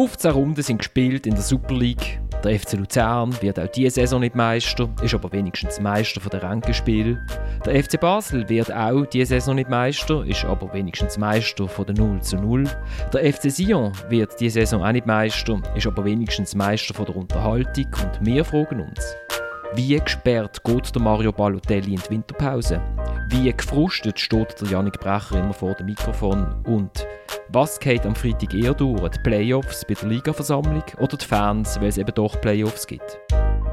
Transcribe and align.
15 0.00 0.30
Runden 0.30 0.62
sind 0.62 0.78
gespielt 0.78 1.26
in 1.26 1.34
der 1.34 1.42
Super 1.42 1.74
League. 1.74 2.22
Der 2.42 2.58
FC 2.58 2.72
Luzern 2.72 3.36
wird 3.42 3.60
auch 3.60 3.66
diese 3.66 3.96
Saison 3.96 4.20
nicht 4.20 4.34
Meister, 4.34 4.88
ist 5.02 5.12
aber 5.12 5.30
wenigstens 5.30 5.78
Meister 5.78 6.22
der 6.30 6.42
Rankenspiel. 6.42 7.18
Der 7.66 7.84
FC 7.84 8.00
Basel 8.00 8.48
wird 8.48 8.72
auch 8.72 9.04
diese 9.04 9.34
Saison 9.34 9.56
nicht 9.56 9.68
Meister, 9.68 10.24
ist 10.24 10.46
aber 10.46 10.72
wenigstens 10.72 11.18
Meister 11.18 11.68
von 11.68 11.84
der 11.84 11.96
0 11.96 12.22
zu 12.22 12.36
0. 12.36 12.64
Der 13.12 13.30
FC 13.30 13.50
Sion 13.50 13.92
wird 14.08 14.40
diese 14.40 14.60
Saison 14.60 14.82
auch 14.82 14.92
nicht 14.92 15.04
Meister, 15.04 15.60
ist 15.76 15.86
aber 15.86 16.02
wenigstens 16.02 16.54
Meister 16.54 16.94
von 16.94 17.04
der 17.04 17.16
Unterhaltung. 17.16 17.84
Und 17.84 18.24
wir 18.24 18.42
fragen 18.42 18.80
uns, 18.80 19.14
wie 19.74 20.00
gesperrt 20.00 20.64
geht 20.64 20.94
der 20.94 21.02
Mario 21.02 21.30
Balotelli 21.30 21.92
in 21.92 22.00
die 22.00 22.10
Winterpause? 22.10 22.80
Wie 23.32 23.52
gefrustet 23.52 24.18
steht 24.18 24.60
der 24.60 24.68
Janik 24.70 24.98
Brecher 24.98 25.38
immer 25.38 25.52
vor 25.52 25.74
dem 25.74 25.86
Mikrofon? 25.86 26.64
Und 26.66 27.06
was 27.50 27.78
geht 27.78 28.04
am 28.04 28.16
Freitag 28.16 28.52
eher 28.54 28.74
durch? 28.74 29.08
Die 29.08 29.20
Playoffs 29.20 29.84
bei 29.86 29.94
der 29.94 30.08
Ligaversammlung 30.08 30.82
oder 30.98 31.16
die 31.16 31.24
Fans, 31.24 31.80
weil 31.80 31.90
es 31.90 31.98
eben 31.98 32.12
doch 32.12 32.40
Playoffs 32.40 32.88
gibt? 32.88 33.20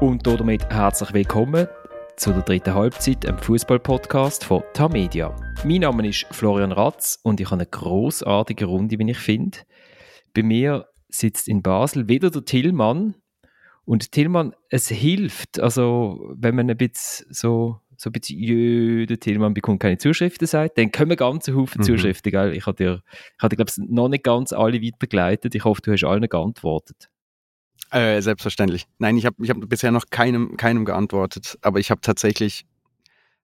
Und 0.00 0.24
damit 0.24 0.70
herzlich 0.70 1.12
willkommen 1.12 1.66
zu 2.14 2.32
der 2.32 2.42
dritten 2.42 2.72
Halbzeit, 2.72 3.26
einem 3.26 3.38
Fußball-Podcast 3.38 4.44
von 4.44 4.62
Tamedia. 4.74 5.34
Mein 5.64 5.80
Name 5.80 6.06
ist 6.06 6.26
Florian 6.30 6.70
Ratz 6.70 7.18
und 7.24 7.40
ich 7.40 7.46
habe 7.46 7.56
eine 7.56 7.66
großartige 7.66 8.66
Runde, 8.66 8.96
wie 8.96 9.10
ich 9.10 9.18
finde. 9.18 9.58
Bei 10.34 10.44
mir 10.44 10.86
sitzt 11.08 11.48
in 11.48 11.62
Basel 11.62 12.08
wieder 12.08 12.30
der 12.30 12.44
Tillmann. 12.44 13.16
Und 13.84 14.12
Tillmann, 14.12 14.54
es 14.70 14.86
hilft, 14.86 15.58
also 15.58 16.32
wenn 16.36 16.54
man 16.54 16.70
ein 16.70 16.76
bisschen 16.76 17.26
so 17.30 17.80
so 17.98 18.10
ein 18.10 18.12
bisschen, 18.12 18.38
jö, 18.38 19.06
der 19.06 19.18
Tillmann 19.18 19.54
bekommt 19.54 19.80
keine 19.80 19.98
Zuschriften 19.98 20.46
sagt, 20.46 20.78
dann 20.78 20.92
kommen 20.92 21.16
ganze 21.16 21.54
Haufen 21.56 21.80
mhm. 21.80 21.84
Zuschriften, 21.84 22.30
gell? 22.30 22.54
Ich 22.54 22.64
dir, 22.64 23.02
ich 23.02 23.48
dir, 23.48 23.56
glaube 23.56 23.70
ich, 23.70 23.76
noch 23.88 24.08
nicht 24.08 24.22
ganz 24.22 24.52
alle 24.52 24.80
weitergeleitet. 24.80 25.54
Ich 25.56 25.64
hoffe, 25.64 25.82
du 25.82 25.92
hast 25.92 26.04
allen 26.04 26.28
geantwortet. 26.28 27.08
Äh, 27.90 28.22
selbstverständlich. 28.22 28.86
Nein, 28.98 29.16
ich 29.16 29.26
habe 29.26 29.36
ich 29.42 29.50
hab 29.50 29.56
bisher 29.68 29.90
noch 29.90 30.04
keinem, 30.10 30.56
keinem 30.56 30.84
geantwortet, 30.84 31.58
aber 31.60 31.80
ich 31.80 31.90
habe 31.90 32.00
tatsächlich 32.00 32.66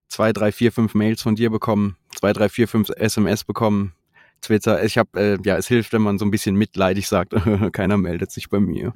zwei, 0.09 0.33
drei, 0.33 0.53
vier, 0.53 0.71
fünf 0.71 0.95
Mails 0.95 1.23
von 1.23 1.35
dir 1.35 1.51
bekommen, 1.51 1.97
zwei, 2.15 2.33
drei, 2.33 2.49
vier, 2.49 2.69
fünf 2.69 2.91
SMS 2.91 3.43
bekommen, 3.43 3.93
Twitter. 4.41 4.85
Ich 4.85 4.99
habe, 4.99 5.21
äh, 5.21 5.39
ja, 5.45 5.57
es 5.57 5.67
hilft, 5.67 5.93
wenn 5.93 6.03
man 6.03 6.19
so 6.19 6.25
ein 6.25 6.31
bisschen 6.31 6.55
mitleidig 6.55 7.09
sagt, 7.09 7.35
keiner 7.73 7.97
meldet 7.97 8.31
sich 8.31 8.51
bei 8.51 8.61
mir. 8.61 8.95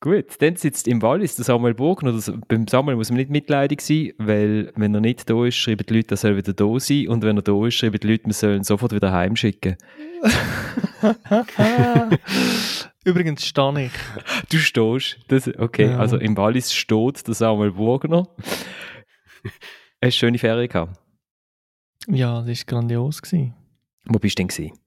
Gut, 0.00 0.40
dann 0.40 0.54
sitzt 0.54 0.86
im 0.86 1.02
Wallis 1.02 1.34
der 1.34 1.44
Samuel 1.44 1.74
Burgner. 1.74 2.12
Das, 2.12 2.32
beim 2.46 2.68
Samuel 2.68 2.96
muss 2.96 3.10
man 3.10 3.16
nicht 3.16 3.30
mitleidig 3.30 3.80
sein, 3.80 4.12
weil 4.18 4.72
wenn 4.76 4.94
er 4.94 5.00
nicht 5.00 5.28
da 5.28 5.44
ist, 5.44 5.56
schreiben 5.56 5.84
die 5.88 5.94
Leute, 5.94 6.14
er 6.14 6.16
soll 6.16 6.36
wieder 6.36 6.52
da 6.52 6.78
sein. 6.78 7.08
Und 7.08 7.24
wenn 7.24 7.36
er 7.36 7.42
da 7.42 7.66
ist, 7.66 7.74
schreiben 7.74 7.98
die 7.98 8.06
Leute, 8.06 8.26
wir 8.26 8.32
sollen 8.32 8.62
sofort 8.62 8.92
wieder 8.92 9.10
heimschicken. 9.12 9.76
Übrigens 13.04 13.44
stehe 13.44 13.86
ich. 13.86 13.92
Du 14.50 14.58
stehst. 14.58 15.18
Das, 15.26 15.48
okay, 15.58 15.90
ja. 15.90 15.98
also 15.98 16.16
im 16.16 16.36
Wallis 16.36 16.72
steht 16.72 17.26
der 17.26 17.34
Samuel 17.34 17.72
Burgner. 17.72 18.28
Hast 18.38 18.52
du 19.42 19.50
eine 20.00 20.12
schöne 20.12 20.38
Ferien 20.38 20.68
gehabt? 20.68 20.96
Ja, 22.06 22.42
das 22.42 22.60
war 22.60 22.66
grandios. 22.66 23.20
Gewesen. 23.20 23.54
Wo 24.04 24.20
bist 24.20 24.38
du 24.38 24.42
denn? 24.42 24.48
Gewesen? 24.48 24.78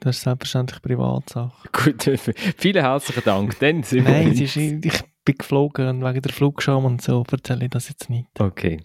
Das 0.00 0.16
ist 0.16 0.22
selbstverständlich 0.22 0.82
Privatsache. 0.82 1.68
Gut, 1.72 2.10
vielen 2.56 2.82
herzlichen 2.82 3.22
Dank. 3.24 3.58
Dann 3.60 3.82
sind 3.82 4.04
Nein, 4.04 4.32
ist, 4.32 4.56
ich 4.56 5.02
bin 5.24 5.34
geflogen 5.36 6.02
wegen 6.02 6.22
der 6.22 6.32
Flugscham 6.32 6.84
und 6.86 7.02
so 7.02 7.24
erzähle 7.30 7.66
ich 7.66 7.70
das 7.70 7.88
jetzt 7.88 8.08
nicht. 8.08 8.26
Okay. 8.38 8.80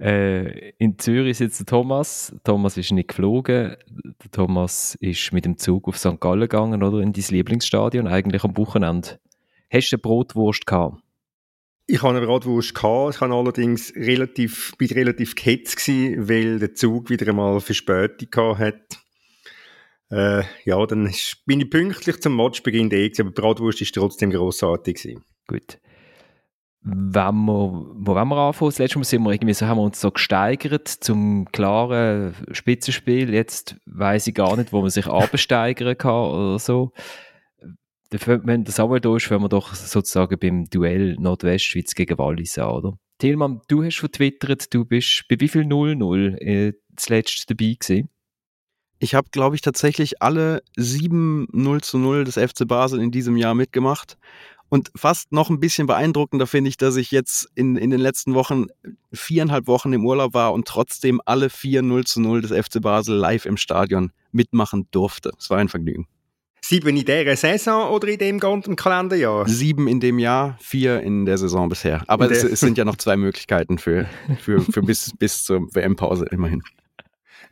Äh, 0.00 0.70
in 0.78 0.98
Zürich 0.98 1.38
sitzt 1.38 1.60
der 1.60 1.66
Thomas. 1.66 2.34
Thomas 2.42 2.76
ist 2.76 2.90
nicht 2.90 3.08
geflogen. 3.08 3.76
Der 3.88 4.30
Thomas 4.32 4.96
ist 4.96 5.32
mit 5.32 5.44
dem 5.44 5.58
Zug 5.58 5.86
auf 5.86 5.96
St. 5.96 6.20
Gallen 6.20 6.40
gegangen, 6.40 6.82
oder? 6.82 6.98
In 6.98 7.12
dein 7.12 7.24
Lieblingsstadion, 7.28 8.08
eigentlich 8.08 8.42
am 8.42 8.56
Wochenende. 8.56 9.20
Hast 9.72 9.92
du 9.92 9.96
eine 9.96 10.02
Brotwurst 10.02 10.66
gehabt? 10.66 11.00
Ich 11.86 12.02
hatte 12.02 12.16
eine 12.16 12.26
Bratwurst 12.26 12.74
gehabt. 12.74 13.14
Ich 13.14 13.20
war 13.20 13.30
allerdings 13.30 13.94
relativ, 13.94 14.72
bin 14.78 14.88
relativ 14.88 15.34
gehetzt 15.34 15.76
gewesen, 15.76 16.28
weil 16.28 16.58
der 16.58 16.74
Zug 16.74 17.10
wieder 17.10 17.28
einmal 17.28 17.60
Verspätung 17.60 18.58
hatte. 18.58 18.96
Äh, 20.12 20.42
ja, 20.66 20.84
dann 20.84 21.06
ist, 21.06 21.42
bin 21.46 21.60
ich 21.60 21.70
pünktlich 21.70 22.20
zum 22.20 22.36
Matchbeginn 22.36 22.90
da, 22.90 22.98
aber 23.20 23.30
Bratwurst 23.30 23.80
war 23.80 23.88
trotzdem 23.94 24.30
grossartig. 24.30 25.02
Gewesen. 25.02 25.24
Gut. 25.48 25.78
Wenn 26.82 27.34
wir, 27.46 27.70
wo 27.94 28.14
wollen 28.14 28.28
wir 28.28 28.36
anfangen? 28.36 28.70
Das 28.70 28.78
letzte 28.78 28.98
Mal 28.98 29.04
sind 29.04 29.22
wir 29.22 29.32
irgendwie 29.32 29.54
so, 29.54 29.66
haben 29.66 29.78
wir 29.78 29.84
uns 29.84 30.00
so 30.00 30.10
gesteigert 30.10 30.88
zum 30.88 31.46
klaren 31.50 32.34
Spitzenspiel. 32.50 33.32
Jetzt 33.32 33.76
weiß 33.86 34.26
ich 34.26 34.34
gar 34.34 34.56
nicht, 34.56 34.72
wo 34.72 34.82
man 34.82 34.90
sich 34.90 35.06
absteigern 35.06 35.96
kann 35.96 36.30
oder 36.30 36.58
so. 36.58 36.92
Wenn 38.10 38.64
der 38.64 38.72
Samuel 38.74 39.00
da 39.00 39.16
ist, 39.16 39.24
fangen 39.24 39.44
wir 39.44 39.48
doch 39.48 39.74
sozusagen 39.74 40.38
beim 40.38 40.64
Duell 40.66 41.16
Nordwestschweiz 41.18 41.94
gegen 41.94 42.18
Wallis 42.18 42.58
an, 42.58 42.70
oder? 42.70 42.98
Tilman, 43.16 43.62
du 43.68 43.82
hast 43.82 44.00
vertwittert, 44.00 44.74
du 44.74 44.84
bist 44.84 45.24
bei 45.30 45.36
wie 45.38 45.48
viel 45.48 45.62
0-0 45.62 46.36
äh, 46.38 46.72
zuletzt 46.96 47.48
dabei 47.48 47.76
gewesen? 47.80 48.10
Ich 49.02 49.16
habe, 49.16 49.30
glaube 49.32 49.56
ich, 49.56 49.62
tatsächlich 49.62 50.22
alle 50.22 50.62
sieben 50.76 51.48
0 51.50 51.80
zu 51.80 51.98
0 51.98 52.22
des 52.22 52.36
FC 52.36 52.68
Basel 52.68 53.00
in 53.00 53.10
diesem 53.10 53.36
Jahr 53.36 53.52
mitgemacht. 53.52 54.16
Und 54.68 54.92
fast 54.94 55.32
noch 55.32 55.50
ein 55.50 55.58
bisschen 55.58 55.88
beeindruckender 55.88 56.46
finde 56.46 56.68
ich, 56.68 56.76
dass 56.76 56.94
ich 56.94 57.10
jetzt 57.10 57.48
in, 57.56 57.74
in 57.74 57.90
den 57.90 57.98
letzten 57.98 58.34
Wochen 58.34 58.66
viereinhalb 59.12 59.66
Wochen 59.66 59.92
im 59.92 60.06
Urlaub 60.06 60.34
war 60.34 60.52
und 60.52 60.68
trotzdem 60.68 61.20
alle 61.26 61.50
vier 61.50 61.82
0 61.82 62.04
zu 62.04 62.20
0 62.20 62.42
des 62.42 62.52
FC 62.52 62.80
Basel 62.80 63.16
live 63.16 63.44
im 63.44 63.56
Stadion 63.56 64.12
mitmachen 64.30 64.86
durfte. 64.92 65.32
Es 65.36 65.50
war 65.50 65.58
ein 65.58 65.68
Vergnügen. 65.68 66.06
Sieben 66.64 66.90
in 66.90 67.04
dieser 67.04 67.34
Saison 67.34 67.90
oder 67.90 68.06
in 68.06 68.18
dem 68.18 68.38
ganzen 68.38 68.76
Kalenderjahr? 68.76 69.48
Sieben 69.48 69.88
in 69.88 69.98
dem 69.98 70.20
Jahr, 70.20 70.56
vier 70.60 71.00
in 71.00 71.26
der 71.26 71.38
Saison 71.38 71.68
bisher. 71.68 72.04
Aber 72.06 72.30
es, 72.30 72.44
es, 72.44 72.60
sind 72.60 72.78
ja 72.78 72.84
noch 72.84 72.98
zwei 72.98 73.16
Möglichkeiten 73.16 73.78
für, 73.78 74.06
für, 74.38 74.60
für 74.60 74.82
bis, 74.82 75.10
bis 75.18 75.42
zur 75.42 75.74
WM-Pause 75.74 76.26
immerhin. 76.30 76.62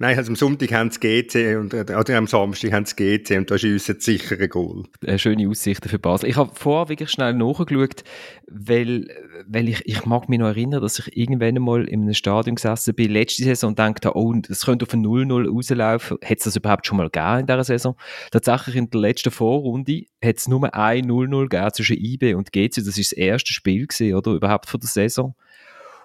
Nein, 0.03 0.16
also 0.16 0.31
am 0.31 0.37
Sonntag 0.37 0.72
haben 0.72 0.91
sie 0.91 0.99
GC 0.99 1.59
und 1.59 1.75
oder 1.75 2.16
am 2.16 2.27
Samstag 2.27 2.72
haben 2.72 2.87
sie 2.87 2.97
GC 2.97 3.37
und 3.37 3.50
da 3.50 3.59
schiessen 3.59 3.97
sie 4.00 4.12
sicher 4.12 4.34
ein 4.41 4.49
Goal. 4.49 4.84
Äh, 5.05 5.19
schöne 5.19 5.47
Aussichten 5.47 5.91
für 5.91 5.99
Basel. 5.99 6.31
Ich 6.31 6.37
habe 6.38 6.53
vorher 6.55 6.88
wirklich 6.88 7.11
schnell 7.11 7.34
nachgeschaut, 7.34 8.03
weil, 8.47 9.09
weil 9.47 9.69
ich, 9.69 9.83
ich 9.84 10.06
mag 10.06 10.31
mich 10.31 10.38
noch 10.38 10.47
erinnern, 10.47 10.81
dass 10.81 11.00
ich 11.00 11.15
irgendwann 11.19 11.55
einmal 11.55 11.87
in 11.87 12.00
einem 12.00 12.15
Stadion 12.15 12.55
gesessen 12.55 12.94
bin, 12.94 13.11
letzte 13.11 13.44
Saison 13.44 13.69
und 13.69 13.78
dachte, 13.78 14.16
oh, 14.16 14.34
es 14.49 14.65
könnte 14.65 14.87
auf 14.87 14.94
ein 14.94 15.05
0-0 15.05 15.50
rauslaufen. 15.55 16.17
Hat 16.25 16.38
es 16.38 16.44
das 16.44 16.56
überhaupt 16.56 16.87
schon 16.87 16.97
mal 16.97 17.11
gegeben 17.11 17.41
in 17.41 17.47
dieser 17.47 17.65
Saison? 17.65 17.94
Tatsächlich 18.31 18.77
in 18.77 18.88
der 18.88 19.00
letzten 19.03 19.31
Vorrunde 19.31 20.05
hat 20.25 20.38
es 20.38 20.49
nur 20.49 20.75
ein 20.75 21.05
0-0 21.11 21.49
gegeben 21.50 21.75
zwischen 21.75 21.99
IB 21.99 22.32
und 22.37 22.53
GC. 22.53 22.77
Das 22.77 22.87
war 22.87 22.94
das 22.97 23.12
erste 23.12 23.53
Spiel 23.53 23.87
gewesen, 23.87 24.15
oder? 24.15 24.32
Überhaupt 24.32 24.65
von 24.65 24.81
der 24.81 24.88
Saison. 24.88 25.34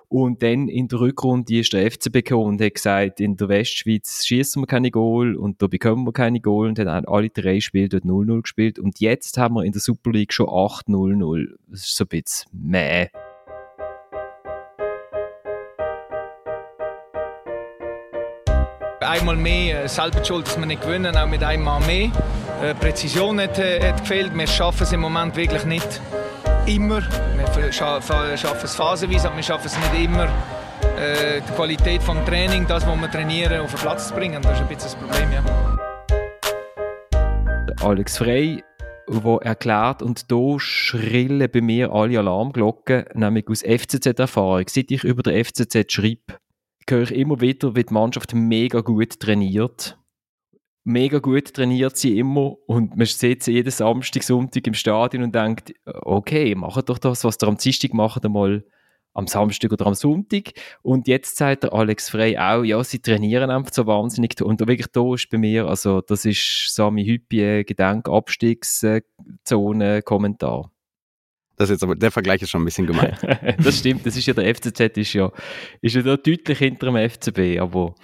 Und 0.08 0.44
dann 0.44 0.68
in 0.68 0.88
der 0.88 1.00
Rückrunde 1.00 1.60
ist 1.60 1.74
der 1.74 1.90
FCB 1.90 2.14
gekommen 2.14 2.46
und 2.46 2.62
hat 2.62 2.76
gesagt, 2.76 3.20
in 3.20 3.38
der 3.38 3.50
Westschweiz 3.50 4.26
schießen 4.26 4.62
wir 4.62 4.68
keine 4.68 4.92
Goal 4.92 5.36
und 5.36 5.62
da 5.62 5.68
bekommen 5.68 6.06
wir 6.06 6.14
keine 6.14 6.40
Goal 6.40 6.68
und 6.68 6.78
dann 6.78 6.90
haben 6.90 7.08
alle 7.08 7.30
drei 7.30 7.60
Spiele 7.60 7.90
dort 7.90 8.04
0-0 8.04 8.42
gespielt 8.42 8.80
und 8.80 9.00
jetzt 9.00 9.38
haben 9.38 9.56
wir 9.56 9.64
in 9.64 9.72
der 9.72 9.82
Super 9.82 10.12
League 10.12 10.34
schon 10.34 10.48
8-0-0. 10.48 11.48
Das 11.68 11.82
ist 11.82 11.96
so 11.96 12.04
ein 12.04 12.08
bisschen 12.08 12.50
meh. 12.52 13.08
Einmal 19.02 19.36
mehr 19.36 19.84
äh, 19.84 19.88
selber 19.88 20.24
schuld, 20.26 20.48
dass 20.48 20.58
wir 20.58 20.66
nicht 20.66 20.82
gewinnen, 20.82 21.16
auch 21.16 21.28
mit 21.28 21.44
einmal 21.44 21.80
mehr. 21.86 22.12
Äh, 22.62 22.74
Präzision 22.74 23.40
hat, 23.40 23.60
äh, 23.60 23.80
hat 23.82 24.00
gefehlt. 24.00 24.36
Wir 24.36 24.48
schaffen 24.48 24.84
es 24.84 24.92
im 24.92 25.02
Moment 25.02 25.36
wirklich 25.36 25.64
nicht 25.66 26.02
immer. 26.68 27.02
Wir 27.56 27.72
schaffen 27.72 28.16
es 28.64 28.76
phasenweise, 28.76 29.28
aber 29.28 29.38
wir 29.38 29.44
schaffen 29.44 29.68
es 29.68 29.78
nicht 29.78 30.06
immer, 30.06 30.26
äh, 30.98 31.42
die 31.42 31.53
Qualität 31.53 32.02
des 32.02 32.26
Training, 32.26 32.66
das, 32.68 32.86
was 32.86 33.00
wir 33.00 33.12
trainieren, 33.12 33.62
auf 33.62 33.72
den 33.72 33.79
Platz 33.79 34.08
zu 34.09 34.14
bringen. 34.14 34.41
Das 34.41 34.53
ist 34.53 34.62
ein 34.62 34.67
bisschen 34.67 34.84
das 34.84 34.96
Problem, 34.96 35.32
ja. 35.32 35.44
Alex 37.84 38.17
Frey, 38.17 38.64
der 39.08 39.38
erklärt, 39.41 40.02
und 40.02 40.32
da 40.32 40.59
schrillen 40.59 41.50
bei 41.52 41.62
mir 41.62 41.91
alle 41.91 42.20
Alarmglocken, 42.20 43.06
nämlich 43.14 43.47
aus 43.47 43.62
FCZ-Erfahrung. 43.62 44.66
Seit 44.67 44.91
ich 44.91 45.03
über 45.03 45.22
der 45.22 45.46
FCZ 45.46 45.91
schreibe, 45.91 46.40
höre 46.90 47.03
ich 47.03 47.16
immer 47.16 47.41
wieder, 47.41 47.76
wie 47.76 47.84
die 47.84 47.94
Mannschaft 47.94 48.34
mega 48.34 48.82
gut 48.82 49.20
trainiert 49.20 49.97
mega 50.85 51.20
gut 51.20 51.53
trainiert 51.53 51.97
sie 51.97 52.17
immer 52.17 52.55
und 52.67 52.96
man 52.96 53.05
sieht 53.05 53.43
sie 53.43 53.52
jeden 53.53 53.72
Samstag, 53.72 54.23
Sonntag 54.23 54.66
im 54.67 54.73
Stadion 54.73 55.23
und 55.23 55.35
denkt, 55.35 55.73
okay, 55.85 56.55
macht 56.55 56.87
doch 56.87 56.99
das, 56.99 57.26
was 57.26 57.37
ihr 57.41 57.47
am 57.47 57.58
Dienstag 57.58 57.93
macht, 57.93 58.23
einmal 58.23 58.64
am 59.14 59.28
Samstag 59.28 59.72
oder 59.72 59.87
am 59.87 59.96
Sonntag. 59.96 60.52
Und 60.84 61.08
jetzt 61.08 61.37
sagt 61.37 61.64
der 61.64 61.73
Alex 61.73 62.09
Frey 62.09 62.37
auch, 62.37 62.64
ja, 62.64 62.84
sie 62.84 62.99
trainieren 62.99 63.49
einfach 63.49 63.73
so 63.73 63.87
wahnsinnig. 63.87 64.41
Und 64.41 64.59
wirklich 64.59 64.91
da 64.91 65.14
ist 65.14 65.29
bei 65.29 65.37
mir, 65.37 65.67
also 65.67 66.02
das 66.02 66.26
ist 66.26 66.76
Sami 66.76 67.05
Hüppie, 67.05 67.64
Gedenkabstiegszone, 67.64 70.02
Kommentar. 70.03 70.70
Das 71.55 71.70
ist 71.70 71.76
jetzt 71.76 71.84
aber, 71.84 71.96
der 71.96 72.11
Vergleich 72.11 72.41
ist 72.41 72.49
schon 72.49 72.61
ein 72.61 72.66
bisschen 72.66 72.85
gemein. 72.85 73.17
das 73.64 73.79
stimmt, 73.79 74.05
das 74.05 74.17
ist 74.17 74.26
ja 74.26 74.34
der 74.34 74.53
FCZ, 74.53 74.97
ist 74.97 75.14
ja, 75.14 75.31
ist 75.81 75.96
ja 75.96 76.02
da 76.02 76.17
deutlich 76.17 76.58
hinter 76.58 76.91
dem 76.91 77.09
FCB, 77.09 77.61
aber 77.61 77.96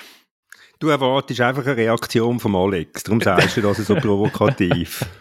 Du 0.82 0.88
erwartest 0.88 1.40
einfach 1.42 1.64
eine 1.68 1.78
Reaktion 1.78 2.40
von 2.40 2.56
Alex, 2.56 3.04
darum 3.04 3.22
sagst 3.22 3.56
du 3.56 3.62
das 3.62 3.78
so 3.78 3.96
provokativ. 3.96 5.06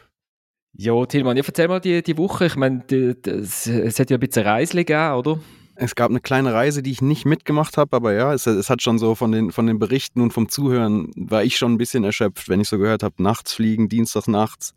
Ja, 0.72 1.04
Tilman, 1.04 1.36
ja, 1.36 1.42
erzähl 1.44 1.66
mal 1.66 1.80
die, 1.80 2.00
die 2.00 2.16
Woche. 2.16 2.46
Ich 2.46 2.54
meine, 2.56 2.84
es 2.88 3.98
hat 3.98 4.08
ja 4.08 4.16
ein 4.16 4.20
bisschen 4.20 4.46
Reise 4.46 4.76
gegeben, 4.76 5.14
oder? 5.14 5.40
Es 5.74 5.96
gab 5.96 6.10
eine 6.10 6.20
kleine 6.20 6.54
Reise, 6.54 6.82
die 6.82 6.92
ich 6.92 7.02
nicht 7.02 7.26
mitgemacht 7.26 7.76
habe, 7.76 7.94
aber 7.96 8.14
ja, 8.14 8.32
es, 8.32 8.46
es, 8.46 8.70
hat 8.70 8.80
schon 8.80 8.98
so 8.98 9.14
von 9.16 9.32
den, 9.32 9.50
von 9.50 9.66
den 9.66 9.78
Berichten 9.80 10.22
und 10.22 10.32
vom 10.32 10.48
Zuhören 10.48 11.10
war 11.16 11.42
ich 11.42 11.58
schon 11.58 11.72
ein 11.72 11.76
bisschen 11.76 12.04
erschöpft, 12.04 12.48
wenn 12.48 12.60
ich 12.60 12.68
so 12.68 12.78
gehört 12.78 13.02
habe, 13.02 13.20
nachts 13.22 13.52
fliegen, 13.52 13.88
Dienstags 13.88 14.28
nachts, 14.28 14.72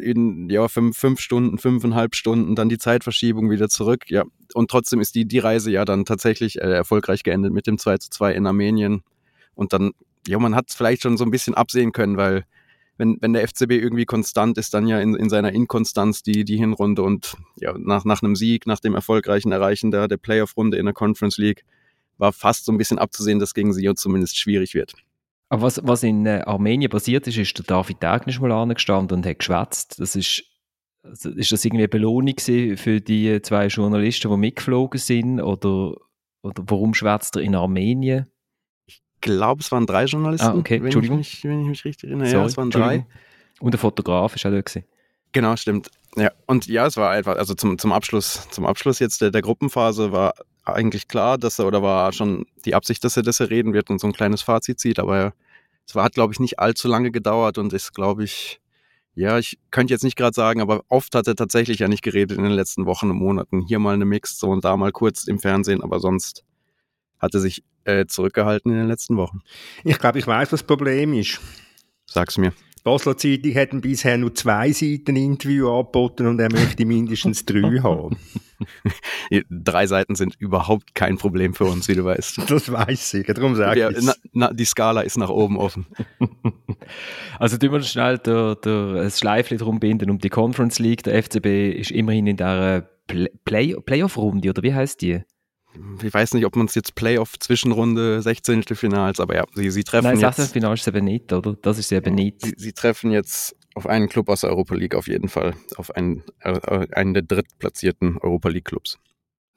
in 0.00 0.48
ja, 0.48 0.66
fünf, 0.68 0.96
fünf 0.96 1.20
Stunden, 1.20 1.58
fünfeinhalb 1.58 2.16
Stunden, 2.16 2.56
dann 2.56 2.70
die 2.70 2.78
Zeitverschiebung 2.78 3.50
wieder 3.50 3.68
zurück. 3.68 4.04
Ja, 4.08 4.24
und 4.54 4.70
trotzdem 4.70 5.00
ist 5.00 5.14
die, 5.14 5.26
die 5.26 5.38
Reise 5.38 5.70
ja 5.70 5.84
dann 5.84 6.06
tatsächlich 6.06 6.56
äh, 6.60 6.72
erfolgreich 6.72 7.22
geendet 7.22 7.52
mit 7.52 7.66
dem 7.68 7.78
2 7.78 7.98
zu 7.98 8.10
2 8.10 8.32
in 8.32 8.46
Armenien. 8.46 9.02
Und 9.56 9.72
dann, 9.72 9.92
ja, 10.28 10.38
man 10.38 10.54
hat 10.54 10.66
es 10.68 10.76
vielleicht 10.76 11.02
schon 11.02 11.16
so 11.16 11.24
ein 11.24 11.32
bisschen 11.32 11.54
absehen 11.54 11.90
können, 11.90 12.16
weil 12.16 12.44
wenn, 12.98 13.18
wenn 13.20 13.32
der 13.32 13.46
FCB 13.46 13.72
irgendwie 13.72 14.04
konstant 14.04 14.56
ist, 14.58 14.72
dann 14.72 14.86
ja 14.86 15.00
in, 15.00 15.14
in 15.14 15.28
seiner 15.28 15.52
Inkonstanz 15.52 16.22
die, 16.22 16.44
die 16.44 16.56
Hinrunde 16.56 17.02
und 17.02 17.36
ja, 17.56 17.74
nach, 17.76 18.04
nach 18.04 18.22
einem 18.22 18.36
Sieg, 18.36 18.66
nach 18.66 18.80
dem 18.80 18.94
erfolgreichen 18.94 19.52
Erreichen 19.52 19.90
der, 19.90 20.08
der 20.08 20.16
Playoff-Runde 20.16 20.78
in 20.78 20.86
der 20.86 20.94
Conference 20.94 21.36
League, 21.36 21.64
war 22.18 22.32
fast 22.32 22.64
so 22.64 22.72
ein 22.72 22.78
bisschen 22.78 22.98
abzusehen, 22.98 23.38
dass 23.38 23.52
gegen 23.52 23.74
Sion 23.74 23.96
zumindest 23.96 24.38
schwierig 24.38 24.74
wird. 24.74 24.94
Aber 25.48 25.62
was, 25.62 25.80
was 25.84 26.02
in 26.02 26.26
äh, 26.26 26.42
Armenien 26.44 26.90
passiert 26.90 27.26
ist, 27.26 27.36
ist 27.36 27.56
der 27.58 27.64
David 27.64 28.02
Agnisch 28.02 28.40
mal 28.40 28.52
angestanden 28.52 29.18
und 29.18 29.26
hat 29.26 29.38
geschwätzt. 29.38 30.00
Das 30.00 30.16
ist, 30.16 30.42
also 31.02 31.30
ist 31.30 31.52
das 31.52 31.64
irgendwie 31.64 31.82
eine 31.82 31.88
Belohnung 31.88 32.34
für 32.38 33.00
die 33.00 33.40
zwei 33.42 33.66
Journalisten, 33.66 34.30
die 34.30 34.36
mitgeflogen 34.36 34.98
sind? 34.98 35.40
Oder, 35.40 35.94
oder 36.42 36.64
warum 36.66 36.94
schwätzt 36.94 37.36
er 37.36 37.42
in 37.42 37.54
Armenien? 37.54 38.26
Glaube, 39.26 39.60
es 39.60 39.70
waren 39.70 39.86
drei 39.86 40.04
Journalisten. 40.04 40.46
Ah, 40.46 40.54
okay. 40.54 40.82
Wenn 40.82 40.88
ich, 40.88 41.10
mich, 41.10 41.44
wenn 41.44 41.60
ich 41.60 41.68
mich 41.68 41.84
richtig 41.84 42.08
erinnere. 42.08 42.28
Sorry, 42.28 42.40
ja, 42.40 42.46
es 42.46 42.56
waren 42.56 42.70
drei. 42.70 43.06
Und 43.60 43.72
der 43.72 43.78
Fotograf 43.78 44.34
ist 44.34 44.46
auch 44.46 44.50
da 44.50 44.60
gewesen. 44.60 44.84
Genau, 45.32 45.54
stimmt. 45.56 45.90
Ja, 46.16 46.30
und 46.46 46.66
ja, 46.66 46.86
es 46.86 46.96
war 46.96 47.10
einfach, 47.10 47.36
also 47.36 47.54
zum, 47.54 47.78
zum 47.78 47.92
Abschluss, 47.92 48.48
zum 48.50 48.64
Abschluss 48.64 49.00
jetzt 49.00 49.20
der, 49.20 49.30
der 49.30 49.42
Gruppenphase 49.42 50.12
war 50.12 50.34
eigentlich 50.64 51.08
klar, 51.08 51.36
dass 51.36 51.58
er, 51.58 51.66
oder 51.66 51.82
war 51.82 52.12
schon 52.12 52.46
die 52.64 52.74
Absicht, 52.74 53.04
dass 53.04 53.16
er, 53.16 53.22
dass 53.22 53.40
er 53.40 53.50
reden 53.50 53.74
wird 53.74 53.90
und 53.90 54.00
so 54.00 54.06
ein 54.06 54.14
kleines 54.14 54.40
Fazit 54.40 54.80
zieht, 54.80 54.98
aber 54.98 55.34
es 55.86 55.94
war, 55.94 56.04
hat, 56.04 56.14
glaube 56.14 56.32
ich, 56.32 56.40
nicht 56.40 56.58
allzu 56.58 56.88
lange 56.88 57.10
gedauert 57.10 57.58
und 57.58 57.72
ist, 57.72 57.94
glaube 57.94 58.24
ich, 58.24 58.60
ja, 59.14 59.38
ich 59.38 59.58
könnte 59.70 59.92
jetzt 59.92 60.04
nicht 60.04 60.16
gerade 60.16 60.34
sagen, 60.34 60.60
aber 60.60 60.82
oft 60.88 61.14
hat 61.14 61.26
er 61.26 61.36
tatsächlich 61.36 61.78
ja 61.78 61.88
nicht 61.88 62.02
geredet 62.02 62.36
in 62.36 62.44
den 62.44 62.52
letzten 62.52 62.86
Wochen 62.86 63.10
und 63.10 63.16
Monaten. 63.16 63.62
Hier 63.62 63.78
mal 63.78 63.94
eine 63.94 64.04
Mix, 64.04 64.38
so 64.38 64.48
und 64.50 64.64
da 64.64 64.76
mal 64.76 64.92
kurz 64.92 65.24
im 65.24 65.38
Fernsehen, 65.38 65.82
aber 65.82 66.00
sonst 66.00 66.44
hat 67.18 67.34
er 67.34 67.40
sich 67.40 67.62
äh, 67.86 68.06
zurückgehalten 68.06 68.72
in 68.72 68.78
den 68.78 68.88
letzten 68.88 69.16
Wochen. 69.16 69.40
Ich 69.84 69.98
glaube, 69.98 70.18
ich 70.18 70.26
weiß, 70.26 70.52
was 70.52 70.60
das 70.60 70.66
Problem 70.66 71.12
ist. 71.14 71.40
Sag's 72.06 72.38
mir. 72.38 72.50
Die 72.50 72.82
Basler 72.84 73.16
Zeitung 73.16 73.54
hat 73.54 73.80
bisher 73.82 74.16
nur 74.16 74.34
zwei 74.34 74.70
Seiten 74.70 75.16
Interview 75.16 75.68
angeboten 75.68 76.26
und 76.26 76.38
er 76.38 76.52
möchte 76.52 76.84
mindestens 76.84 77.44
drei 77.44 77.80
haben. 77.82 78.16
Drei 79.50 79.86
Seiten 79.86 80.14
sind 80.14 80.36
überhaupt 80.38 80.94
kein 80.94 81.18
Problem 81.18 81.54
für 81.54 81.64
uns, 81.64 81.88
wie 81.88 81.94
du 81.94 82.04
weißt. 82.04 82.40
Das 82.48 82.70
weiß 82.70 83.14
ich, 83.14 83.26
darum 83.26 83.54
sage 83.56 83.80
ja, 83.80 83.90
ich 83.90 84.08
na, 84.32 84.52
Die 84.52 84.64
Skala 84.64 85.02
ist 85.02 85.18
nach 85.18 85.30
oben 85.30 85.58
offen. 85.58 85.86
Also 87.38 87.58
tun 87.58 87.72
wir 87.72 87.82
schnell 87.82 88.18
der, 88.18 88.54
der, 88.54 88.92
das 88.94 89.18
Schleifchen 89.18 89.58
drum 89.58 89.80
binden 89.80 90.08
um 90.08 90.18
die 90.18 90.30
Conference 90.30 90.78
League. 90.78 91.02
Der 91.02 91.22
FCB 91.22 91.76
ist 91.76 91.90
immerhin 91.90 92.26
in 92.26 92.36
der 92.36 92.88
Play 93.06 93.74
Playoff-Runde, 93.84 94.48
oder 94.48 94.62
wie 94.62 94.72
heißt 94.72 95.02
die? 95.02 95.22
Ich 96.02 96.12
weiß 96.12 96.34
nicht, 96.34 96.44
ob 96.46 96.56
man 96.56 96.66
es 96.66 96.74
jetzt 96.74 96.94
Playoff, 96.94 97.38
Zwischenrunde, 97.38 98.22
16. 98.22 98.62
Finals, 98.62 99.20
aber 99.20 99.34
ja, 99.34 99.44
sie, 99.54 99.70
sie 99.70 99.84
treffen 99.84 100.04
Nein, 100.04 100.20
jetzt... 100.20 100.38
Nein, 100.38 100.48
Final 100.48 100.74
ist 100.74 100.86
eben 100.88 101.04
nicht, 101.04 101.32
oder? 101.32 101.56
Das 101.62 101.78
ist 101.78 101.92
eben 101.92 102.14
nicht. 102.14 102.44
Sie, 102.44 102.54
sie, 102.56 102.72
treffen 102.72 103.10
jetzt 103.10 103.56
auf 103.74 103.86
einen 103.86 104.08
Club 104.08 104.28
aus 104.28 104.40
der 104.40 104.50
Europa 104.50 104.74
League 104.74 104.94
auf 104.94 105.08
jeden 105.08 105.28
Fall, 105.28 105.54
auf 105.76 105.94
einen, 105.94 106.22
äh, 106.40 106.86
einen 106.92 107.14
der 107.14 107.22
drittplatzierten 107.22 108.18
Europa 108.18 108.48
League 108.48 108.66
Clubs. 108.66 108.98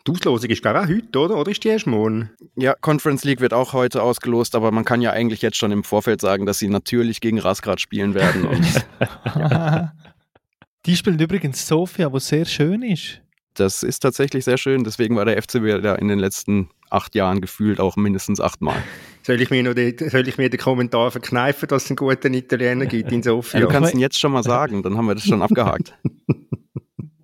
Die 0.08 0.12
Auslosung 0.12 0.50
ist 0.50 0.64
gerade 0.64 0.82
auch 0.82 0.88
heute, 0.88 1.20
oder? 1.20 1.38
Oder 1.38 1.52
ist 1.52 1.64
die 1.64 1.68
erst 1.68 1.88
morgen? 1.88 2.32
Ja, 2.56 2.74
Conference 2.80 3.24
League 3.26 3.42
wird 3.42 3.54
auch 3.54 3.74
heute 3.74 4.02
ausgelost, 4.02 4.56
aber 4.56 4.72
man 4.72 4.86
kann 4.86 5.02
ja 5.02 5.12
eigentlich 5.12 5.42
jetzt 5.42 5.58
schon 5.58 5.72
im 5.72 5.84
Vorfeld 5.84 6.22
sagen, 6.22 6.46
dass 6.46 6.60
sie 6.60 6.70
natürlich 6.70 7.22
gegen 7.22 7.40
Rasgrad 7.40 7.82
spielen 7.82 8.14
werden. 8.14 8.48
die 10.86 10.96
spielen 10.96 11.20
übrigens 11.20 11.68
Sofia, 11.68 12.12
wo 12.12 12.20
sehr 12.20 12.46
schön 12.46 12.82
ist 12.82 13.22
das 13.60 13.84
ist 13.84 14.00
tatsächlich 14.00 14.46
sehr 14.46 14.58
schön. 14.58 14.84
Deswegen 14.84 15.16
war 15.16 15.26
der 15.26 15.42
FCB 15.42 15.82
da 15.82 15.96
in 15.96 16.08
den 16.08 16.20
letzten 16.20 16.70
acht 16.90 17.16
Jahren 17.16 17.42
gefühlt 17.42 17.80
auch 17.80 17.96
mindestens 17.96 18.40
achtmal. 18.40 18.82
Soll 19.24 19.42
ich 19.42 19.50
mir, 19.50 19.64
noch 19.64 19.74
die, 19.74 19.96
soll 20.10 20.28
ich 20.28 20.38
mir 20.38 20.50
den 20.50 20.60
Kommentar 20.60 21.12
verkneifen, 21.12 21.68
dass 21.68 21.86
es 21.86 21.90
einen 21.92 21.98
guten 21.98 22.34
Italiener 22.34 22.86
gibt 22.88 23.12
in 23.12 23.24
Sofia? 23.24 23.60
Ja, 23.60 23.66
du 23.66 23.72
kannst 23.72 23.94
ihn 23.94 24.00
jetzt 24.00 24.20
schon 24.20 24.32
mal 24.32 24.44
sagen, 24.44 24.82
dann 24.84 24.98
haben 24.98 25.06
wir 25.06 25.16
das 25.16 25.26
schon 25.26 25.42
abgehakt. 25.42 25.94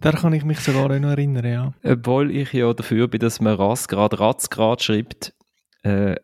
Da 0.01 0.11
kann 0.11 0.33
ich 0.33 0.45
mich 0.45 0.59
sogar 0.59 0.99
noch 0.99 1.09
erinnern, 1.09 1.45
ja. 1.45 1.73
Obwohl 1.83 2.29
ich 2.29 2.53
ja 2.53 2.71
dafür 2.75 3.07
bin, 3.07 3.21
dass 3.21 3.41
man 3.41 3.55
Rassgrad, 3.55 4.19
Ratzgrad 4.19 4.83
schreibt, 4.83 5.33
äh, 5.81 6.15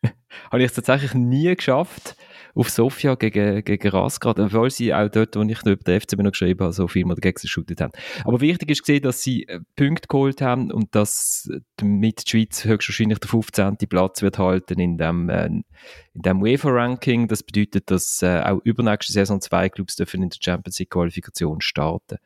habe 0.50 0.58
ich 0.58 0.64
es 0.64 0.72
tatsächlich 0.72 1.14
nie 1.14 1.54
geschafft, 1.54 2.16
auf 2.54 2.70
Sofia 2.70 3.14
gegen, 3.14 3.64
gegen 3.64 3.88
Rasgrad, 3.88 4.38
obwohl 4.38 4.70
sie 4.70 4.92
auch 4.94 5.08
dort, 5.08 5.36
wo 5.36 5.42
ich 5.42 5.60
über 5.64 5.76
den 5.76 6.00
FCB 6.00 6.20
noch 6.22 6.32
geschrieben 6.32 6.60
habe, 6.60 6.72
so 6.72 6.88
viel 6.88 7.04
mal 7.04 7.14
dagegen 7.14 7.38
geshootet 7.40 7.80
haben. 7.80 7.92
Aber 8.24 8.40
wichtig 8.40 8.70
ist 8.70 8.82
gesehen, 8.82 9.02
dass 9.02 9.22
sie 9.22 9.44
äh, 9.44 9.60
Punkte 9.76 10.08
geholt 10.08 10.40
haben 10.40 10.70
und 10.72 10.94
dass 10.94 11.48
mit 11.82 12.24
die 12.24 12.30
Schweiz 12.30 12.64
höchstwahrscheinlich 12.64 13.18
der 13.18 13.28
15. 13.28 13.76
Platz 13.88 14.22
wird 14.22 14.38
halten 14.38 14.80
in 14.80 14.98
dem, 14.98 15.28
äh, 15.28 15.46
in 15.46 15.64
dem 16.14 16.42
UEFA-Ranking. 16.42 17.28
Das 17.28 17.42
bedeutet, 17.42 17.90
dass 17.90 18.22
äh, 18.22 18.40
auch 18.40 18.60
übernächste 18.64 19.12
Saison 19.12 19.40
zwei 19.40 19.68
Clubs 19.68 19.96
dürfen 19.96 20.22
in 20.22 20.30
der 20.30 20.38
Champions 20.40 20.78
League 20.78 20.90
Qualifikation 20.90 21.60
starten. 21.60 22.18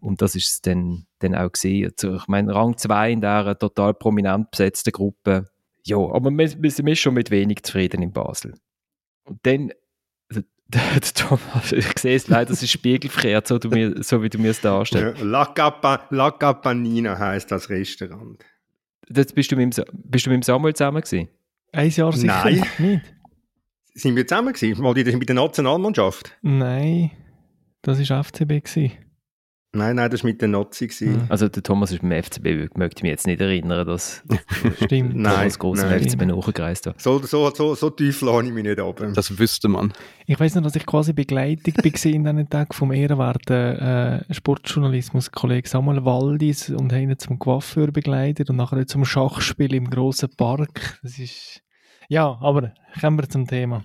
Und 0.00 0.22
das 0.22 0.34
ist 0.34 0.48
es 0.48 0.60
dann, 0.62 1.06
dann 1.18 1.34
auch 1.34 1.52
gesehen. 1.52 1.92
Also 1.92 2.16
ich 2.16 2.26
meine, 2.26 2.54
Rang 2.54 2.76
2 2.76 3.12
in 3.12 3.20
dieser 3.20 3.58
total 3.58 3.94
prominent 3.94 4.50
besetzten 4.50 4.92
Gruppe. 4.92 5.46
Ja, 5.84 5.98
aber 5.98 6.30
wir, 6.30 6.62
wir 6.62 6.70
sind 6.70 6.98
schon 6.98 7.14
mit 7.14 7.30
wenig 7.30 7.62
zufrieden 7.62 8.02
in 8.02 8.12
Basel. 8.12 8.54
Und 9.24 9.38
dann, 9.42 9.72
also, 10.28 10.42
Thomas, 11.14 11.72
ich 11.72 11.98
sehe 11.98 12.16
es 12.16 12.28
leider, 12.28 12.50
das 12.50 12.62
ist 12.62 12.70
spiegelverkehrt, 12.70 13.46
so, 13.48 13.58
du 13.58 13.68
mir, 13.68 14.02
so 14.02 14.22
wie 14.22 14.28
du 14.28 14.38
mir 14.38 14.50
es 14.50 14.60
darstellst. 14.60 15.22
La, 15.22 15.46
Capa, 15.46 16.06
La 16.10 16.30
Capanina 16.30 17.18
heisst 17.18 17.50
das 17.50 17.68
Restaurant. 17.68 18.44
Das 19.08 19.32
bist, 19.32 19.50
du 19.50 19.56
mit 19.56 19.76
dem, 19.76 19.84
bist 19.92 20.26
du 20.26 20.30
mit 20.30 20.38
dem 20.38 20.42
Samuel 20.42 20.74
zusammen 20.74 21.02
gewesen? 21.02 21.28
Ein 21.72 21.90
Jahr 21.90 22.12
sicher 22.12 22.44
Nein. 22.44 22.64
nicht. 22.78 23.14
Sind 23.94 24.16
wir 24.16 24.26
zusammen 24.26 24.52
gewesen? 24.52 24.82
Mal 24.82 24.94
mit 24.94 25.28
der 25.28 25.34
Nationalmannschaft? 25.34 26.36
Nein, 26.42 27.10
das 27.82 28.08
war 28.08 28.24
FCB. 28.24 28.64
Gewesen. 28.64 28.92
Nein, 29.72 29.94
nein, 29.94 30.10
das 30.10 30.24
war 30.24 30.30
mit 30.30 30.42
den 30.42 30.50
Nazi. 30.50 30.88
Gewesen. 30.88 31.26
Also 31.28 31.48
der 31.48 31.62
Thomas 31.62 31.92
ist 31.92 32.02
beim 32.02 32.10
FCB, 32.10 32.76
möchte 32.76 33.02
mich 33.02 33.10
jetzt 33.10 33.26
nicht 33.28 33.40
erinnern, 33.40 33.86
dass 33.86 34.22
Stimmt. 34.84 35.14
nein, 35.14 35.44
das 35.44 35.58
große 35.60 35.86
FCB 35.86 36.22
nachgereist 36.26 36.86
hat. 36.86 37.00
So, 37.00 37.20
so, 37.20 37.50
so, 37.54 37.76
so 37.76 37.90
tief 37.90 38.20
lade 38.22 38.48
ich 38.48 38.52
mich 38.52 38.64
nicht 38.64 38.80
ab. 38.80 39.00
Das 39.14 39.38
wüsste 39.38 39.68
man. 39.68 39.92
Ich 40.26 40.40
weiß 40.40 40.56
noch, 40.56 40.62
dass 40.62 40.74
ich 40.74 40.84
quasi 40.86 41.12
begleitet 41.12 41.76
war 41.78 41.84
in 41.84 42.24
diesen 42.24 42.50
Tagen 42.50 42.72
vom 42.72 42.90
ehrenwerten 42.90 43.76
äh, 43.78 44.34
Sportjournalismus-Kollegen 44.34 45.68
Samuel 45.68 46.04
Waldis 46.04 46.70
und 46.70 46.92
haben 46.92 47.10
ihn 47.10 47.18
zum 47.18 47.38
Coiffeur 47.38 47.92
begleitet 47.92 48.50
und 48.50 48.56
nachher 48.56 48.86
zum 48.88 49.04
Schachspiel 49.04 49.72
im 49.74 49.88
grossen 49.88 50.30
Park. 50.36 50.98
Das 51.02 51.18
ist... 51.18 51.62
Ja, 52.08 52.36
aber 52.40 52.74
kommen 53.00 53.18
wir 53.20 53.28
zum 53.28 53.46
Thema. 53.46 53.84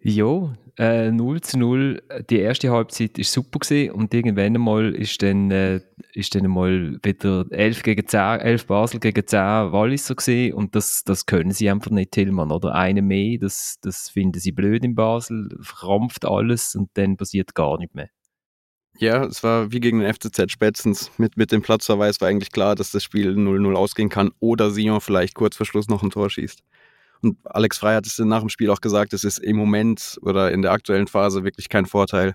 Ja, 0.00 0.54
äh, 0.78 1.10
0 1.10 1.40
zu 1.40 1.58
0. 1.58 2.02
Die 2.28 2.38
erste 2.38 2.70
Halbzeit 2.70 3.16
war 3.16 3.24
super 3.24 3.58
gewesen 3.58 3.92
und 3.92 4.12
irgendwann 4.12 4.54
einmal 4.54 4.94
ist 4.94 5.22
dann, 5.22 5.50
äh, 5.50 5.80
ist 6.12 6.34
dann 6.34 6.46
mal 6.48 6.98
wieder 7.02 7.46
11 7.50 7.82
gegen 7.82 8.06
10, 8.06 8.40
11 8.40 8.66
Basel 8.66 9.00
gegen 9.00 9.26
10 9.26 9.38
Walliser 9.72 10.14
gewesen 10.14 10.54
und 10.54 10.74
das, 10.74 11.04
das 11.04 11.26
können 11.26 11.50
sie 11.52 11.70
einfach 11.70 11.90
nicht, 11.90 12.12
Tillmann, 12.12 12.50
oder? 12.50 12.74
Eine 12.74 13.02
mehr, 13.02 13.38
das, 13.38 13.78
das 13.80 14.10
finden 14.10 14.38
sie 14.38 14.52
blöd 14.52 14.84
in 14.84 14.94
Basel, 14.94 15.48
verkrampft 15.60 16.24
alles 16.24 16.74
und 16.74 16.90
dann 16.94 17.16
passiert 17.16 17.54
gar 17.54 17.78
nicht 17.78 17.94
mehr. 17.94 18.08
Ja, 18.98 19.24
es 19.24 19.42
war 19.42 19.72
wie 19.72 19.80
gegen 19.80 20.00
den 20.00 20.12
FCZ 20.12 20.50
spätestens. 20.50 21.10
Mit, 21.18 21.36
mit 21.36 21.52
dem 21.52 21.60
Platzverweis 21.60 22.20
war 22.20 22.28
eigentlich 22.28 22.50
klar, 22.50 22.74
dass 22.74 22.90
das 22.92 23.04
Spiel 23.04 23.32
0-0 23.32 23.74
ausgehen 23.74 24.08
kann 24.08 24.30
oder 24.40 24.70
Sion 24.70 25.02
vielleicht 25.02 25.34
kurz 25.34 25.56
vor 25.56 25.66
Schluss 25.66 25.88
noch 25.88 26.02
ein 26.02 26.10
Tor 26.10 26.30
schießt. 26.30 26.62
Und 27.22 27.38
Alex 27.44 27.78
Frey 27.78 27.94
hat 27.94 28.06
es 28.06 28.18
nach 28.18 28.40
dem 28.40 28.48
Spiel 28.48 28.70
auch 28.70 28.80
gesagt, 28.80 29.12
es 29.12 29.24
ist 29.24 29.38
im 29.38 29.56
Moment 29.56 30.18
oder 30.22 30.52
in 30.52 30.62
der 30.62 30.72
aktuellen 30.72 31.06
Phase 31.06 31.44
wirklich 31.44 31.68
kein 31.68 31.86
Vorteil, 31.86 32.34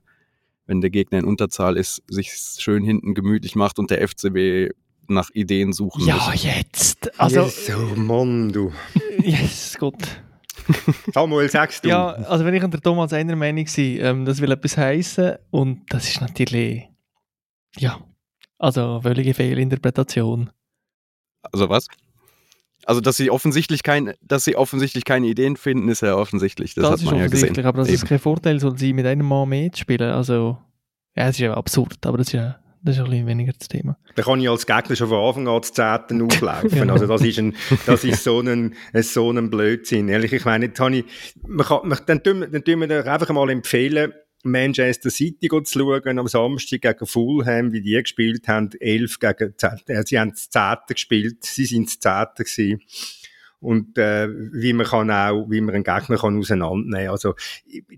wenn 0.66 0.82
der 0.82 0.90
Gegner 0.90 1.20
in 1.20 1.26
Unterzahl 1.26 1.78
ist, 1.78 2.02
sich 2.08 2.32
schön 2.34 2.84
hinten 2.84 3.14
gemütlich 3.14 3.56
macht 3.56 3.80
und 3.80 3.92
der 3.92 4.08
FCB 4.08 4.74
nach 5.08 5.30
Ideen 5.34 5.74
suchen 5.74 6.06
ja, 6.06 6.16
muss. 6.16 6.44
Ja, 6.44 6.54
jetzt. 6.58 7.20
Also, 7.20 7.42
yes, 7.42 7.72
oh 7.76 7.96
Mann, 7.96 8.52
du. 8.52 8.72
yes, 9.24 9.76
Gott. 9.78 10.22
Samuel, 11.14 11.50
sagst 11.50 11.84
du? 11.84 11.90
Ja, 11.90 12.10
also 12.10 12.46
wenn 12.46 12.54
ich 12.54 12.64
und 12.64 12.74
der 12.74 12.82
Thomas 12.82 13.14
einer 13.14 13.36
Meinung 13.36 13.66
bin, 13.76 13.98
ähm, 14.00 14.26
das 14.26 14.40
will 14.42 14.52
etwas 14.52 14.78
heißen 14.78 15.36
und 15.50 15.82
das 15.90 16.08
ist 16.08 16.22
natürlich, 16.22 16.88
ja, 17.78 18.00
also 18.58 19.02
völlige 19.02 19.34
Fehlinterpretation. 19.34 20.52
Also 21.52 21.70
was? 21.70 21.88
Also, 22.86 23.02
dass 23.02 23.18
sie 23.18 23.30
offensichtlich 23.30 23.84
kein, 23.84 24.14
dass 24.22 24.46
sie 24.46 24.56
offensichtlich 24.56 25.06
keine 25.06 25.28
Ideen 25.28 25.58
finden, 25.58 25.88
ist 25.90 26.02
ja 26.02 26.16
offensichtlich. 26.16 26.74
Das, 26.76 26.90
das 26.90 27.02
hat 27.02 27.12
man 27.12 27.20
ja 27.20 27.28
gesehen. 27.28 27.66
Aber 27.66 27.80
das 27.80 27.88
Eben. 27.88 27.96
ist 27.96 28.06
kein 28.08 28.20
Vorteil, 28.20 28.60
soll 28.60 28.78
sie 28.78 28.94
mit 28.94 29.06
einem 29.06 29.28
Mann 29.28 29.50
mehr 29.50 29.70
spielen. 29.76 30.12
Also, 30.12 30.58
Ja, 31.16 31.26
es 31.28 31.32
ist 31.36 31.40
ja 31.40 31.54
absurd, 31.54 32.06
aber 32.06 32.18
das 32.18 32.28
ist 32.28 32.34
ja 32.34 32.62
das 32.84 32.96
ist 32.96 33.04
ein 33.04 33.10
bisschen 33.12 33.28
weniger 33.28 33.54
das 33.58 33.68
Thema. 33.68 33.96
Da 34.16 34.24
kann 34.24 34.40
ich 34.42 34.50
als 34.50 34.66
Gegner 34.66 34.96
schon 34.96 35.10
von 35.10 35.20
Anfang 35.20 35.48
an 35.48 35.62
zu 35.62 35.72
Zehnten 35.74 36.22
auflaufen. 36.26 36.70
genau. 36.70 36.94
Also 36.94 37.06
das 37.06 37.22
ist, 37.22 37.38
ein, 37.38 37.56
das 37.86 38.04
ist 38.04 38.24
so, 38.24 38.40
ein, 38.40 38.76
so 39.02 39.30
ein 39.30 39.50
Blödsinn. 39.52 40.10
Ehrlich, 40.10 40.34
ich 40.34 40.46
meine, 40.46 40.66
jetzt 40.66 40.80
habe 40.80 40.98
ich, 40.98 41.06
man 41.46 41.66
kann, 41.66 41.88
man, 41.88 42.00
dann, 42.08 42.24
tun, 42.24 42.48
dann 42.52 42.64
tun 42.64 42.80
wir 42.80 42.88
dir 42.88 43.06
einfach 43.06 43.30
mal 43.30 43.50
empfehlen, 43.52 44.14
Manchester 44.44 45.10
City 45.10 45.50
zu 45.50 45.80
schauen 45.80 46.20
am 46.20 46.28
Samstag 46.28 46.82
gegen 46.82 47.06
Fulham, 47.06 47.72
wie 47.72 47.82
die 47.82 48.02
gespielt 48.02 48.48
haben, 48.48 48.70
11 48.80 49.20
gegen 49.20 49.54
10. 49.58 49.70
Äh, 49.88 50.04
sie 50.06 50.20
haben 50.20 50.32
das 50.32 50.50
10. 50.50 50.78
gespielt, 50.90 51.44
sie 51.44 51.66
sind 51.66 51.88
das 51.88 52.00
10. 52.00 52.46
gewesen 52.46 52.82
und 53.62 53.98
äh, 54.00 54.28
wie 54.28 54.74
man 54.74 54.88
kann 54.88 55.12
auch, 55.12 55.46
wie 55.50 55.62
man 55.62 55.76
einen 55.76 55.84
Gegner 55.84 56.18
kann 56.18 56.38
auseinandernehmen. 56.38 57.12
Also 57.12 57.36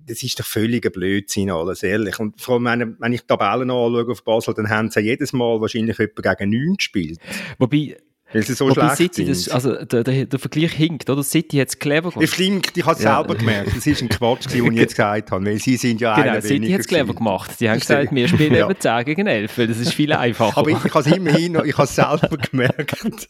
das 0.05 0.21
ist 0.21 0.37
doch 0.37 0.45
völliger 0.45 0.89
Blödsinn 0.89 1.49
alles, 1.49 1.83
ehrlich. 1.83 2.19
Und 2.19 2.41
vor 2.41 2.55
allem, 2.55 2.65
wenn, 2.65 2.99
wenn 2.99 3.13
ich 3.13 3.21
die 3.21 3.27
Tabellen 3.27 3.71
anschaue 3.71 4.11
auf 4.11 4.23
Basel, 4.25 4.53
dann 4.53 4.69
haben 4.69 4.91
sie 4.91 4.99
jedes 4.99 5.31
Mal 5.31 5.61
wahrscheinlich 5.61 5.97
etwa 5.99 6.33
gegen 6.33 6.51
9 6.51 6.75
gespielt. 6.75 7.19
Wobei, 7.59 7.95
weil 8.33 8.43
sie 8.43 8.53
so 8.53 8.65
Wobei 8.69 8.95
schlecht 8.95 8.97
City, 9.15 9.25
sind. 9.33 9.47
das, 9.47 9.49
also 9.49 9.85
der, 9.85 10.03
der, 10.03 10.25
der 10.25 10.39
Vergleich 10.39 10.73
hinkt, 10.73 11.09
oder? 11.09 11.23
City 11.23 11.57
hat 11.57 11.69
es 11.69 11.79
clever 11.79 12.09
gemacht. 12.11 12.23
Ich 12.23 12.29
flinkt, 12.31 12.75
ich 12.77 12.85
habe 12.85 12.97
es 12.97 13.03
Ja. 13.03 13.17
selber 13.17 13.35
gemerkt. 13.35 13.75
Das 13.75 13.85
ist 13.87 14.01
ein 14.01 14.09
Quatsch, 14.09 14.45
den 14.53 14.71
ich 14.73 14.79
jetzt 14.79 14.95
gesagt 14.95 15.31
habe, 15.31 15.45
weil 15.45 15.59
sie 15.59 15.77
sind 15.77 16.01
ja 16.01 16.15
Genau, 16.21 16.41
City 16.41 16.71
hat 16.71 16.79
es 16.81 16.87
clever 16.87 17.13
gemacht. 17.13 17.51
Die 17.59 17.69
haben 17.69 17.79
gesagt, 17.79 18.13
wir 18.13 18.27
spielen 18.27 18.53
Ja. 18.55 18.69
eben 18.69 18.79
10 18.79 19.05
gegen 19.05 19.27
11, 19.27 19.57
weil 19.57 19.67
das 19.67 19.77
ist 19.77 19.93
viel 19.93 20.11
einfacher. 20.13 20.57
Aber 20.57 20.69
ich, 20.69 20.83
ich 20.83 20.93
habe 20.93 21.09
es 21.09 21.15
immerhin, 21.15 21.51
noch- 21.53 21.63
ich 21.63 21.73
habe 21.77 21.83
es 21.85 21.95
selber 21.95 22.37
gemerkt. 22.51 23.27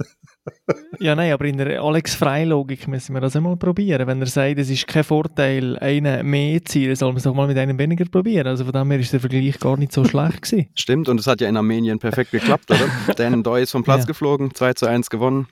Ja, 0.99 1.15
nein, 1.15 1.31
aber 1.31 1.45
in 1.45 1.57
der 1.57 1.81
Alex-Frei-Logik 1.81 2.87
müssen 2.87 3.13
wir 3.13 3.21
das 3.21 3.35
einmal 3.35 3.55
probieren. 3.57 4.05
Wenn 4.07 4.19
er 4.19 4.27
sagt, 4.27 4.59
es 4.59 4.69
ist 4.69 4.87
kein 4.87 5.03
Vorteil, 5.03 5.77
einen 5.79 6.29
mehr 6.29 6.59
zu 6.65 6.73
ziehen, 6.73 6.95
soll 6.95 7.09
man 7.09 7.17
es 7.17 7.23
doch 7.23 7.33
mal 7.33 7.47
mit 7.47 7.57
einem 7.57 7.77
weniger 7.77 8.05
probieren. 8.05 8.47
Also 8.47 8.63
von 8.65 8.73
dem 8.73 8.91
her 8.91 8.99
ist 8.99 9.13
der 9.13 9.19
Vergleich 9.19 9.59
gar 9.59 9.77
nicht 9.77 9.91
so 9.93 10.03
schlecht 10.03 10.41
gewesen. 10.41 10.67
Stimmt, 10.75 11.07
und 11.09 11.19
es 11.19 11.27
hat 11.27 11.41
ja 11.41 11.47
in 11.49 11.57
Armenien 11.57 11.99
perfekt 11.99 12.31
geklappt, 12.31 12.69
oder? 12.71 12.89
Dan 13.15 13.43
Doy 13.43 13.63
ist 13.63 13.71
vom 13.71 13.83
Platz 13.83 14.01
Ja. 14.01 14.07
geflogen, 14.07 14.53
2 14.53 14.73
zu 14.73 14.85
1 14.87 15.09
gewonnen. 15.09 15.47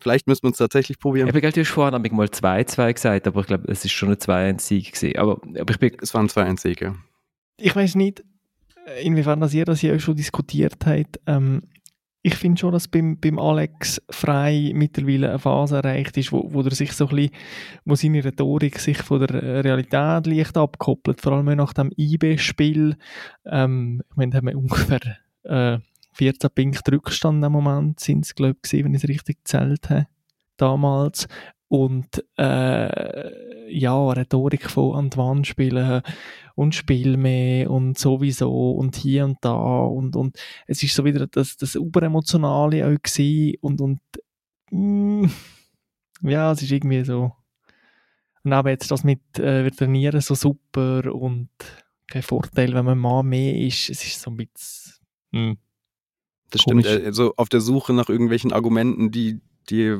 Vielleicht 0.00 0.26
müssen 0.28 0.44
wir 0.44 0.50
es 0.50 0.58
tatsächlich 0.58 0.98
probieren. 0.98 1.28
Ich 1.28 1.34
habe 1.34 1.64
vorhin 1.64 1.94
hab 1.94 2.06
ich 2.06 2.12
mal 2.12 2.26
2-2 2.28 2.92
gesagt, 2.94 3.26
aber 3.26 3.40
ich 3.40 3.46
glaube, 3.46 3.64
es 3.70 3.84
ist 3.84 3.92
schon 3.92 4.10
ein 4.10 4.16
2-1-Sieg 4.16 4.92
gewesen. 4.92 5.16
Aber, 5.18 5.40
aber 5.58 5.70
ich 5.70 5.78
bin, 5.78 5.92
Es 6.00 6.14
waren 6.14 6.28
2-1-Sieg, 6.28 6.80
ja. 6.82 6.94
Ich 7.60 7.74
weiß 7.74 7.96
nicht, 7.96 8.22
inwiefern 9.02 9.40
das 9.40 9.52
ihr 9.54 9.64
das 9.64 9.80
hier 9.80 9.96
auch 9.96 10.00
schon 10.00 10.14
diskutiert 10.14 10.76
habt. 10.86 11.18
Ähm, 11.26 11.62
ich 12.28 12.34
finde 12.34 12.60
schon, 12.60 12.72
dass 12.72 12.88
beim, 12.88 13.18
beim 13.18 13.38
Alex 13.38 14.02
Frei 14.10 14.72
mittlerweile 14.74 15.30
eine 15.30 15.38
Phase 15.38 15.76
erreicht 15.76 16.16
ist, 16.18 16.30
wo, 16.30 16.52
wo 16.52 16.60
er 16.60 16.74
sich 16.74 16.92
so 16.92 17.08
ein 17.08 17.16
bisschen, 17.16 17.34
wo 17.86 17.94
seine 17.94 18.24
Rhetorik 18.24 18.78
sich 18.78 18.98
von 18.98 19.20
der 19.20 19.64
Realität 19.64 20.26
leicht 20.26 20.56
abkoppelt, 20.56 21.20
vor 21.20 21.32
allem 21.32 21.56
nach 21.56 21.72
dem 21.72 21.90
IB-Spiel. 21.96 22.96
Ähm, 23.46 24.02
ich 24.10 24.16
meine, 24.16 24.30
da 24.30 24.38
haben 24.38 24.46
wir 24.46 24.58
ungefähr 24.58 25.00
äh, 25.44 25.78
14 26.12 26.50
Punkte 26.54 26.92
Rückstand 26.92 27.42
im 27.42 27.52
Moment, 27.52 27.98
sind 27.98 28.26
es, 28.26 28.34
glaube 28.34 28.58
ich, 28.64 28.84
wenn 28.84 28.94
ich 28.94 29.02
es 29.02 29.08
richtig 29.08 29.38
gezählt 29.38 29.88
habe, 29.88 30.06
damals. 30.58 31.28
Und 31.68 32.24
äh, 32.38 33.68
ja, 33.70 34.10
Rhetorik 34.10 34.70
von 34.70 34.96
an 34.96 35.10
die 35.10 35.18
Wand 35.18 35.46
spielen 35.46 36.02
und 36.54 36.74
Spiel 36.74 37.16
mehr 37.16 37.70
und 37.70 37.98
sowieso 37.98 38.72
und 38.72 38.96
hier 38.96 39.24
und 39.24 39.38
da 39.42 39.54
und, 39.54 40.16
und 40.16 40.38
es 40.66 40.82
ist 40.82 40.94
so 40.94 41.04
wieder 41.04 41.26
das, 41.26 41.56
das 41.56 41.74
Überemotionale 41.74 42.86
auch 42.86 43.02
gewesen 43.02 43.56
und, 43.60 43.80
und 43.80 44.00
mm, 44.70 45.26
ja, 46.22 46.50
es 46.52 46.62
ist 46.62 46.72
irgendwie 46.72 47.04
so 47.04 47.32
und 48.42 48.52
aber 48.52 48.70
jetzt 48.70 48.90
das 48.90 49.04
mit 49.04 49.20
äh, 49.38 49.64
wir 49.64 49.72
trainieren 49.72 50.20
so 50.20 50.34
super 50.34 51.14
und 51.14 51.50
kein 52.08 52.22
Vorteil, 52.22 52.72
wenn 52.72 52.86
man 52.86 52.98
mal 52.98 53.22
mehr 53.22 53.54
ist, 53.56 53.90
es 53.90 54.04
ist 54.04 54.20
so 54.20 54.30
ein 54.30 54.36
bisschen 54.38 54.94
mm. 55.32 55.58
Das 56.50 56.62
stimmt. 56.62 56.86
Komisch. 56.86 57.04
Also 57.04 57.34
auf 57.36 57.48
der 57.48 57.60
Suche 57.60 57.92
nach 57.92 58.08
irgendwelchen 58.08 58.52
Argumenten, 58.52 59.10
die, 59.10 59.40
die, 59.70 59.98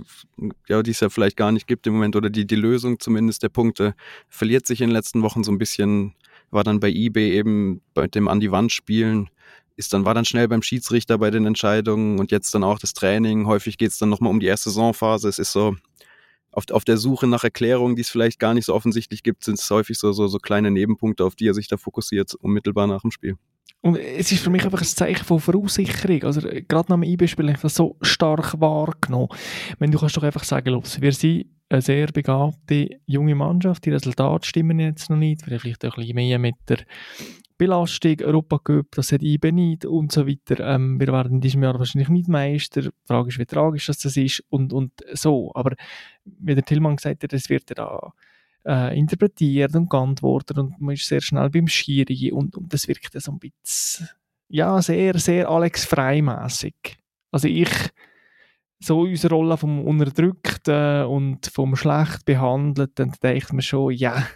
ja, 0.69 0.83
die 0.83 0.91
es 0.91 1.01
ja 1.01 1.09
vielleicht 1.09 1.37
gar 1.37 1.53
nicht 1.53 1.67
gibt 1.67 1.87
im 1.87 1.95
Moment 1.95 2.17
oder 2.17 2.31
die, 2.31 2.47
die 2.47 2.57
Lösung 2.57 2.99
zumindest 3.01 3.43
der 3.43 3.49
Punkte 3.49 3.95
verliert 4.29 4.67
sich 4.67 4.81
in 4.81 4.89
den 4.89 4.95
letzten 4.95 5.23
Wochen 5.23 5.45
so 5.45 5.53
ein 5.53 5.59
bisschen, 5.59 6.15
war 6.51 6.65
dann 6.65 6.81
bei 6.81 6.91
eBay 6.91 7.33
eben 7.33 7.81
bei 7.95 8.07
dem 8.07 8.29
an 8.29 8.41
die 8.41 8.51
Wand 8.51 8.73
spielen, 8.73 9.31
ist 9.77 9.93
dann, 9.93 10.05
war 10.05 10.15
dann 10.15 10.25
schnell 10.25 10.49
beim 10.49 10.63
Schiedsrichter 10.63 11.19
bei 11.19 11.31
den 11.31 11.47
Entscheidungen 11.47 12.19
und 12.19 12.33
jetzt 12.33 12.55
dann 12.55 12.65
auch 12.65 12.79
das 12.79 12.95
Training. 12.95 13.47
Häufig 13.47 13.79
geht 13.79 13.91
es 13.91 13.99
dann 13.99 14.09
nochmal 14.09 14.31
um 14.31 14.41
die 14.41 14.47
erste 14.47 14.71
Saisonphase. 14.71 15.29
Es 15.29 15.39
ist 15.39 15.53
so, 15.53 15.77
auf, 16.53 16.71
auf 16.71 16.85
der 16.85 16.97
Suche 16.97 17.27
nach 17.27 17.45
Erklärungen, 17.45 17.97
die 17.97 18.03
es 18.03 18.11
vielleicht 18.11 18.39
gar 18.39 18.55
nicht 18.55 18.67
so 18.67 18.75
offensichtlich 18.75 19.23
gibt, 19.23 19.45
sind 19.45 19.59
es 19.59 19.71
häufig 19.71 19.99
so, 19.99 20.13
so, 20.13 20.27
so 20.29 20.39
kleine 20.39 20.71
Nebenpunkte, 20.71 21.25
auf 21.25 21.35
die 21.35 21.49
er 21.49 21.55
sich 21.55 21.69
da 21.69 21.77
fokussiert, 21.77 22.35
unmittelbar 22.35 22.87
nach 22.87 23.03
dem 23.03 23.11
Spiel. 23.11 23.37
Und 23.81 23.97
es 23.97 24.33
ist 24.33 24.43
für 24.43 24.51
mich 24.51 24.65
einfach 24.65 24.81
ein 24.81 24.87
Zeichen 24.87 25.25
von 25.25 25.39
Verunsicherung. 25.39 26.25
Also, 26.25 26.47
äh, 26.49 26.63
gerade 26.63 26.91
nach 26.91 26.97
dem 26.97 27.05
IB-Spiel 27.05 27.47
habe 27.47 27.57
ich 27.57 27.63
das 27.63 27.77
so 27.77 27.97
stark 28.03 28.61
wahrgenommen. 28.61 29.29
Wenn 29.79 29.93
du 29.93 29.99
kannst 29.99 30.17
doch 30.17 30.25
einfach 30.25 30.43
sagen, 30.43 30.71
los, 30.71 31.01
wir 31.01 31.13
sind 31.13 31.47
eine 31.71 31.83
sehr 31.83 32.07
begabte 32.09 33.01
junge 33.07 33.35
Mannschaft, 33.35 33.85
die 33.85 33.91
Resultate 33.91 34.47
stimmen 34.47 34.81
jetzt 34.81 35.11
noch 35.11 35.17
nicht, 35.17 35.43
vielleicht 35.43 35.85
auch 35.85 35.97
ein 35.97 36.01
bisschen 36.01 36.15
mehr 36.15 36.39
mit 36.39 36.57
der 36.69 36.79
Belastung, 37.59 38.17
Europacup, 38.23 38.93
das 38.93 39.11
hat 39.11 39.23
IB 39.23 39.51
nicht 39.51 39.85
und 39.85 40.13
so 40.13 40.29
weiter. 40.29 40.61
Ähm, 40.61 41.01
wir 41.01 41.09
werden 41.09 41.35
in 41.35 41.41
diesem 41.41 41.65
Jahr 41.65 41.77
wahrscheinlich 41.77 42.09
nicht 42.09 42.29
Meister. 42.29 42.83
Die 42.83 42.91
Frage 43.05 43.29
ist, 43.31 43.39
wie 43.41 43.47
tragisch 43.47 43.87
das, 43.87 44.05
ist 44.05 44.45
und, 44.49 44.73
und 44.73 44.93
so. 45.13 45.51
Aber 45.55 45.75
wie 46.25 46.55
der 46.55 46.65
Tillmann 46.65 46.97
gesagt 46.97 47.25
hat, 47.25 47.33
es 47.33 47.51
wird 47.51 47.69
ja 47.71 47.75
da 47.75 48.13
äh, 48.65 48.97
interpretiert 48.97 49.75
und 49.75 49.91
geantwortet 49.91 50.57
und 50.57 50.81
man 50.81 50.95
ist 50.95 51.09
sehr 51.09 51.21
schnell 51.21 51.51
beim 51.51 51.67
Schiri 51.67 52.31
und, 52.31 52.57
und 52.57 52.73
das 52.73 52.87
wirkt 52.87 53.21
so 53.21 53.33
ein 53.33 53.41
bisschen, 53.41 54.09
ja, 54.49 54.81
sehr, 54.81 55.19
sehr 55.19 55.49
Alex 55.49 55.85
Freimässig. 55.85 56.99
Also 57.33 57.49
ich, 57.49 57.71
so 58.81 59.01
unsere 59.01 59.35
Rolle 59.35 59.57
vom 59.57 59.85
Unterdrückten 59.85 61.05
und 61.05 61.47
vom 61.47 61.77
schlecht 61.77 62.25
Behandelten, 62.25 63.11
dann 63.11 63.15
denkt 63.23 63.53
man 63.53 63.63
schon, 63.63 63.93
ja, 63.93 64.27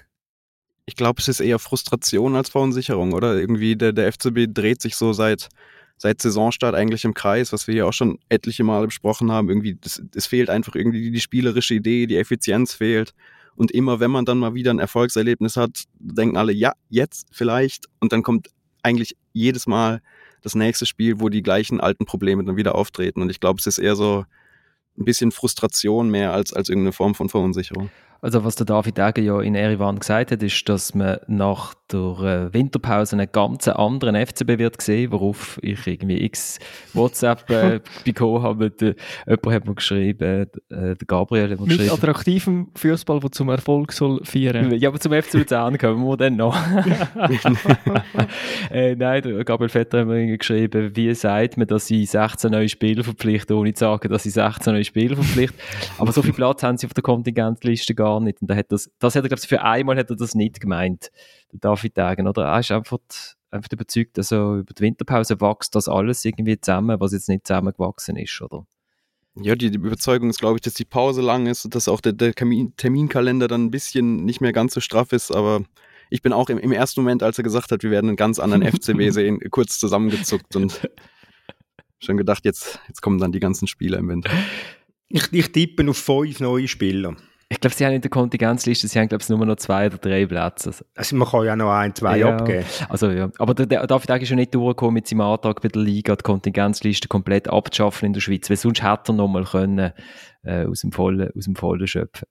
Ich 0.85 0.97
glaube, 0.97 1.21
es 1.21 1.29
ist 1.29 1.41
eher 1.41 1.59
Frustration 1.59 2.35
als 2.35 2.49
Verunsicherung, 2.51 3.13
oder? 3.13 3.39
Irgendwie 3.39 3.77
der, 3.77 3.93
der 3.93 4.13
FCB 4.13 4.49
dreht 4.53 4.83
sich 4.83 4.97
so 4.97 5.13
seit, 5.13 5.49
seit 5.97 6.21
Saisonstart 6.21 6.75
eigentlich 6.75 7.05
im 7.05 7.15
Kreis, 7.15 7.53
was 7.53 7.69
wir 7.69 7.75
hier 7.75 7.87
auch 7.87 7.93
schon 7.93 8.19
etliche 8.29 8.65
Male 8.65 8.87
besprochen 8.87 9.31
haben. 9.31 9.49
Irgendwie, 9.49 9.79
es 10.15 10.27
fehlt 10.27 10.51
einfach 10.51 10.75
irgendwie 10.75 11.13
die 11.13 11.21
spielerische 11.21 11.75
Idee, 11.75 12.07
die 12.07 12.17
Effizienz 12.17 12.75
fehlt. 12.75 13.15
Und 13.55 13.71
immer, 13.71 14.01
wenn 14.01 14.11
man 14.11 14.25
dann 14.25 14.39
mal 14.39 14.55
wieder 14.55 14.73
ein 14.73 14.81
Erfolgserlebnis 14.81 15.57
hat, 15.57 15.85
denken 16.01 16.37
alle, 16.37 16.53
ja, 16.53 16.73
jetzt 16.89 17.29
vielleicht. 17.31 17.87
Und 18.01 18.13
dann 18.13 18.23
kommt 18.23 18.49
eigentlich 18.83 19.17
jedes 19.33 19.67
Mal 19.67 20.01
das 20.43 20.55
nächste 20.55 20.87
Spiel, 20.87 21.21
wo 21.21 21.29
die 21.29 21.43
gleichen 21.43 21.81
alten 21.81 22.05
Probleme 22.05 22.45
dann 22.45 22.57
wieder 22.57 22.75
auftreten. 22.75 23.23
Und 23.23 23.31
ich 23.31 23.41
glaube, 23.41 23.61
es 23.61 23.67
ist 23.67 23.79
eher 23.79 23.97
so 23.97 24.25
ein 24.99 25.05
bisschen 25.05 25.33
Frustration 25.33 26.11
mehr 26.11 26.33
als, 26.33 26.53
als 26.53 26.69
irgendeine 26.69 26.93
Form 26.93 27.15
von 27.15 27.29
Verunsicherung. 27.29 27.91
Also 28.25 28.45
was 28.45 28.55
der 28.55 28.67
David 28.67 29.01
Egger 29.01 29.21
ja 29.21 29.41
in 29.41 29.57
Erivan 29.57 29.99
gesagt 29.99 30.31
hat, 30.31 30.41
ist, 30.45 30.69
dass 30.69 30.95
man 30.95 31.19
nach 31.27 31.75
der 31.93 32.01
äh, 32.01 32.55
Winterpause 32.55 33.17
einen 33.17 33.27
ganz 33.33 33.67
anderen 33.67 34.15
FCB 34.15 34.59
wird 34.61 34.81
sehen, 34.81 35.11
worauf 35.11 35.59
ich 35.61 35.85
irgendwie 35.89 36.23
x 36.25 36.61
WhatsApp 36.95 37.51
äh, 37.51 37.81
bekommen 38.05 38.43
habe. 38.45 38.71
Der, 38.71 38.95
jemand 39.27 39.47
hat 39.47 39.67
mir 39.67 39.75
geschrieben, 39.75 40.23
äh, 40.23 40.47
der 40.71 40.95
Gabriel 41.05 41.51
hat 41.51 41.59
mir 41.59 41.67
mit 41.67 41.79
geschrieben. 41.79 41.95
attraktivem 41.95 42.69
Fußball, 42.77 43.19
der 43.19 43.33
zum 43.33 43.49
Erfolg 43.49 43.91
soll 43.91 44.21
feiern. 44.25 44.73
Ja, 44.79 44.91
aber 44.91 45.01
zum 45.01 45.13
FC 45.13 45.35
Luzern 45.35 45.77
kommen 45.77 46.07
wir 46.07 46.17
dann 46.17 46.37
noch. 46.37 46.57
äh, 48.71 48.95
nein, 48.95 49.23
der 49.23 49.45
Gabriel 49.45 49.69
Vetter 49.69 49.99
hat 50.01 50.07
mir 50.07 50.39
geschrieben, 50.39 50.95
wie 50.95 51.13
sagt 51.15 51.57
man, 51.57 51.67
dass 51.67 51.89
sie 51.89 52.07
16 52.07 52.53
neue 52.53 52.69
Spieler 52.69 53.03
verpflichten, 53.03 53.57
ohne 53.57 53.75
zu 53.75 53.81
sagen, 53.81 54.09
dass 54.09 54.23
sie 54.23 54.31
16 54.31 54.73
neue 54.73 54.85
Spieler 54.85 55.17
verpflichten. 55.17 55.59
Aber 55.99 56.13
so 56.13 56.23
viel 56.23 56.33
Platz 56.33 56.63
haben 56.63 56.79
sie 56.79 56.87
auf 56.87 56.95
der 56.95 57.03
Kontingentliste 57.03 57.97
gar 57.97 58.12
nicht. 58.21 58.41
Und 58.41 58.49
da 58.49 58.57
hat 58.57 58.71
das, 58.71 58.91
das 58.99 59.15
hat 59.15 59.25
er, 59.25 59.29
glaube 59.29 59.41
ich, 59.43 59.49
für 59.49 59.63
einmal 59.63 59.97
hat 59.97 60.11
er 60.11 60.17
das 60.17 60.35
nicht 60.35 60.61
gemeint, 60.61 61.11
der 61.53 61.61
David 61.61 61.97
Degen, 61.97 62.29
oder? 62.29 62.45
Er 62.45 62.61
ist 62.61 62.71
einfach, 62.71 62.99
einfach 63.51 63.71
überzeugt, 63.73 64.19
also 64.19 64.59
über 64.59 64.75
die 64.75 64.83
Winterpause 64.83 65.41
wächst 65.41 65.75
das 65.75 65.89
alles 65.89 66.25
irgendwie 66.25 66.61
zusammen, 66.61 67.01
was 67.01 67.13
jetzt 67.13 67.29
nicht 67.29 67.47
zusammengewachsen 67.47 68.17
ist, 68.17 68.41
oder? 68.41 68.67
Ja, 69.35 69.55
die, 69.55 69.71
die 69.71 69.79
Überzeugung 69.79 70.29
ist, 70.29 70.41
glaube 70.41 70.57
ich, 70.59 70.61
dass 70.61 70.75
die 70.75 70.85
Pause 70.85 71.23
lang 71.23 71.47
ist 71.47 71.65
und 71.65 71.75
dass 71.75 71.89
auch 71.89 72.03
der, 72.03 72.13
der 72.13 72.35
Termin, 72.35 72.75
Terminkalender 72.77 73.49
dann 73.49 73.65
ein 73.65 73.71
bisschen 73.71 74.25
nicht 74.25 74.43
mehr 74.43 74.53
ganz 74.53 74.75
so 74.75 74.81
straff 74.81 75.13
ist. 75.13 75.31
Aber 75.31 75.63
ich 76.11 76.21
bin 76.21 76.35
auch 76.35 76.51
im, 76.51 76.59
im 76.59 76.73
ersten 76.73 77.01
Moment, 77.01 77.23
als 77.23 77.39
er 77.39 77.45
gesagt 77.45 77.73
hat, 77.73 77.83
wir 77.83 77.91
werden 77.91 78.09
einen 78.09 78.17
ganz 78.17 78.39
anderen 78.39 78.63
FCB 78.63 79.11
sehen, 79.11 79.41
kurz 79.51 79.79
zusammengezuckt 79.79 80.55
und 80.57 80.87
schon 81.99 82.19
gedacht, 82.19 82.45
jetzt, 82.45 82.79
jetzt 82.89 83.01
kommen 83.01 83.19
dann 83.19 83.33
die 83.33 83.41
ganzen 83.41 83.67
Spiele 83.67 83.97
im 83.97 84.09
Winter. 84.09 84.31
Ich, 85.09 85.33
ich 85.33 85.53
tippe 85.53 85.89
auf 85.89 85.97
fünf 85.97 86.41
neue 86.41 86.69
Spieler. 86.69 87.17
Ich 87.53 87.61
glaube, 87.61 87.77
sie 87.77 87.85
haben 87.85 87.93
in 87.93 88.01
der 88.01 88.11
Kontingenzliste, 88.11 88.89
sie 88.89 88.99
haben, 88.99 89.09
glaube 89.09 89.23
ich, 89.23 89.29
nur 89.29 89.45
noch 89.45 89.57
zwei 89.57 89.87
oder 89.87 89.99
drei 89.99 90.25
Plätze. 90.25 90.73
Also 90.97 91.17
man 91.17 91.29
kann 91.29 91.45
ja 91.45 91.55
noch 91.55 91.71
ein, 91.71 91.95
zwei 91.95 92.19
Ja. 92.19 92.35
abgeben. 92.35 92.65
Also 92.89 93.11
ja, 93.11 93.31
aber 93.39 93.53
der, 93.53 93.67
der 93.67 93.87
David 93.87 94.09
Egg 94.09 94.23
ist 94.23 94.29
schon 94.29 94.39
nicht 94.39 94.55
durchgekommen 94.55 94.95
mit 94.95 95.07
seinem 95.07 95.21
Antrag 95.21 95.61
bei 95.61 95.69
der 95.69 95.83
Liga, 95.83 96.17
die 96.17 96.23
Kontingenzliste 96.23 97.09
komplett 97.09 97.49
abzuschaffen 97.49 98.07
in 98.07 98.13
der 98.15 98.21
Schweiz, 98.23 98.49
weil 98.49 98.57
sonst 98.57 98.83
hätte 98.83 99.13
er 99.13 99.17
noch 99.17 99.29
mal 99.29 99.45
können, 99.45 99.93
äh, 100.45 100.65
aus, 100.65 100.81
dem 100.81 100.93
Vollen, 100.93 101.31
aus 101.37 101.45
dem 101.45 101.55
Vollen 101.55 101.87
schöpfen. 101.87 102.27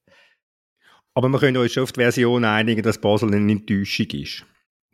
Aber 1.13 1.29
wir 1.29 1.39
können 1.39 1.57
uns 1.57 1.71
schon 1.73 1.83
auf 1.83 1.91
die 1.91 1.99
Version 1.99 2.43
einigen, 2.43 2.81
dass 2.81 2.97
Basel 2.97 3.31
eine 3.33 3.51
Enttäuschung 3.51 4.07
ist. 4.13 4.43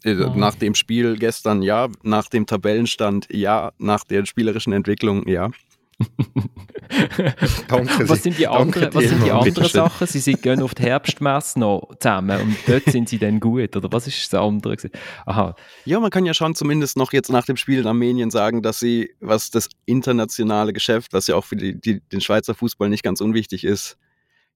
Äh, 0.04 0.14
nach 0.36 0.56
dem 0.56 0.76
Spiel 0.76 1.16
gestern 1.18 1.62
ja, 1.62 1.88
nach 2.04 2.28
dem 2.28 2.46
Tabellenstand 2.46 3.28
ja, 3.32 3.72
nach 3.78 4.04
der 4.04 4.26
spielerischen 4.26 4.74
Entwicklung 4.74 5.26
ja. 5.28 5.52
danke 7.68 8.08
was 8.08 8.22
sind 8.22 8.38
die, 8.38 8.48
andere, 8.48 8.94
was 8.94 9.06
sind 9.06 9.26
die 9.26 9.32
anderen 9.32 9.68
Sachen? 9.68 10.06
Sie 10.06 10.20
sind, 10.20 10.44
gehen 10.44 10.62
auf 10.62 10.76
die 10.76 10.84
Herbstmesse 10.84 11.60
noch 11.60 11.90
zusammen 12.00 12.40
und 12.40 12.56
dort 12.68 12.86
sind 12.86 13.10
sie 13.10 13.18
dann 13.18 13.40
gut, 13.40 13.76
oder 13.76 13.92
was 13.92 14.06
ist 14.06 14.32
das 14.32 14.40
andere? 14.40 14.78
Aha. 15.26 15.56
Ja, 15.86 16.00
man 16.00 16.12
kann 16.12 16.26
ja 16.26 16.36
schon 16.36 16.54
zumindest 16.54 16.98
noch 16.98 17.14
jetzt 17.14 17.32
nach 17.32 17.46
dem 17.46 17.58
Spiel 17.58 17.80
in 17.80 17.88
Armenien 17.88 18.30
sagen, 18.30 18.62
dass 18.62 18.80
sie, 18.80 19.10
was 19.20 19.50
das 19.50 19.70
internationale 19.86 20.72
Geschäft, 20.72 21.14
was 21.14 21.26
ja 21.28 21.36
auch 21.36 21.46
für 21.46 21.56
die, 21.56 21.80
die, 21.80 22.00
den 22.00 22.22
Schweizer 22.22 22.54
Fußball 22.54 22.90
nicht 22.90 23.04
ganz 23.04 23.20
unwichtig 23.20 23.64
ist, 23.64 23.98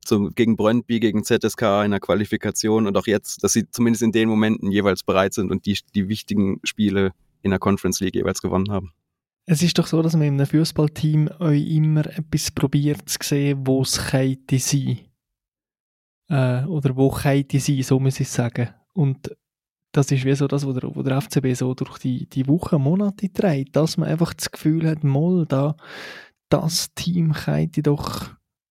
so 0.05 0.29
gegen 0.29 0.55
Brøndby, 0.55 0.99
gegen 0.99 1.23
ZSK 1.23 1.83
in 1.85 1.91
der 1.91 1.99
Qualifikation 1.99 2.85
und 2.87 2.97
auch 2.97 3.07
jetzt, 3.07 3.43
dass 3.43 3.53
sie 3.53 3.69
zumindest 3.69 4.03
in 4.03 4.11
den 4.11 4.29
Momenten 4.29 4.71
jeweils 4.71 5.03
bereit 5.03 5.33
sind 5.33 5.51
und 5.51 5.65
die, 5.65 5.79
die 5.95 6.07
wichtigen 6.07 6.59
Spiele 6.63 7.13
in 7.41 7.49
der 7.49 7.59
Conference 7.59 7.99
League 7.99 8.15
jeweils 8.15 8.41
gewonnen 8.41 8.71
haben. 8.71 8.93
Es 9.45 9.63
ist 9.63 9.77
doch 9.77 9.87
so, 9.87 10.01
dass 10.01 10.13
man 10.13 10.27
in 10.27 10.33
einem 10.35 10.45
Fußballteam 10.45 11.29
euch 11.39 11.67
immer 11.67 12.05
etwas 12.05 12.51
probiert 12.51 13.09
zu 13.09 13.17
sehen, 13.21 13.65
wo 13.65 13.81
es 13.81 13.97
könnte 14.09 14.59
sein. 14.59 14.99
Äh, 16.29 16.63
oder 16.65 16.95
wo 16.95 17.09
könnte 17.09 17.59
sein, 17.59 17.83
so 17.83 17.99
muss 17.99 18.19
ich 18.19 18.29
sagen. 18.29 18.69
Und 18.93 19.35
das 19.91 20.11
ist 20.11 20.23
wie 20.23 20.35
so 20.35 20.47
das, 20.47 20.65
was 20.65 20.75
der, 20.75 20.95
wo 20.95 21.01
der 21.01 21.19
FCB 21.21 21.53
so 21.53 21.73
durch 21.73 21.97
die, 21.97 22.27
die 22.27 22.47
Wochen, 22.47 22.81
Monate 22.81 23.31
trägt, 23.31 23.75
dass 23.75 23.97
man 23.97 24.09
einfach 24.09 24.33
das 24.33 24.51
Gefühl 24.51 24.87
hat, 24.87 25.03
mal 25.03 25.45
da, 25.45 25.75
das 26.49 26.93
Team 26.93 27.33
könnte 27.33 27.81
doch 27.81 28.29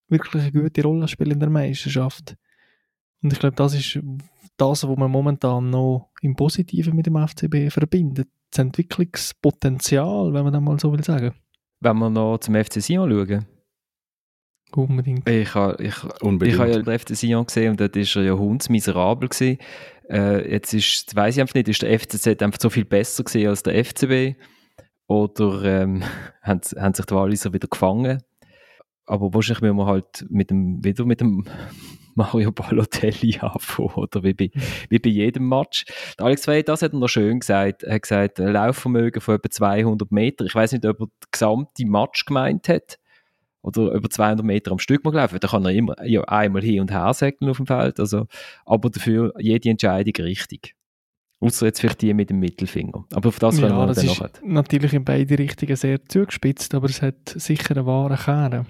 wirklich 0.09 0.43
eine 0.43 0.53
gute 0.53 0.83
Rolle 0.83 1.09
spielen 1.09 1.33
in 1.33 1.41
der 1.41 1.51
Meisterschaft. 1.51 2.37
Und 3.23 3.33
ich 3.33 3.39
glaube, 3.39 3.57
das 3.57 3.75
ist 3.75 4.01
das, 4.57 4.87
was 4.87 4.97
man 4.97 5.11
momentan 5.11 5.71
noch 5.71 6.11
im 6.21 6.37
Positiven 6.37 6.97
mit 6.97 7.07
dem 7.07 7.17
FCB 7.17 7.71
verbindet. 7.71 8.29
Das 8.51 8.59
Entwicklungspotenzial, 8.59 10.33
wenn 10.33 10.45
man 10.45 10.53
das 10.53 10.63
mal 10.63 10.81
so 10.81 10.93
will 10.93 11.05
sagen. 11.05 11.35
Wenn 11.81 11.99
wir 11.99 12.11
noch 12.11 12.39
zum 12.39 12.55
FC 12.55 12.83
Sion 12.83 13.11
schauen. 13.11 13.47
Unbedingt. 14.73 15.29
Ich 15.29 15.55
habe 15.55 15.83
ich, 15.83 15.95
ich 15.95 16.59
ha 16.59 16.67
ja 16.67 16.79
den 16.81 16.99
FC 16.99 17.17
Sion 17.17 17.47
gesehen 17.47 17.73
und 17.73 17.81
dort 17.81 17.97
war 17.97 18.23
er 18.23 18.23
ja 18.23 18.33
hundsmiserabel. 18.33 19.29
Gewesen. 19.29 19.59
Äh, 20.09 20.53
jetzt 20.53 20.75
ist, 20.75 21.15
weiß 21.15 21.37
ich 21.37 21.41
einfach 21.41 21.55
nicht, 21.55 21.69
ist 21.69 21.83
der 21.83 21.99
FCZ 21.99 22.43
einfach 22.43 22.61
so 22.61 22.71
viel 22.71 22.85
besser 22.85 23.25
gewesen 23.25 23.49
als 23.49 23.63
der 23.63 23.85
FCB? 23.85 24.37
Oder 25.07 25.65
ähm, 25.65 26.03
haben, 26.43 26.61
haben 26.77 26.95
sich 26.95 27.07
die 27.07 27.15
Walliser 27.15 27.53
wieder 27.53 27.69
gefangen? 27.69 28.21
aber 29.11 29.35
wahrscheinlich 29.35 29.63
müssen 29.63 29.77
wir 29.77 29.87
halt 29.87 30.25
mit 30.31 30.51
dem, 30.51 30.85
wieder 30.85 31.05
mit 31.05 31.21
dem 31.21 31.45
Mario 32.15 32.53
Balotelli 32.53 33.39
anfangen, 33.41 33.95
oder 33.95 34.23
wie 34.23 34.35
bei, 34.35 34.51
wie 34.89 34.99
bei 34.99 35.11
jedem 35.11 35.49
Match. 35.49 35.85
Der 36.19 36.27
Alex 36.27 36.45
Frey, 36.45 36.63
das 36.63 36.83
hat 36.83 36.93
er 36.93 36.99
noch 36.99 37.09
schön 37.09 37.41
gesagt. 37.41 37.83
Er 37.83 37.95
hat 37.95 38.03
gesagt, 38.03 38.41
ein 38.41 38.53
Laufvermögen 38.53 39.21
von 39.21 39.37
etwa 39.37 39.51
200 39.51 40.11
Meter. 40.11 40.45
Ich 40.45 40.55
weiß 40.55 40.73
nicht, 40.73 40.85
ob 40.87 41.01
er 41.01 41.07
den 41.07 41.31
gesamten 41.31 41.89
Match 41.89 42.25
gemeint 42.25 42.69
hat 42.69 42.99
oder 43.63 43.93
über 43.93 44.09
200 44.09 44.45
Meter 44.45 44.73
am 44.73 44.79
Stück 44.79 45.05
mal 45.05 45.15
laufen. 45.15 45.39
Da 45.41 45.49
kann 45.49 45.65
er 45.65 45.73
immer 45.73 45.95
ja, 46.07 46.23
einmal 46.25 46.63
hin 46.63 46.81
und 46.81 46.91
her 46.91 47.13
säckeln 47.13 47.51
auf 47.51 47.59
dem 47.59 47.67
Feld. 47.67 48.01
Also, 48.01 48.27
aber 48.65 48.91
dafür 48.91 49.33
jede 49.39 49.71
Entscheidung 49.71 50.25
richtig. 50.25 50.75
Außer 51.41 51.67
jetzt 51.67 51.81
vielleicht 51.81 52.03
die 52.03 52.13
mit 52.13 52.29
dem 52.29 52.39
Mittelfinger. 52.39 53.07
Aber 53.15 53.29
auf 53.29 53.39
das 53.39 53.59
ja, 53.59 53.69
wir 53.71 53.87
das 53.87 53.97
dann 53.97 54.07
ist 54.07 54.21
noch. 54.21 54.29
natürlich 54.43 54.93
in 54.93 55.05
beide 55.05 55.39
Richtungen 55.39 55.75
sehr 55.75 56.05
zugespitzt, 56.05 56.75
aber 56.75 56.89
es 56.89 57.01
hat 57.01 57.29
sicher 57.29 57.77
einen 57.77 57.87
wahren 57.87 58.19
Kern. 58.19 58.67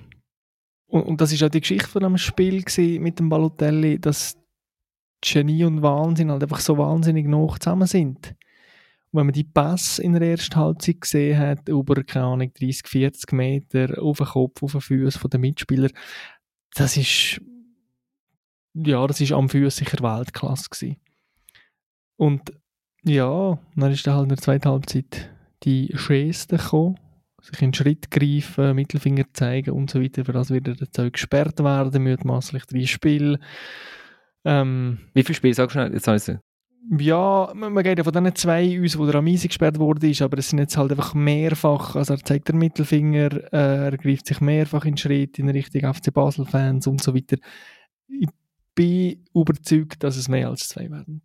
Und, 0.90 1.02
und 1.02 1.20
das 1.20 1.32
ist 1.32 1.42
auch 1.42 1.48
die 1.48 1.60
Geschichte 1.60 1.88
von 1.88 2.04
einem 2.04 2.18
Spiel 2.18 2.64
mit 2.98 3.18
dem 3.18 3.28
Balotelli, 3.28 3.98
dass 4.00 4.36
Genie 5.22 5.64
und 5.64 5.82
Wahnsinn 5.82 6.30
halt 6.30 6.42
einfach 6.42 6.60
so 6.60 6.76
wahnsinnig 6.78 7.26
noch 7.26 7.58
zusammen 7.58 7.86
sind. 7.86 8.34
Und 9.12 9.18
wenn 9.18 9.26
man 9.26 9.32
die 9.32 9.44
Pass 9.44 9.98
in 9.98 10.12
der 10.12 10.22
ersten 10.22 10.56
Halbzeit 10.56 11.00
gesehen 11.00 11.38
hat, 11.38 11.68
über, 11.68 12.02
keine 12.02 12.26
Ahnung, 12.26 12.52
30, 12.52 12.86
40 12.86 13.32
Meter 13.32 14.02
auf 14.02 14.18
den 14.18 14.26
Kopf, 14.26 14.62
auf 14.62 14.72
den 14.72 14.80
Füßen 14.80 15.20
von 15.20 15.30
den 15.30 15.40
Mitspielern, 15.42 15.92
das 16.74 16.96
ist, 16.96 17.40
ja, 18.74 19.06
das 19.06 19.20
ist 19.20 19.32
am 19.32 19.48
Füßen 19.48 19.84
sicher 19.84 20.02
Weltklasse 20.02 20.68
gewesen. 20.70 20.96
Und 22.16 22.52
ja, 23.02 23.58
dann 23.76 23.92
ist 23.92 24.06
dann 24.06 24.14
halt 24.14 24.24
in 24.24 24.28
der 24.30 24.38
zweiten 24.38 24.68
Halbzeit 24.68 25.30
die 25.64 25.88
Geste 25.88 26.56
gekommen, 26.56 26.98
sich 27.42 27.62
in 27.62 27.68
den 27.68 27.74
Schritt 27.74 28.10
greifen, 28.10 28.74
Mittelfinger 28.74 29.24
zeigen 29.32 29.70
und 29.70 29.90
so 29.90 30.00
weiter. 30.00 30.24
Für 30.24 30.32
das 30.32 30.50
wird 30.50 30.66
der 30.66 30.90
Zeug 30.90 31.14
gesperrt 31.14 31.62
werden, 31.62 32.04
mutmaßlich 32.04 32.64
drei 32.66 32.86
Spiele. 32.86 33.38
Ähm, 34.44 34.98
Wie 35.14 35.22
viele 35.22 35.36
Spiele 35.36 35.54
sagst 35.54 35.76
du 35.76 35.80
jetzt? 35.80 36.08
Also, 36.08 36.38
ja, 36.98 37.52
man, 37.54 37.72
man 37.72 37.84
geht 37.84 37.98
ja 37.98 38.04
von 38.04 38.12
diesen 38.12 38.34
zwei 38.34 38.82
aus, 38.82 38.98
wo 38.98 39.04
der 39.06 39.16
Amisi 39.16 39.48
gesperrt 39.48 39.78
wurde, 39.78 40.12
aber 40.24 40.38
es 40.38 40.48
sind 40.48 40.58
jetzt 40.58 40.76
halt 40.76 40.90
einfach 40.90 41.14
mehrfach, 41.14 41.94
also 41.94 42.14
er 42.14 42.24
zeigt 42.24 42.48
den 42.48 42.58
Mittelfinger, 42.58 43.52
äh, 43.52 43.84
er 43.86 43.96
greift 43.98 44.26
sich 44.26 44.40
mehrfach 44.40 44.84
in 44.84 44.92
den 44.92 44.96
Schritt 44.96 45.38
in 45.38 45.50
Richtung 45.50 45.92
FC 45.92 46.12
Basel-Fans 46.12 46.86
und 46.86 47.02
so 47.02 47.14
weiter. 47.14 47.36
Ich 48.08 48.28
bin 48.74 49.24
überzeugt, 49.34 50.02
dass 50.02 50.16
es 50.16 50.28
mehr 50.28 50.48
als 50.48 50.68
zwei 50.68 50.90
werden. 50.90 51.22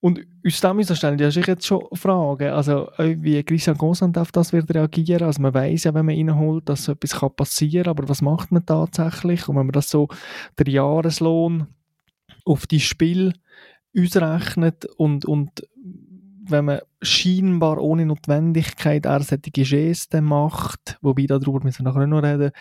Und 0.00 0.20
aus 0.46 0.60
dem 0.60 0.78
ist 0.78 0.96
stellen 0.96 1.18
ja 1.18 1.28
jetzt 1.28 1.66
schon 1.66 1.84
Fragen. 1.92 2.50
Also, 2.50 2.88
äh, 2.98 3.16
wie 3.18 3.42
Christian 3.42 3.76
Gosant 3.76 4.16
auf 4.16 4.30
das 4.30 4.52
wird 4.52 4.72
reagieren. 4.72 5.24
Also, 5.24 5.42
man 5.42 5.54
weiß 5.54 5.84
ja, 5.84 5.94
wenn 5.94 6.06
man 6.06 6.14
reinholt, 6.14 6.68
dass 6.68 6.84
so 6.84 6.92
etwas 6.92 7.18
passieren 7.34 7.84
kann, 7.84 7.90
aber 7.90 8.08
was 8.08 8.22
macht 8.22 8.52
man 8.52 8.64
tatsächlich? 8.64 9.48
Und 9.48 9.56
wenn 9.56 9.66
man 9.66 9.72
das 9.72 9.90
so, 9.90 10.08
der 10.56 10.68
Jahreslohn 10.68 11.66
auf 12.44 12.66
die 12.66 12.80
Spiel 12.80 13.32
ausrechnet 13.96 14.84
und, 14.96 15.24
und 15.24 15.66
wenn 16.50 16.64
man 16.64 16.80
scheinbar 17.02 17.78
ohne 17.78 18.06
Notwendigkeit 18.06 19.04
er 19.06 19.22
solche 19.22 19.50
Gesten 19.50 20.24
macht, 20.24 20.96
wobei 21.02 21.26
darüber 21.26 21.62
müssen 21.62 21.84
wir 21.84 21.92
nachher 21.92 22.06
noch 22.06 22.22
reden, 22.22 22.52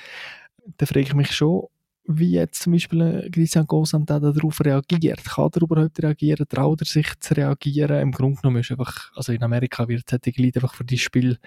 dann 0.78 0.88
frage 0.88 1.02
ich 1.02 1.14
mich 1.14 1.32
schon, 1.32 1.68
wie 2.08 2.32
jetzt 2.32 2.64
zum 2.64 2.74
Beispiel 2.74 3.30
Christian 3.32 3.68
Gosant 3.68 4.10
darauf 4.10 4.62
reagiert. 4.62 5.24
Kann 5.26 5.50
er 5.54 5.62
überhaupt 5.62 6.02
reagieren? 6.02 6.46
Traut 6.48 6.82
er 6.82 6.86
sich 6.86 7.08
zu 7.20 7.36
reagieren? 7.36 8.02
Im 8.02 8.12
Grunde 8.12 8.42
genommen 8.42 8.62
ist 8.62 8.72
einfach, 8.72 9.12
also 9.16 9.34
in 9.34 9.44
Amerika 9.44 9.88
wird 9.88 10.10
solche 10.10 10.42
Leute 10.42 10.60
einfach 10.60 10.74
für 10.74 10.86
das 10.86 11.00
Spiel 11.00 11.38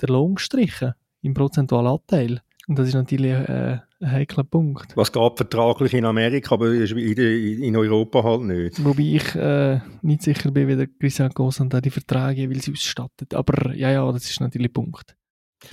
der 0.00 0.08
Lohn 0.08 0.36
gestrichen, 0.36 0.94
im 1.22 1.34
prozentualen 1.34 1.88
Anteil. 1.88 2.40
Und 2.66 2.78
das 2.78 2.88
ist 2.88 2.94
natürlich 2.94 3.32
äh, 3.32 3.78
ein 4.00 4.12
heikler 4.12 4.44
Punkt. 4.44 4.96
Was 4.96 5.12
geht 5.12 5.36
vertraglich 5.36 5.92
in 5.92 6.04
Amerika, 6.04 6.54
aber 6.54 6.72
in, 6.72 7.76
Europa 7.76 8.22
halt 8.22 8.42
nicht. 8.42 8.84
Wobei 8.84 9.02
ich 9.02 9.34
äh, 9.34 9.80
nicht 10.02 10.22
sicher 10.22 10.50
bin, 10.50 10.68
wie 10.68 10.76
der 10.76 10.86
Christian 10.86 11.30
Gosant 11.30 11.84
die 11.84 11.90
Verträge 11.90 12.42
jeweils 12.42 12.70
ausstattet. 12.70 13.34
Aber 13.34 13.74
ja, 13.74 13.90
ja, 13.90 14.10
das 14.12 14.30
ist 14.30 14.40
natürlich 14.40 14.70
ein 14.70 14.72
Punkt. 14.72 15.14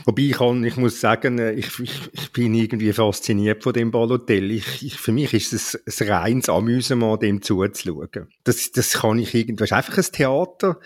Wobei 0.05 0.23
ich, 0.23 0.33
kann, 0.33 0.63
ich 0.63 0.77
muss 0.77 0.99
sagen, 0.99 1.39
äh, 1.39 1.53
ich, 1.53 1.79
ich, 1.79 2.09
ich 2.11 2.31
bin 2.31 2.53
irgendwie 2.53 2.93
fasziniert 2.93 3.63
von 3.63 3.73
dem 3.73 3.91
Balotelli. 3.91 4.55
Ich, 4.55 4.85
ich, 4.85 4.97
für 4.97 5.11
mich 5.11 5.33
ist 5.33 5.53
es 5.53 6.01
ein 6.01 6.09
reines 6.09 6.49
Amüsement, 6.49 7.21
dem 7.21 7.41
zuzuschauen. 7.41 8.27
Das, 8.43 8.71
das 8.71 8.93
kann 8.93 9.19
ich 9.19 9.33
irgendwie, 9.33 9.57
das 9.57 9.69
ist 9.69 9.73
einfach 9.73 9.97
ein 9.97 10.11
Theater, 10.11 10.79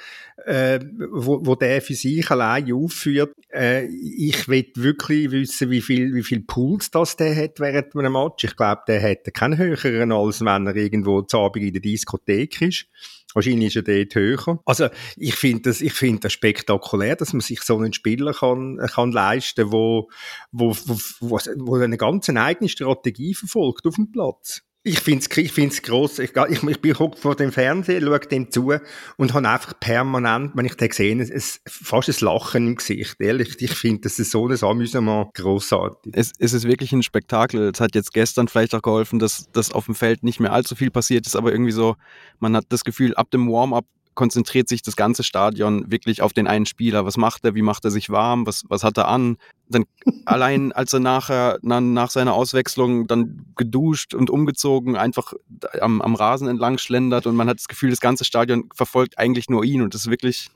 äh, 0.45 0.79
wo, 1.12 1.45
wo 1.45 1.55
der 1.55 1.81
für 1.81 1.95
sich 1.95 2.29
allein 2.29 2.71
aufführt. 2.71 3.34
Äh, 3.51 3.86
ich 3.86 4.47
will 4.47 4.67
wirklich 4.75 5.31
wissen, 5.31 5.71
wie 5.71 5.81
viel, 5.81 6.13
wie 6.13 6.23
viel 6.23 6.41
Puls 6.41 6.91
das 6.91 7.17
der 7.17 7.36
hat 7.36 7.60
während 7.60 7.95
einem 7.95 8.13
Match. 8.13 8.43
Ich 8.43 8.55
glaube, 8.55 8.84
der 8.88 9.01
hat 9.01 9.34
keinen 9.34 9.58
höheren, 9.58 10.12
als 10.12 10.41
wenn 10.41 10.67
er 10.67 10.75
irgendwo 10.75 11.21
zu 11.23 11.39
Abend 11.39 11.65
in 11.65 11.73
der 11.73 11.81
Diskothek 11.81 12.62
ist. 12.62 12.86
Wahrscheinlich 13.34 13.75
ist 13.75 13.88
er 13.88 14.05
dort 14.05 14.15
höher. 14.15 14.62
Also, 14.65 14.88
ich 15.17 15.36
finde 15.36 15.63
das, 15.63 15.81
ich 15.81 15.91
finde 15.91 16.21
das 16.21 16.34
spektakulär, 16.34 17.17
dass 17.17 17.34
man 17.34 17.41
sich 17.41 17.62
so 17.63 17.77
einen 17.77 17.91
Spieler 17.91 18.34
kann, 18.34 18.77
kann 18.77 19.12
leisten, 19.12 19.73
wo, 19.73 20.10
wo, 20.51 20.73
wo, 21.19 21.39
wo 21.58 21.75
eine 21.75 21.97
ganz 21.97 22.29
eigene 22.29 22.69
Strategie 22.69 23.34
verfolgt 23.34 23.86
auf 23.88 23.95
dem 23.95 24.12
Platz. 24.12 24.64
Ich 24.88 25.00
finde 25.00 25.26
es 25.28 25.38
ich 25.38 25.52
find's 25.52 25.82
gross. 25.82 26.19
Ich, 26.19 26.34
ich, 26.36 26.63
ich 26.63 26.80
bin 26.80 26.93
vor 26.93 27.36
dem 27.36 27.52
Fernseher, 27.52 28.02
schaue 28.02 28.19
dem 28.19 28.52
zu 28.52 28.71
und 29.17 29.34
habe 29.34 29.50
einfach 29.50 29.80
permanent, 29.80 30.52
wenn 30.54 30.65
ich 30.65 30.76
den 30.76 30.91
sehe, 30.91 31.12
ein, 31.12 31.41
fast 31.65 32.08
ein 32.08 32.26
Lachen 32.26 32.67
im 32.67 32.76
Gesicht. 32.76 33.15
Ehrlich, 33.19 33.60
ich 33.60 33.74
finde, 33.74 34.02
das 34.02 34.19
ist 34.19 34.30
so 34.30 34.48
ein 34.48 34.63
Amüsement 34.63 35.34
grossartig. 35.34 36.13
Es, 36.15 36.34
es 36.38 36.54
ist 36.54 36.67
wirklich 36.67 36.91
ein 36.91 37.02
Spektakel. 37.02 37.71
Es 37.74 37.82
hat 37.82 37.95
jetzt 37.95 38.13
gestern 38.13 38.48
vielleicht 38.48 38.76
auch 38.76 38.84
geholfen, 38.84 39.17
dass, 39.17 39.50
dass 39.52 39.71
auf 39.71 39.86
dem 39.86 39.95
Feld 39.95 40.24
nicht 40.24 40.39
mehr 40.39 40.54
allzu 40.54 40.76
viel 40.76 40.91
passiert 40.91 41.26
ist, 41.26 41.36
aber 41.36 41.52
irgendwie 41.52 41.71
so, 41.71 41.95
man 42.38 42.56
hat 42.56 42.65
das 42.69 42.84
Gefühl, 42.84 43.15
ab 43.15 43.32
dem 43.32 43.52
Warm-up 43.52 43.86
konzentriert 44.15 44.67
sich 44.67 44.82
das 44.82 44.95
ganze 44.95 45.23
Stadion 45.23 45.91
wirklich 45.91 46.21
auf 46.21 46.34
den 46.34 46.47
einen 46.47 46.65
Spieler. 46.65 47.06
Was 47.06 47.17
macht 47.17 47.45
er? 47.45 47.54
Wie 47.54 47.62
macht 47.62 47.86
er 47.86 47.91
sich 47.91 48.10
warm? 48.10 48.47
Was, 48.47 48.63
was 48.69 48.84
hat 48.84 48.97
er 48.97 49.08
an? 49.08 49.38
Dann 49.69 49.86
allein, 50.25 50.71
als 50.71 50.93
er 50.93 51.01
nachher, 51.01 51.60
dann 51.62 51.93
nach 51.93 52.10
seiner 52.10 52.34
Auswechslung 52.34 53.08
dann 53.08 53.45
geduscht 53.56 54.13
und 54.13 54.30
umgezogen, 54.30 54.95
einfach 54.95 55.34
am, 55.80 56.01
am 56.01 56.15
Rasen 56.15 56.47
entlang 56.47 56.78
schlendert 56.78 57.28
und 57.28 57.36
man 57.36 57.49
hat 57.49 57.60
das 57.60 57.67
Gefühl, 57.67 57.91
das 57.91 57.99
ganze 57.99 58.25
Stadion 58.25 58.69
verfolgt 58.73 59.19
eigentlich 59.19 59.49
nur 59.49 59.63
ihn 59.63 59.82
und 59.82 59.93
das 59.93 60.01
ist 60.01 60.10
wirklich, 60.10 60.49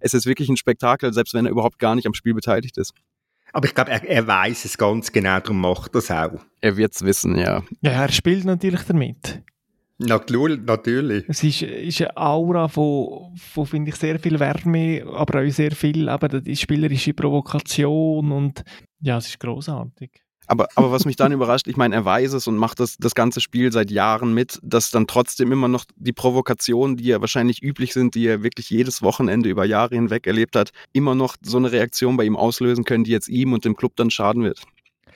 es 0.00 0.12
ist 0.12 0.26
wirklich 0.26 0.48
ein 0.48 0.56
Spektakel, 0.56 1.12
selbst 1.12 1.34
wenn 1.34 1.46
er 1.46 1.52
überhaupt 1.52 1.78
gar 1.78 1.94
nicht 1.94 2.06
am 2.06 2.14
Spiel 2.14 2.34
beteiligt 2.34 2.76
ist. 2.76 2.92
Aber 3.52 3.66
ich 3.66 3.74
glaube, 3.74 3.92
er, 3.92 4.02
er 4.02 4.26
weiß 4.26 4.64
es 4.64 4.76
ganz 4.76 5.12
genau, 5.12 5.38
darum 5.38 5.60
macht 5.60 5.94
er 5.94 5.98
es 5.98 6.10
auch. 6.10 6.44
Er 6.60 6.76
wird 6.76 6.92
es 6.94 7.02
wissen, 7.02 7.38
ja. 7.38 7.62
Ja, 7.82 7.92
er 7.92 8.10
spielt 8.10 8.44
natürlich 8.44 8.82
damit. 8.82 9.42
Natürlich. 10.06 11.24
Es 11.28 11.42
ist, 11.42 11.62
ist 11.62 12.00
eine 12.00 12.16
Aura 12.16 12.68
von, 12.68 13.34
von 13.36 13.66
finde 13.66 13.90
ich, 13.90 13.96
sehr 13.96 14.18
viel 14.18 14.38
Wärme, 14.38 15.04
aber 15.12 15.42
auch 15.42 15.50
sehr 15.50 15.72
viel, 15.72 16.08
aber 16.08 16.28
die 16.28 16.56
spielerische 16.56 17.14
Provokation 17.14 18.32
und 18.32 18.62
ja, 19.00 19.18
es 19.18 19.28
ist 19.28 19.40
großartig. 19.40 20.10
Aber, 20.46 20.68
aber 20.74 20.92
was 20.92 21.04
mich 21.04 21.16
dann 21.16 21.32
überrascht, 21.32 21.68
ich 21.68 21.76
meine, 21.76 21.94
er 21.94 22.04
weiß 22.04 22.34
es 22.34 22.46
und 22.46 22.56
macht 22.56 22.80
das, 22.80 22.96
das 22.98 23.14
ganze 23.14 23.40
Spiel 23.40 23.72
seit 23.72 23.90
Jahren 23.90 24.34
mit, 24.34 24.58
dass 24.62 24.90
dann 24.90 25.06
trotzdem 25.06 25.52
immer 25.52 25.68
noch 25.68 25.84
die 25.96 26.12
Provokationen, 26.12 26.96
die 26.96 27.04
ja 27.04 27.20
wahrscheinlich 27.20 27.62
üblich 27.62 27.92
sind, 27.92 28.14
die 28.14 28.26
er 28.26 28.42
wirklich 28.42 28.70
jedes 28.70 29.02
Wochenende 29.02 29.48
über 29.48 29.64
Jahre 29.64 29.94
hinweg 29.94 30.26
erlebt 30.26 30.56
hat, 30.56 30.70
immer 30.92 31.14
noch 31.14 31.36
so 31.42 31.56
eine 31.56 31.72
Reaktion 31.72 32.16
bei 32.16 32.24
ihm 32.24 32.36
auslösen 32.36 32.84
können, 32.84 33.04
die 33.04 33.12
jetzt 33.12 33.28
ihm 33.28 33.52
und 33.52 33.64
dem 33.64 33.76
Club 33.76 33.96
dann 33.96 34.10
schaden 34.10 34.42
wird. 34.42 34.62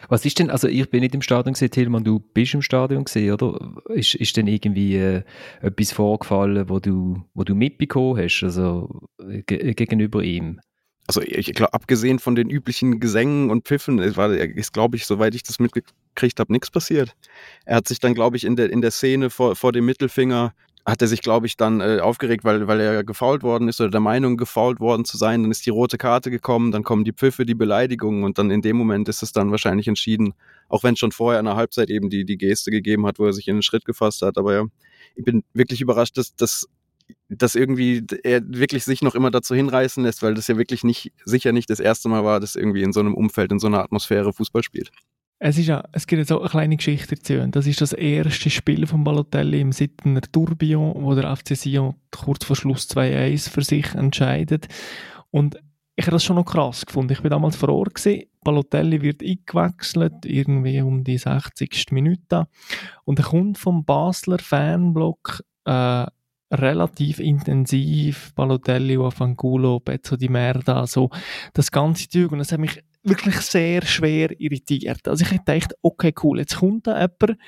Was 0.09 0.25
ist 0.25 0.39
denn, 0.39 0.51
also 0.51 0.69
ich 0.69 0.89
bin 0.91 1.01
nicht 1.01 1.15
im 1.15 1.23
Stadion 1.23 1.55
gesehen, 1.55 1.71
Tilman, 1.71 2.05
du 2.05 2.21
bist 2.21 2.55
im 2.55 2.63
Stadion 2.63 3.05
gesehen, 3.05 3.33
oder? 3.33 3.59
Ist, 3.89 4.15
ist 4.15 4.37
denn 4.37 4.47
irgendwie 4.47 4.97
äh, 4.97 5.23
etwas 5.61 5.93
vorgefallen, 5.93 6.69
wo 6.69 6.79
du, 6.79 7.23
wo 7.35 7.45
du 7.45 7.55
mitbekommen 7.55 8.23
hast, 8.23 8.43
also 8.43 9.09
ge 9.19 9.75
gegenüber 9.75 10.23
ihm? 10.23 10.61
Also 11.09 11.23
ich 11.23 11.55
glaube, 11.55 11.73
abgesehen 11.73 12.19
von 12.19 12.35
den 12.35 12.51
üblichen 12.51 13.01
Gesängen 13.01 13.51
und 13.51 13.65
Pfiffen, 13.65 13.99
war, 14.17 14.31
ist, 14.31 14.75
glaube 14.75 14.97
ich, 14.97 15.07
soweit 15.07 15.35
ich 15.35 15.43
das 15.43 15.59
mitgekriegt 15.59 16.39
habe, 16.39 16.53
nichts 16.53 16.71
passiert. 16.71 17.17
Er 17.65 17.77
hat 17.77 17.89
sich 17.89 17.99
dann, 17.99 18.15
glaube 18.15 18.37
ich, 18.37 18.45
in 18.45 18.57
der, 18.57 18.71
in 18.71 18.83
der 18.83 18.91
Szene 18.91 19.31
vor, 19.31 19.57
vor 19.57 19.73
dem 19.73 19.87
Mittelfinger 19.87 20.53
hat 20.89 21.03
er 21.03 21.09
sich, 21.09 21.21
glaube 21.21 21.47
ich, 21.47 21.59
dann 21.59 21.83
äh, 21.83 22.01
aufgeregt, 22.01 22.45
weil, 22.45 22.67
weil 22.67 22.81
er 22.81 23.05
gefault 23.05 23.43
worden 23.43 23.69
ist 23.69 23.79
oder 23.81 23.91
der 23.91 24.01
Meinung, 24.01 24.39
gefault 24.39 24.81
worden 24.81 25.05
zu 25.05 25.19
sein. 25.19 25.43
Dann 25.43 25.51
ist 25.51 25.67
die 25.67 25.71
rote 25.71 25.99
Karte 25.99 26.31
gekommen, 26.31 26.73
dann 26.73 26.83
kommen 26.83 27.05
die 27.05 27.13
Pfiffe, 27.13 27.45
die 27.45 27.55
Beleidigungen 27.55 28.25
und 28.25 28.39
dann 28.39 28.51
in 28.51 28.63
dem 28.63 28.77
Moment 28.77 29.07
ist 29.09 29.23
es 29.23 29.33
dann 29.33 29.51
wahrscheinlich 29.51 29.87
entschieden, 29.87 30.33
auch 30.69 30.85
wenn 30.85 30.95
es 30.95 31.01
schon 31.01 31.13
vorher 31.13 31.41
in 31.41 31.45
der 31.45 31.57
Halbzeit 31.57 31.91
eben 31.91 32.09
die, 32.09 32.25
die 32.25 32.39
Geste 32.39 32.71
gegeben 32.71 33.07
hat, 33.07 33.19
wo 33.19 33.27
er 33.27 33.35
sich 33.35 33.49
in 33.49 33.57
den 33.57 33.63
Schritt 33.63 33.85
gefasst 33.85 34.23
hat. 34.23 34.39
Aber 34.39 34.55
ja, 34.55 34.65
ich 35.15 35.25
bin 35.25 35.45
wirklich 35.53 35.83
überrascht, 35.83 36.17
dass, 36.17 36.35
dass, 36.37 36.67
dass 37.29 37.55
irgendwie 37.55 38.07
er 38.23 38.41
wirklich 38.47 38.85
sich 38.85 39.03
noch 39.03 39.15
immer 39.15 39.31
dazu 39.31 39.55
hinreißen 39.55 40.03
lässt, 40.03 40.23
weil 40.23 40.33
das 40.33 40.49
ja 40.49 40.57
wirklich 40.57 40.85
nicht, 40.85 41.13
sicher 41.27 41.53
nicht 41.53 41.69
das 41.69 41.81
erste 41.81 42.09
Mal 42.09 42.25
war, 42.25 42.41
dass 42.41 42.57
irgendwie 42.57 42.83
in 42.83 42.95
so 42.95 43.01
einem 43.01 43.15
Umfeld, 43.15 43.53
in 43.53 43.59
so 43.59 43.67
einer 43.67 43.85
Atmosphäre 43.85 44.33
Fußball 44.33 44.63
spielt. 44.63 44.91
Es, 45.41 45.57
ist 45.57 45.69
ja, 45.69 45.85
es 45.93 46.07
gibt 46.07 46.19
jetzt 46.19 46.33
auch 46.33 46.41
eine 46.41 46.49
kleine 46.49 46.77
Geschichte 46.77 47.15
dazu. 47.15 47.47
Das 47.51 47.67
ist 47.67 47.81
das 47.81 47.93
erste 47.93 48.51
Spiel 48.51 48.87
von 48.87 49.05
Balotelli 49.05 49.61
im 49.61 49.73
Sittener 49.73 50.21
Tourbillon, 50.21 50.95
wo 50.97 51.15
der 51.15 51.35
FC 51.37 51.57
Sion 51.57 51.95
kurz 52.11 52.45
vor 52.45 52.57
Schluss 52.57 52.89
2-1 52.91 53.49
für 53.49 53.63
sich 53.63 53.95
entscheidet. 53.95 54.67
Und 55.31 55.59
ich 55.95 56.07
habe 56.07 56.15
das 56.15 56.25
schon 56.25 56.37
noch 56.37 56.45
krass 56.45 56.87
gefunden. 56.87 57.13
Ich 57.13 57.23
bin 57.23 57.31
damals 57.31 57.57
vor 57.57 57.69
Ort 57.71 57.95
gewesen. 57.95 58.25
Balotelli 58.43 59.03
wird 59.03 59.23
eingewechselt, 59.23 60.25
irgendwie 60.25 60.81
um 60.81 61.05
die 61.05 61.19
60. 61.19 61.91
Minute. 61.91 62.47
Und 63.05 63.19
er 63.19 63.25
kommt 63.27 63.59
vom 63.59 63.85
Basler 63.85 64.39
Fanblock 64.39 65.45
äh, 65.65 66.07
relativ 66.53 67.19
intensiv. 67.21 68.33
Balotelli, 68.35 68.99
Fangulo, 69.11 69.81
Pezzo 69.81 70.17
di 70.17 70.29
Merda, 70.29 70.87
so 70.87 71.11
das 71.53 71.71
ganze 71.71 72.09
Zeug. 72.09 72.33
Und 72.33 72.39
das 72.39 72.53
hat 72.53 72.61
mich 72.61 72.83
wirklich 73.09 73.37
sehr 73.37 73.85
schwer 73.85 74.39
irritiert. 74.41 75.07
Also 75.09 75.25
ich 75.25 75.39
dachte, 75.41 75.75
okay, 75.83 76.13
cool, 76.23 76.39
jetzt 76.39 76.57
kommt 76.57 76.87
da 76.87 76.95
jemand 76.95 77.41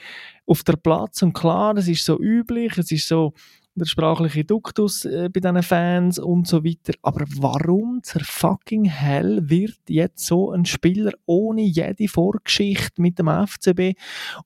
auf 0.47 0.63
der 0.65 0.77
Platz 0.77 1.23
und 1.23 1.33
klar, 1.33 1.77
es 1.77 1.89
ist 1.89 2.05
so 2.05 2.19
üblich, 2.21 2.77
es 2.79 2.91
ist 2.91 3.09
so 3.09 3.35
der 3.75 3.87
sprachliche 3.87 4.45
Duktus 4.45 5.05
äh, 5.05 5.29
bei 5.33 5.41
diesen 5.41 5.63
Fans 5.63 6.19
und 6.19 6.47
so 6.47 6.65
weiter. 6.65 6.93
Aber 7.03 7.25
warum 7.37 8.01
zur 8.03 8.23
fucking 8.23 8.85
Hell 8.85 9.49
wird 9.49 9.79
jetzt 9.89 10.27
so 10.27 10.51
ein 10.51 10.65
Spieler 10.65 11.13
ohne 11.27 11.63
jede 11.63 12.09
Vorgeschichte 12.09 13.01
mit 13.01 13.19
dem 13.19 13.29
FCB, 13.29 13.97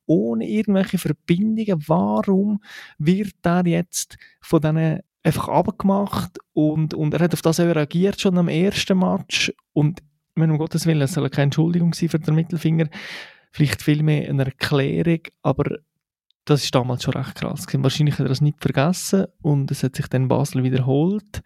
ohne 0.06 0.48
irgendwelche 0.48 0.98
Verbindungen, 0.98 1.82
warum 1.86 2.60
wird 2.98 3.34
der 3.44 3.62
jetzt 3.66 4.16
von 4.40 4.60
diesen 4.60 5.00
einfach 5.22 5.48
abgemacht 5.48 6.38
und, 6.52 6.92
und 6.92 7.14
er 7.14 7.20
hat 7.20 7.32
auf 7.32 7.40
das 7.40 7.58
reagiert 7.58 8.20
schon 8.20 8.36
am 8.36 8.48
ersten 8.48 8.98
Match 8.98 9.52
und 9.72 10.02
meine, 10.36 10.52
um 10.52 10.58
Gottes 10.58 10.86
Willen, 10.86 11.02
es 11.02 11.12
soll 11.14 11.28
keine 11.30 11.44
Entschuldigung 11.44 11.94
sein 11.94 12.08
für 12.08 12.18
den 12.18 12.34
Mittelfinger, 12.34 12.88
vielleicht 13.52 13.82
vielmehr 13.82 14.28
eine 14.28 14.44
Erklärung, 14.44 15.20
aber 15.42 15.78
das 16.44 16.64
ist 16.64 16.74
damals 16.74 17.02
schon 17.02 17.14
recht 17.14 17.36
krass 17.36 17.66
gewesen. 17.66 17.82
Wahrscheinlich 17.82 18.14
hat 18.14 18.26
er 18.26 18.28
das 18.28 18.40
nicht 18.40 18.60
vergessen 18.60 19.26
und 19.40 19.70
es 19.70 19.82
hat 19.82 19.96
sich 19.96 20.08
dann 20.08 20.28
Basel 20.28 20.62
wiederholt. 20.62 21.42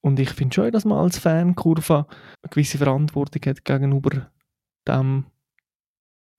Und 0.00 0.18
ich 0.20 0.30
finde 0.30 0.54
schon, 0.54 0.70
dass 0.70 0.84
man 0.84 0.98
als 0.98 1.18
Fankurve 1.18 2.06
eine 2.42 2.50
gewisse 2.50 2.78
Verantwortung 2.78 3.42
hat 3.46 3.64
gegenüber 3.64 4.30
dem, 4.86 5.26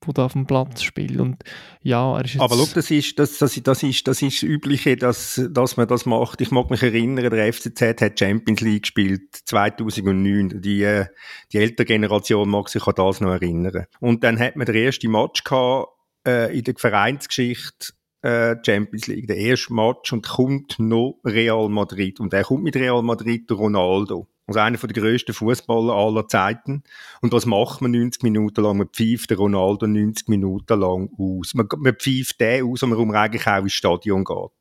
der 0.05 0.13
da 0.13 0.25
auf 0.25 0.33
dem 0.33 0.45
Platz 0.45 0.81
spielt. 0.81 1.19
Und 1.19 1.43
ja, 1.81 2.17
er 2.17 2.25
ist 2.25 2.33
jetzt 2.33 2.41
Aber 2.41 2.55
schau, 2.55 2.67
das 2.73 2.91
ist 2.91 3.19
das, 3.19 3.38
das, 3.38 3.62
das, 3.62 3.83
ist, 3.83 4.07
das 4.07 4.21
ist 4.21 4.41
das 4.41 4.43
Übliche, 4.43 4.95
dass, 4.95 5.41
dass 5.51 5.77
man 5.77 5.88
das 5.88 6.05
macht. 6.05 6.41
Ich 6.41 6.51
mag 6.51 6.69
mich 6.69 6.83
erinnern, 6.83 7.29
der 7.29 7.53
FCZ 7.53 8.01
hat 8.01 8.19
Champions 8.19 8.62
League 8.62 8.83
gespielt, 8.83 9.35
2009. 9.45 10.62
Die, 10.62 11.05
die 11.51 11.57
ältere 11.57 11.85
Generation 11.85 12.49
mag 12.49 12.69
sich 12.69 12.85
an 12.85 12.93
das 12.95 13.21
noch 13.21 13.31
erinnern. 13.31 13.85
Und 13.99 14.23
dann 14.23 14.39
hat 14.39 14.55
man 14.55 14.65
den 14.65 14.75
ersten 14.75 15.12
Match 15.12 15.43
gehabt, 15.43 15.89
äh, 16.25 16.57
in 16.57 16.63
der 16.63 16.75
Vereinsgeschichte 16.77 17.93
äh, 18.21 18.55
Champions 18.65 19.07
League, 19.07 19.27
der 19.27 19.38
erste 19.38 19.73
Match 19.73 20.12
und 20.12 20.27
kommt 20.27 20.77
noch 20.79 21.19
Real 21.23 21.69
Madrid. 21.69 22.19
Und 22.19 22.33
er 22.33 22.43
kommt 22.43 22.63
mit 22.63 22.75
Real 22.75 23.01
Madrid 23.01 23.49
Ronaldo. 23.51 24.27
Also 24.49 24.62
einer 24.62 24.77
der 24.79 24.89
grössten 24.89 25.31
Fußballer 25.31 25.93
aller 25.93 26.27
Zeiten. 26.27 26.83
Und 27.21 27.31
was 27.31 27.45
macht 27.45 27.81
man 27.81 27.91
90 27.91 28.23
Minuten 28.23 28.63
lang? 28.63 28.77
Man 28.77 28.88
pfeift 28.88 29.29
den 29.29 29.38
Ronaldo 29.38 29.85
90 29.85 30.27
Minuten 30.27 30.79
lang 30.79 31.12
aus. 31.19 31.53
Man, 31.53 31.67
man 31.77 31.93
pfeift 31.93 32.41
den 32.41 32.65
aus, 32.65 32.81
warum 32.81 33.13
er 33.13 33.21
eigentlich 33.21 33.45
auch 33.45 33.62
ins 33.62 33.73
Stadion 33.73 34.23
geht. 34.23 34.51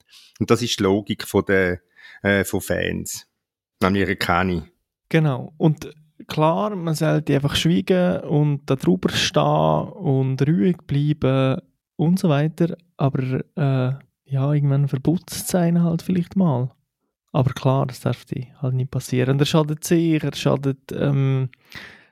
Und 0.41 0.51
das 0.51 0.61
ist 0.61 0.79
die 0.79 0.83
Logik 0.83 1.27
von 1.27 1.43
der, 1.47 1.81
äh, 2.23 2.45
von 2.45 2.61
Fans. 2.61 3.27
Nämlich 3.83 4.03
ihre 4.03 4.17
keine. 4.17 4.69
Genau. 5.09 5.55
Und 5.57 5.91
klar, 6.27 6.77
man 6.77 6.95
sollte 6.95 7.35
einfach 7.35 7.57
schweigen 7.57 8.21
und 8.25 8.67
da 8.67 8.77
drüber 8.77 9.09
stehen 9.09 9.89
und 9.89 10.47
ruhig 10.47 10.77
bleiben 10.87 11.63
und 11.97 12.19
so 12.19 12.29
weiter. 12.29 12.77
Aber 12.99 13.23
äh, 13.57 13.93
ja, 14.27 14.53
irgendwann 14.53 14.87
verputzt 14.87 15.49
sein 15.49 15.83
halt 15.83 16.03
vielleicht 16.03 16.37
mal. 16.37 16.73
Aber 17.33 17.53
klar, 17.53 17.87
das 17.87 18.01
darf 18.01 18.25
halt 18.63 18.75
nicht 18.75 18.91
passieren. 18.91 19.33
Und 19.33 19.41
er 19.41 19.47
schadet 19.47 19.85
sich, 19.85 20.23
er 20.23 20.35
schadet 20.35 20.93
ähm, 20.93 21.51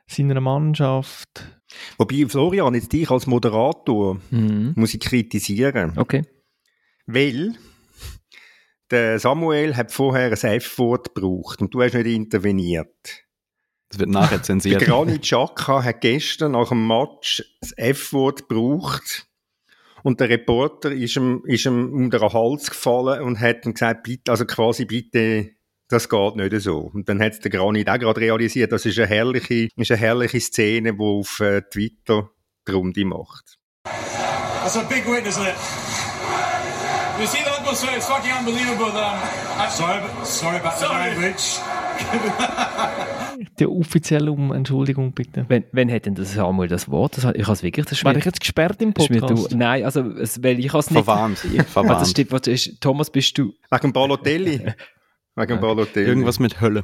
seiner 0.07 0.41
Mannschaft. 0.41 1.61
Wobei, 1.99 2.27
Florian, 2.29 2.75
jetzt 2.75 2.93
dich 2.93 3.11
als 3.11 3.27
Moderator 3.27 4.19
mhm. 4.31 4.75
muss 4.77 4.95
ich 4.95 5.01
kritisieren. 5.01 5.95
Okay. 5.97 6.23
Weil 7.07 7.55
der 8.91 9.19
Samuel 9.19 9.77
hat 9.77 9.91
vorher 9.91 10.31
ein 10.31 10.33
F-Wort 10.33 11.15
gebraucht 11.15 11.61
und 11.61 11.75
du 11.75 11.83
hast 11.83 11.95
nicht 11.95 12.07
interveniert. 12.07 13.25
Das 13.89 13.99
wird 13.99 14.11
nachher 14.11 14.43
zensiert. 14.43 14.81
Der 14.81 14.89
Granit 14.89 15.23
Xhaka 15.23 15.83
hat 15.83 16.01
gestern 16.01 16.53
nach 16.53 16.69
dem 16.69 16.87
Match 16.87 17.43
das 17.61 17.73
F-Wort 17.77 18.49
gebraucht 18.49 19.29
und 20.07 20.21
der 20.21 20.29
Reporter 20.29 20.93
ist 20.93 21.17
ihm, 21.17 21.43
ist 21.47 21.67
ihm 21.67 21.93
um 21.93 22.11
den 22.11 22.21
Hals 22.21 22.71
gefallen 22.71 23.23
und 23.23 23.41
hat 23.41 23.67
ihm 23.67 23.75
gesagt, 23.75 24.05
bitte, 24.05 24.31
also 24.31 24.45
quasi 24.45 24.85
bitte, 24.85 25.51
das 25.89 26.09
geht 26.09 26.37
nicht 26.37 26.61
so. 26.61 26.79
Und 26.95 27.09
dann 27.09 27.21
hat 27.21 27.43
der 27.43 27.51
Granit 27.51 27.91
auch 27.91 27.99
gerade 27.99 28.21
realisiert, 28.21 28.71
das 28.71 28.87
ist 28.87 29.01
eine 29.01 29.09
herrliche, 29.09 29.69
ist 29.75 29.91
eine 29.91 29.99
herrliche 29.99 30.39
Szene, 30.39 30.95
die 30.95 31.01
auf 31.01 31.41
äh, 31.41 31.63
Twitter 31.63 32.31
die 32.69 32.73
Runde 32.73 33.05
macht. 33.05 33.59
That's 33.83 34.77
a 34.77 34.85
big 34.85 35.05
win, 35.09 35.27
isn't 35.27 35.43
it? 35.43 35.57
You 37.19 37.27
see 37.27 37.43
the 37.43 37.51
atmosphere, 37.51 37.97
it's 37.97 38.07
fucking 38.07 38.31
unbelievable. 38.31 38.97
Um, 38.97 39.71
sorry, 39.71 40.01
sorry 40.23 40.59
about 40.59 40.79
the 40.79 40.87
language. 40.87 41.59
Die 43.59 43.67
offiziell 43.67 44.29
um 44.29 44.53
Entschuldigung 44.53 45.13
bitte. 45.13 45.45
Wenn, 45.49 45.65
wenn 45.73 45.91
hat 45.91 46.07
denn 46.07 46.15
das 46.15 46.35
Samuel 46.35 46.69
das 46.69 46.91
Wort? 46.91 47.17
Das, 47.17 47.25
ich 47.35 47.43
habe 47.43 47.53
es 47.53 47.63
wirklich... 47.63 47.87
Das 47.87 48.03
War 48.05 48.17
ich 48.17 48.25
jetzt 48.25 48.41
gesperrt 48.41 48.81
im 48.81 48.93
Podcast? 48.93 49.53
Du, 49.53 49.57
nein, 49.57 49.85
also 49.85 50.05
weil 50.05 50.59
ich 50.59 50.73
es 50.73 50.91
nicht... 50.91 51.05
Verwarnt. 51.05 51.39
Verwarnt. 51.69 52.01
Das 52.01 52.11
steht, 52.11 52.33
was 52.33 52.47
ist, 52.47 52.81
Thomas, 52.81 53.11
bist 53.11 53.37
du... 53.39 53.53
Wegen 53.71 53.93
Balotelli. 53.93 54.73
Wegen 55.39 55.61
Balotelli. 55.61 56.09
Irgendwas 56.09 56.39
mit 56.39 56.63
Hölle. 56.63 56.83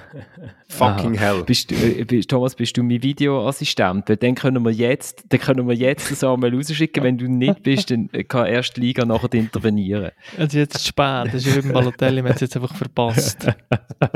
Fucking 0.68 1.16
Aha. 1.16 1.24
hell. 1.24 1.44
Bist 1.44 1.70
du, 1.70 1.76
äh, 1.76 2.02
bist, 2.02 2.28
Thomas, 2.28 2.56
bist 2.56 2.76
du 2.76 2.82
mein 2.82 3.00
Videoassistent? 3.00 4.08
Weil 4.08 4.16
dann 4.16 4.34
können 4.34 4.64
wir 4.64 4.72
jetzt, 4.72 5.24
dann 5.28 5.38
können 5.38 5.68
wir 5.68 5.76
jetzt 5.76 6.10
das 6.10 6.24
einmal 6.24 6.52
rausschicken. 6.52 7.04
Wenn 7.04 7.18
du 7.18 7.28
nicht 7.28 7.62
bist, 7.62 7.92
dann 7.92 8.10
kann 8.26 8.46
erst 8.46 8.76
die 8.76 8.80
Liga 8.80 9.04
nachher 9.04 9.32
intervenieren. 9.34 10.10
Also 10.36 10.58
jetzt 10.58 10.74
ist 10.74 10.88
spät. 10.88 11.28
Das 11.32 11.46
ist 11.46 11.56
wie 11.56 11.60
beim 11.62 11.72
Balotelli, 11.72 12.16
wir 12.16 12.30
haben 12.30 12.34
es 12.34 12.40
jetzt 12.40 12.56
einfach 12.56 12.74
verpasst. 12.74 13.46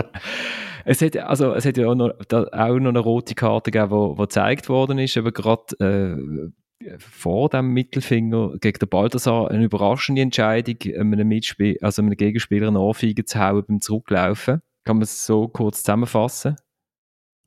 es 0.85 1.01
hat, 1.01 1.17
also, 1.17 1.55
es 1.55 1.65
hat 1.65 1.77
ja 1.77 1.87
auch 1.87 1.95
noch, 1.95 2.11
da, 2.27 2.49
auch 2.51 2.81
noch 2.81 2.89
eine 2.89 2.99
rote 2.99 3.37
Karte 3.37 3.71
gegeben, 3.71 4.17
die 4.17 4.21
gezeigt 4.21 4.69
worden 4.69 4.99
ist, 4.99 5.17
aber 5.17 5.31
gerade 5.31 5.63
äh, 5.79 6.51
vor 6.99 7.49
dem 7.49 7.73
Mittelfinger 7.73 8.57
gegen 8.61 8.79
den 8.79 8.89
Balthasar 8.89 9.51
eine 9.51 9.65
überraschende 9.65 10.23
Entscheidung, 10.23 10.77
einem, 10.97 11.29
Mitspiel 11.29 11.79
also 11.81 12.03
einem 12.03 12.17
Gegenspieler 12.17 12.69
eine 12.69 12.81
Ohrfeige 12.81 13.25
zu 13.25 13.39
hauen 13.39 13.65
beim 13.67 13.81
Zurücklaufen. 13.81 14.61
Kann 14.85 14.97
man 14.97 15.03
es 15.03 15.27
so 15.27 15.49
kurz 15.49 15.83
zusammenfassen? 15.83 16.57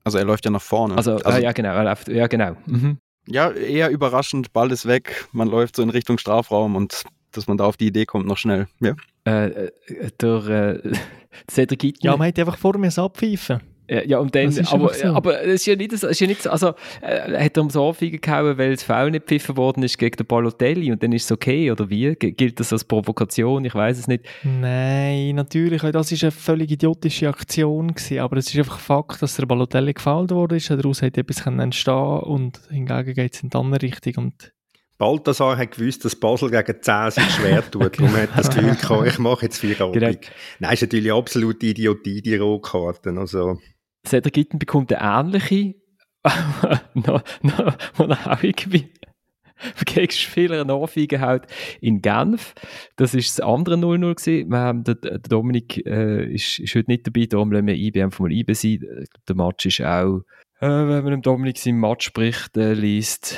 Also 0.03 0.17
er 0.17 0.25
läuft 0.25 0.45
ja 0.45 0.51
nach 0.51 0.61
vorne. 0.61 0.95
Also, 0.95 1.17
also 1.17 1.39
ja 1.39 1.51
genau, 1.51 1.73
er 1.73 1.83
läuft, 1.83 2.07
ja 2.07 2.27
genau. 2.27 2.55
Mhm. 2.65 2.97
Ja, 3.27 3.51
eher 3.51 3.89
überraschend, 3.89 4.51
Ball 4.51 4.71
ist 4.71 4.87
weg, 4.87 5.27
man 5.31 5.47
läuft 5.47 5.75
so 5.75 5.83
in 5.83 5.91
Richtung 5.91 6.17
Strafraum 6.17 6.75
und 6.75 7.03
dass 7.31 7.47
man 7.47 7.57
da 7.57 7.65
auf 7.65 7.77
die 7.77 7.87
Idee 7.87 8.05
kommt, 8.05 8.27
noch 8.27 8.37
schnell. 8.37 8.67
Ja. 8.79 8.95
Äh, 9.25 9.47
äh, 9.47 9.71
der 10.19 10.81
äh, 10.83 10.93
Cedric. 11.49 12.03
Ja, 12.03 12.17
man 12.17 12.25
hätte 12.25 12.41
einfach 12.41 12.57
vor 12.57 12.77
mir 12.77 12.91
abpfeifen. 12.97 13.61
Ja, 14.05 14.19
und 14.19 14.33
dann, 14.33 14.57
aber, 14.67 14.93
so. 14.93 15.07
aber 15.07 15.41
es 15.43 15.55
ist 15.55 15.65
ja 15.65 15.75
nicht, 15.75 15.91
so- 15.91 16.07
es 16.07 16.11
ist 16.13 16.19
ja 16.21 16.27
nicht 16.27 16.43
so, 16.43 16.49
also, 16.49 16.73
äh, 17.01 17.43
hat 17.43 17.57
er 17.57 17.61
ums 17.61 17.75
Ohrfeige 17.75 18.19
gehauen, 18.19 18.57
weil 18.57 18.71
das 18.71 18.83
Foul 18.83 19.11
nicht 19.11 19.27
gepfiffen 19.27 19.57
worden 19.57 19.83
ist 19.83 19.97
gegen 19.97 20.15
den 20.15 20.25
Balotelli 20.25 20.93
und 20.93 21.03
dann 21.03 21.11
ist 21.11 21.25
es 21.25 21.31
okay, 21.33 21.69
oder 21.71 21.89
wie? 21.89 22.15
G 22.15 22.31
gilt 22.31 22.59
das 22.61 22.71
als 22.71 22.85
Provokation? 22.85 23.65
Ich 23.65 23.75
weiß 23.75 23.97
es 23.99 24.07
nicht. 24.07 24.23
Nein, 24.43 25.35
natürlich, 25.35 25.81
das 25.81 26.11
war 26.11 26.17
eine 26.21 26.31
völlig 26.31 26.71
idiotische 26.71 27.27
Aktion, 27.27 27.93
gewesen, 27.93 28.19
aber 28.19 28.37
es 28.37 28.47
ist 28.47 28.57
einfach 28.57 28.79
Fakt, 28.79 29.21
dass 29.21 29.35
der 29.35 29.45
Balotelli 29.45 29.93
gefällt 29.93 30.31
worden 30.31 30.55
ist, 30.57 30.69
daraus 30.69 31.01
hat 31.01 31.17
etwas 31.17 31.45
entstehen 31.45 32.19
und 32.21 32.61
hingegen 32.69 33.13
geht 33.13 33.33
es 33.35 33.43
in 33.43 33.49
die 33.49 33.57
andere 33.57 33.81
Richtung 33.81 34.23
und 34.25 34.53
Balthasar 34.97 35.57
hat 35.57 35.71
gewusst, 35.71 36.05
dass 36.05 36.15
Basel 36.15 36.51
gegen 36.51 36.79
10 36.79 37.09
sich 37.09 37.23
schwer 37.31 37.63
tut. 37.71 37.97
Darum 37.99 38.15
hat 38.15 38.29
das 38.37 38.51
Gefühl 38.51 38.75
gehabt, 38.75 39.07
ich 39.07 39.17
mache 39.17 39.45
jetzt 39.45 39.57
vier 39.57 39.81
Abend. 39.81 39.99
Nein, 40.59 40.73
ist 40.73 40.81
natürlich 40.81 41.11
absolute 41.11 41.65
Idiotie, 41.65 42.21
die 42.21 42.35
Rotkarten. 42.35 43.17
Also, 43.17 43.57
Cedric 44.05 44.57
bekommt 44.57 44.91
eine 44.93 45.19
ähnliche, 45.19 45.75
noch, 46.93 47.23
wo 47.95 48.03
er 48.03 48.31
auch 48.31 48.43
irgendwie 48.43 48.91
gegen 49.85 50.11
Spieler 50.11 50.61
eine 50.61 50.75
Ohrfeige 50.75 51.21
haut 51.21 51.43
in 51.79 52.01
Genf. 52.01 52.53
Das 52.95 53.13
ist 53.13 53.37
das 53.37 53.45
andere 53.45 53.75
0-0 53.75 54.15
gewesen. 54.15 54.83
Der, 54.83 54.95
der 54.95 55.19
Dominik 55.19 55.85
äh, 55.85 56.33
ist, 56.33 56.59
ist 56.59 56.75
heute 56.75 56.91
nicht 56.91 57.07
dabei, 57.07 57.25
darum 57.25 57.51
lassen 57.51 57.67
wir 57.67 57.75
IB 57.75 58.01
einfach 58.01 58.19
mal 58.19 58.31
IB 58.31 58.53
sein. 58.53 59.05
Der 59.27 59.35
Match 59.35 59.65
ist 59.65 59.81
auch, 59.81 60.21
äh, 60.61 60.67
wenn 60.67 61.03
man 61.03 61.11
dem 61.11 61.21
Dominik 61.23 61.57
seinen 61.57 61.79
Matchbericht 61.79 62.55
äh, 62.55 62.73
liest, 62.73 63.35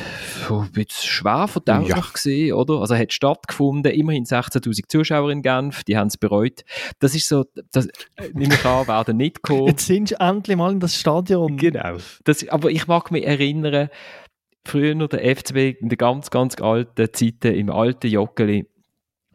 so 0.48 0.60
ein 0.60 0.72
bisschen 0.72 1.08
schwer 1.08 1.48
verdaulich 1.48 1.90
Ja. 1.90 2.02
gewesen, 2.02 2.54
oder? 2.54 2.82
Also 2.82 2.96
hat 2.96 3.14
stattgefunden, 3.14 3.92
immerhin 3.94 4.26
16'000 4.26 4.90
Zuschauer 4.90 5.32
in 5.32 5.42
Genf, 5.42 5.84
die 5.86 5.98
haben 5.98 6.08
es 6.08 6.18
bereut. 6.18 6.64
Das 7.00 7.16
ist 7.16 7.28
so, 7.30 7.46
das, 7.72 7.88
äh, 8.18 8.30
nehme 8.34 8.56
ich 8.56 8.66
an, 8.66 8.88
werden 8.88 9.18
nicht 9.18 9.42
kommen. 9.42 9.68
jetzt 9.68 9.86
sind 9.88 10.10
sie 10.10 10.20
endlich 10.20 10.58
mal 10.58 10.72
in 10.74 10.80
das 10.80 10.96
Stadion. 11.00 11.58
Genau. 11.58 11.98
Das, 12.26 12.48
aber 12.50 12.70
ich 12.70 12.88
mag 12.88 13.10
mich 13.10 13.26
erinnern, 13.26 13.90
früher 14.66 14.94
noch 14.96 15.08
der 15.08 15.24
FCB 15.36 15.80
in 15.82 15.90
den 15.90 15.98
ganz, 15.98 16.30
ganz 16.30 16.56
alten 16.62 17.08
Zeiten, 17.14 17.54
im 17.56 17.70
alten 17.70 18.08
Joggeli, 18.08 18.66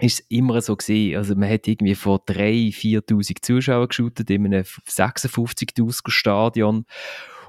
ist 0.00 0.20
es 0.20 0.26
immer 0.28 0.60
so 0.60 0.76
gewesen. 0.76 1.16
Also 1.16 1.34
man 1.34 1.50
hat 1.50 1.66
irgendwie 1.66 1.94
vor 1.94 2.18
3'000, 2.24 3.02
4'000 3.04 3.36
Zuschauern 3.42 3.88
geschootet 3.88 4.30
in 4.30 4.44
einem 4.46 4.62
56'000 4.62 6.10
Stadion. 6.10 6.84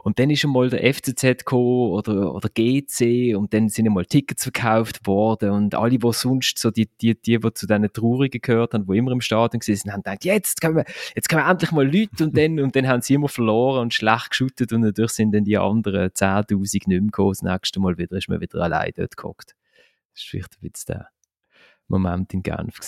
Und 0.10 0.18
dann 0.18 0.32
ist 0.32 0.44
einmal 0.44 0.72
der 0.72 0.92
FCZ 0.92 1.54
oder, 1.54 2.34
oder 2.34 2.50
GC 2.50 3.36
und 3.38 3.54
dann 3.54 3.70
sind 3.70 3.86
einmal 3.86 4.06
Tickets 4.06 4.42
verkauft 4.42 5.06
worden 5.06 5.52
und 5.52 5.76
alle, 5.76 6.00
die 6.00 6.14
sonst 6.14 6.58
so 6.58 6.72
die, 6.72 6.90
die, 7.00 7.14
die, 7.14 7.40
die 7.40 7.54
zu 7.54 7.68
diesen 7.68 7.94
Traurigen 7.94 8.42
gehört 8.42 8.74
haben, 8.74 8.88
die 8.88 8.98
immer 8.98 9.12
im 9.12 9.22
Stadion 9.22 9.62
waren, 9.62 9.94
haben 9.94 10.02
gedacht, 10.02 10.26
jetzt 10.26 10.62
können 10.62 10.78
wir, 10.78 10.86
jetzt 11.16 11.30
können 11.30 11.44
wir 11.44 11.52
endlich 11.52 11.72
mal 11.72 11.86
Leute 11.86 12.24
und 12.24 12.36
dann, 12.36 12.60
und 12.60 12.76
dann 12.76 12.88
haben 12.88 13.04
sie 13.04 13.14
immer 13.14 13.30
verloren 13.30 13.82
und 13.84 13.94
schlecht 13.94 14.32
geschootet 14.32 14.74
und 14.74 14.82
dadurch 14.82 15.12
sind 15.12 15.32
dann 15.32 15.44
die 15.44 15.60
anderen 15.60 16.10
10'000 16.10 16.58
nicht 16.74 16.88
mehr 16.88 17.02
gekommen. 17.02 17.30
Das 17.30 17.44
nächste 17.44 17.80
Mal 17.80 18.00
wieder 18.00 18.18
ist 18.18 18.30
man 18.30 18.42
wieder 18.42 18.64
allein 18.64 18.92
dort 18.96 19.16
gehockt. 19.16 19.56
Das 20.14 20.24
ist 20.24 20.28
vielleicht 20.28 20.56
ein 20.56 20.72
bisschen 20.72 20.96
der 20.96 21.10
Moment 21.88 22.34
in 22.34 22.42
Genf. 22.42 22.80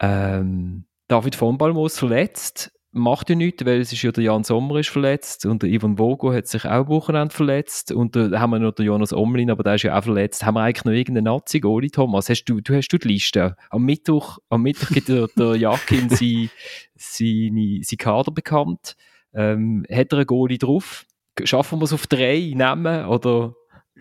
Ähm, 0.00 0.84
David 1.08 1.34
von 1.34 1.56
Balmos 1.56 1.98
verletzt. 1.98 2.78
Macht 2.92 3.30
ja 3.30 3.36
nichts, 3.36 3.64
weil 3.64 3.80
es 3.80 3.92
ist 3.92 4.02
ja 4.02 4.10
der 4.10 4.24
Jan 4.24 4.42
Sommer 4.42 4.80
ist 4.80 4.88
verletzt 4.88 5.46
und 5.46 5.62
der 5.62 5.70
Ivan 5.70 5.96
Vogo 5.98 6.32
hat 6.32 6.48
sich 6.48 6.64
auch 6.64 6.70
am 6.70 6.88
Wochenende 6.88 7.32
verletzt 7.32 7.92
und 7.92 8.16
da 8.16 8.40
haben 8.40 8.50
wir 8.50 8.58
noch 8.58 8.72
den 8.72 8.86
Jonas 8.86 9.12
Omlin, 9.12 9.50
aber 9.50 9.62
der 9.62 9.76
ist 9.76 9.84
ja 9.84 9.96
auch 9.96 10.02
verletzt. 10.02 10.44
Haben 10.44 10.54
wir 10.54 10.62
eigentlich 10.62 10.84
noch 10.84 10.92
irgendeinen 10.92 11.24
Nazi-Goli, 11.24 11.90
Thomas? 11.90 12.28
Hast 12.28 12.44
du, 12.46 12.60
du 12.60 12.74
hast 12.74 12.88
du 12.88 12.98
die 12.98 13.08
Liste? 13.08 13.54
Am 13.70 13.84
Mittwoch, 13.84 14.38
am 14.48 14.62
Mittwoch 14.62 14.88
gibt 14.88 15.08
der, 15.08 15.28
der 15.36 15.54
Jakin 15.54 16.08
seine, 16.10 16.50
seine, 16.96 17.80
sein 17.84 17.98
Kader 17.98 18.32
bekannt. 18.32 18.96
Ähm, 19.34 19.86
hat 19.88 20.12
er 20.12 20.18
einen 20.18 20.26
Goli 20.26 20.58
drauf? 20.58 21.06
Schaffen 21.44 21.78
wir 21.78 21.84
es 21.84 21.92
auf 21.92 22.08
drei 22.08 22.52
Namen 22.56 23.06
oder? 23.06 23.54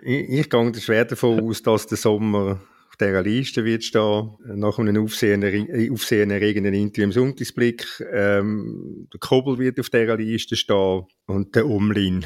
ich, 0.04 0.30
ich 0.30 0.50
gehe 0.50 0.74
schwer 0.76 1.06
davon 1.06 1.42
aus, 1.42 1.62
dass 1.62 1.88
der 1.88 1.98
Sommer 1.98 2.60
dieser 3.00 3.22
Liste 3.24 3.66
wird 3.66 3.84
stehen, 3.84 4.30
nach 4.46 4.78
einem 4.78 5.04
aufsehenerregenden 5.04 5.92
aufsehenerregenden 5.92 6.74
Interview 6.74 7.04
im 7.06 7.12
Sonntagsblick. 7.12 7.86
Ähm, 8.12 9.08
der 9.14 9.20
Kobel 9.20 9.58
wird 9.58 9.80
auf 9.80 9.90
dieser 9.90 10.18
Liste 10.18 10.56
stehen 10.56 11.04
und 11.26 11.56
der 11.56 11.66
Umlin. 11.66 12.26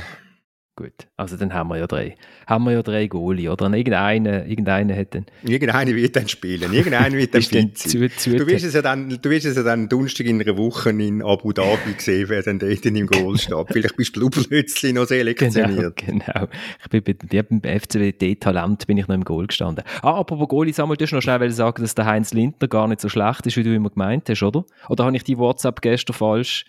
Gut, 0.76 1.08
also 1.18 1.38
dann 1.38 1.54
haben 1.54 1.70
wir 1.70 1.78
ja 1.78 1.86
drei. 1.86 2.16
Haben 2.48 2.64
wir 2.64 2.72
ja 2.72 2.82
drei 2.82 3.06
Goalie, 3.06 3.48
oder? 3.48 3.72
Irgendeiner, 3.72 4.48
irgendeiner 4.48 4.96
hat 4.96 5.14
dann... 5.14 5.28
Irgendeiner 5.44 5.96
wird 5.96 6.16
dann 6.16 6.28
spielen, 6.28 6.74
irgendeiner 6.74 7.16
wird 7.16 7.32
dann 7.36 7.44
fit 7.44 7.78
zu, 7.78 8.10
zu, 8.10 8.36
Du 8.36 8.48
wirst 8.48 8.66
es 8.66 8.74
ja 8.74 8.82
dann, 8.82 9.08
du 9.22 9.30
wirst 9.30 9.46
es 9.46 9.56
ja 9.56 9.62
dann 9.62 9.88
Donnerstag 9.88 10.26
in 10.26 10.42
einer 10.42 10.58
Woche 10.58 10.90
in 10.90 11.22
Abu 11.22 11.54
Dhabi 11.54 11.94
sehen, 12.00 12.28
wer 12.30 12.42
dann 12.42 12.58
dort 12.58 12.84
im 12.88 13.06
Goal 13.06 13.38
steht. 13.38 13.68
Vielleicht 13.70 13.96
bist 13.98 14.16
du 14.16 14.32
plötzlich 14.32 14.94
noch 14.94 15.06
Genau, 15.08 15.20
selektioniert. 15.20 15.96
genau. 15.96 16.48
Ich 16.82 16.90
bin 16.90 17.04
bei, 17.04 17.16
ja, 17.32 17.44
beim 17.44 17.62
FCWD-Talent 17.62 18.88
bin 18.88 18.98
ich 18.98 19.08
noch 19.08 19.14
im 19.14 19.24
Goal 19.26 19.46
gestanden. 19.46 19.84
Ah, 20.02 20.20
apropos 20.22 20.48
Goalie, 20.48 20.74
Samuel, 20.74 20.98
du 20.98 21.04
hast 21.04 21.12
noch 21.12 21.22
schnell 21.22 21.52
sagen, 21.52 21.84
dass 21.84 21.94
der 21.94 22.06
Heinz 22.06 22.34
Lindner 22.34 22.68
gar 22.68 22.88
nicht 22.88 23.00
so 23.00 23.10
schlecht 23.10 23.46
ist, 23.46 23.58
wie 23.58 23.64
du 23.64 23.76
immer 23.76 23.92
gemeint 23.92 24.28
hast, 24.28 24.42
oder? 24.42 24.66
Oder 24.90 25.06
habe 25.06 25.16
ich 25.16 25.24
die 25.24 25.38
WhatsApp 25.38 25.84
gestern 25.84 26.16
falsch 26.16 26.66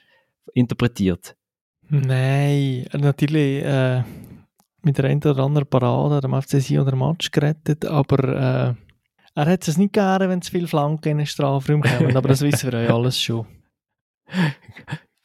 interpretiert? 0.52 1.36
Nein, 1.88 2.86
natürlich 2.92 3.64
äh, 3.64 4.02
mit 4.82 4.98
der 4.98 5.06
einen 5.06 5.22
oder 5.22 5.44
anderen 5.44 5.68
Parade 5.68 6.16
hat 6.16 6.24
dem 6.24 6.40
FC 6.40 6.60
Sion 6.60 6.86
oder 6.86 6.96
Match 6.96 7.30
gerettet, 7.30 7.84
aber 7.84 8.74
äh, 8.74 8.74
er 9.36 9.46
hat 9.46 9.66
es 9.66 9.76
nicht 9.76 9.92
gerne, 9.92 10.28
wenn 10.28 10.42
zu 10.42 10.50
viele 10.50 10.66
Flanken 10.68 11.08
in 11.10 11.18
den 11.18 11.26
Strafraum 11.26 11.82
kommen, 11.82 12.16
aber 12.16 12.28
das 12.28 12.40
wissen 12.42 12.72
wir 12.72 12.82
ja 12.82 12.94
alles 12.94 13.20
schon. 13.20 13.46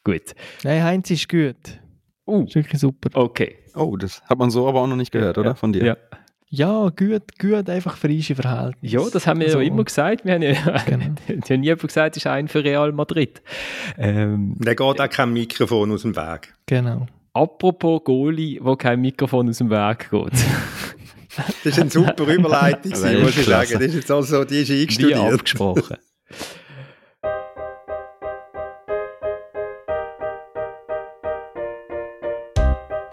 Gut. 0.04 0.34
Nein, 0.64 0.82
Heinz 0.82 1.10
ist 1.10 1.28
gut. 1.28 1.80
Uh, 2.26 2.44
Ist 2.44 2.54
wirklich 2.54 2.80
super. 2.80 3.10
okay. 3.18 3.56
Oh, 3.74 3.96
das 3.96 4.22
hat 4.22 4.38
man 4.38 4.50
so 4.50 4.68
aber 4.68 4.80
auch 4.80 4.86
noch 4.86 4.96
nicht 4.96 5.12
gehört, 5.12 5.38
oder? 5.38 5.54
Von 5.54 5.72
dir. 5.72 5.84
Ja. 5.84 5.96
Ja, 6.52 6.88
gut, 6.88 7.38
gut, 7.38 7.70
einfach 7.70 7.96
frische 7.96 8.34
Verhältnisse. 8.34 8.96
ja, 8.96 9.02
das 9.12 9.24
haben 9.26 9.38
wir 9.40 9.50
So. 9.50 9.60
ja 9.60 9.66
immer 9.68 9.84
gesagt. 9.84 10.24
Wir 10.24 10.34
haben 10.34 10.42
ja, 10.42 10.52
Genau. 10.86 11.04
haben 11.48 11.60
nie 11.60 11.74
gesagt, 11.76 12.16
es 12.16 12.24
ist 12.24 12.26
ein 12.26 12.48
für 12.48 12.64
Real 12.64 12.90
Madrid. 12.90 13.40
Ähm, 13.96 14.56
er 14.64 14.74
geht 14.74 14.80
auch 15.00 15.08
kein 15.10 15.32
Mikrofon 15.32 15.92
aus 15.92 16.02
dem 16.02 16.16
Weg. 16.16 16.52
Genau. 16.66 17.06
apropos 17.34 18.02
Goalie, 18.02 18.58
wo 18.60 18.74
kein 18.74 19.00
Mikrofon 19.00 19.48
aus 19.48 19.58
dem 19.58 19.70
Weg 19.70 20.10
geht. 20.10 20.44
Das 21.62 21.66
ist 21.72 21.78
eine 21.78 21.90
super 21.90 22.24
Überleitung, 22.34 22.90
Das 22.90 23.00
ist 23.00 23.06
gewesen, 23.06 23.22
muss 23.22 23.36
ich 23.38 23.46
sagen. 23.46 23.72
Das 23.74 23.82
ist 23.82 23.94
jetzt 23.94 24.10
also, 24.10 24.44
die 24.44 24.56
ist 24.62 24.68
Wie 24.70 24.80
eingestudiert. 24.80 25.18
abgesprochen. 25.32 25.96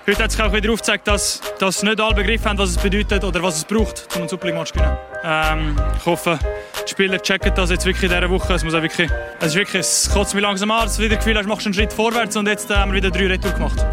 Heute 0.10 0.24
hat 0.24 0.32
sich 0.32 0.41
auch 0.41 0.54
wieder 0.54 0.72
aufgezeigt, 0.72 1.06
dass, 1.06 1.41
dass 1.60 1.84
nicht 1.84 2.00
alle 2.00 2.15
begriffen 2.15 2.46
haben, 2.46 2.58
was 2.58 2.70
es 2.70 2.78
bedeutet 2.78 3.26
oder 3.26 3.43
was 3.43 3.58
es 3.58 3.65
braucht, 3.65 4.08
um 4.15 4.22
einen 4.22 4.30
Super 4.30 4.48
League 4.48 4.56
Match 4.56 4.72
zu 4.72 4.80
gewinnen. 4.80 4.98
Ähm, 5.22 5.76
ich 5.98 6.06
hoffe, 6.06 6.39
die 6.86 6.89
Spieler 6.89 7.22
checken 7.22 7.52
das 7.54 7.72
jetzt 7.72 7.86
wirklich 7.86 8.10
in 8.10 8.15
dieser 8.17 8.30
Woche. 8.30 8.54
Es, 8.54 8.63
muss 8.63 8.74
auch 8.74 8.82
wirklich, 8.82 9.12
es 9.41 9.48
ist 9.48 9.56
wirklich, 9.56 9.82
es 9.82 10.10
kotzt 10.10 10.34
mich 10.34 10.41
langsam 10.41 10.72
an, 10.72 10.84
dass 10.84 10.96
du 10.96 11.04
wieder 11.04 11.15
das 11.15 11.26
Gefühl 11.26 11.38
hast, 11.38 11.43
du 11.43 11.50
machst 11.50 11.67
einen 11.67 11.74
Schritt 11.74 11.91
vorwärts 11.91 12.38
und 12.38 12.48
jetzt 12.48 12.72
äh, 12.72 12.76
haben 12.76 12.93
wir 12.93 13.04
wieder 13.04 13.12
drei 13.12 13.28
Retour 13.28 13.52
gemacht. 13.52 13.86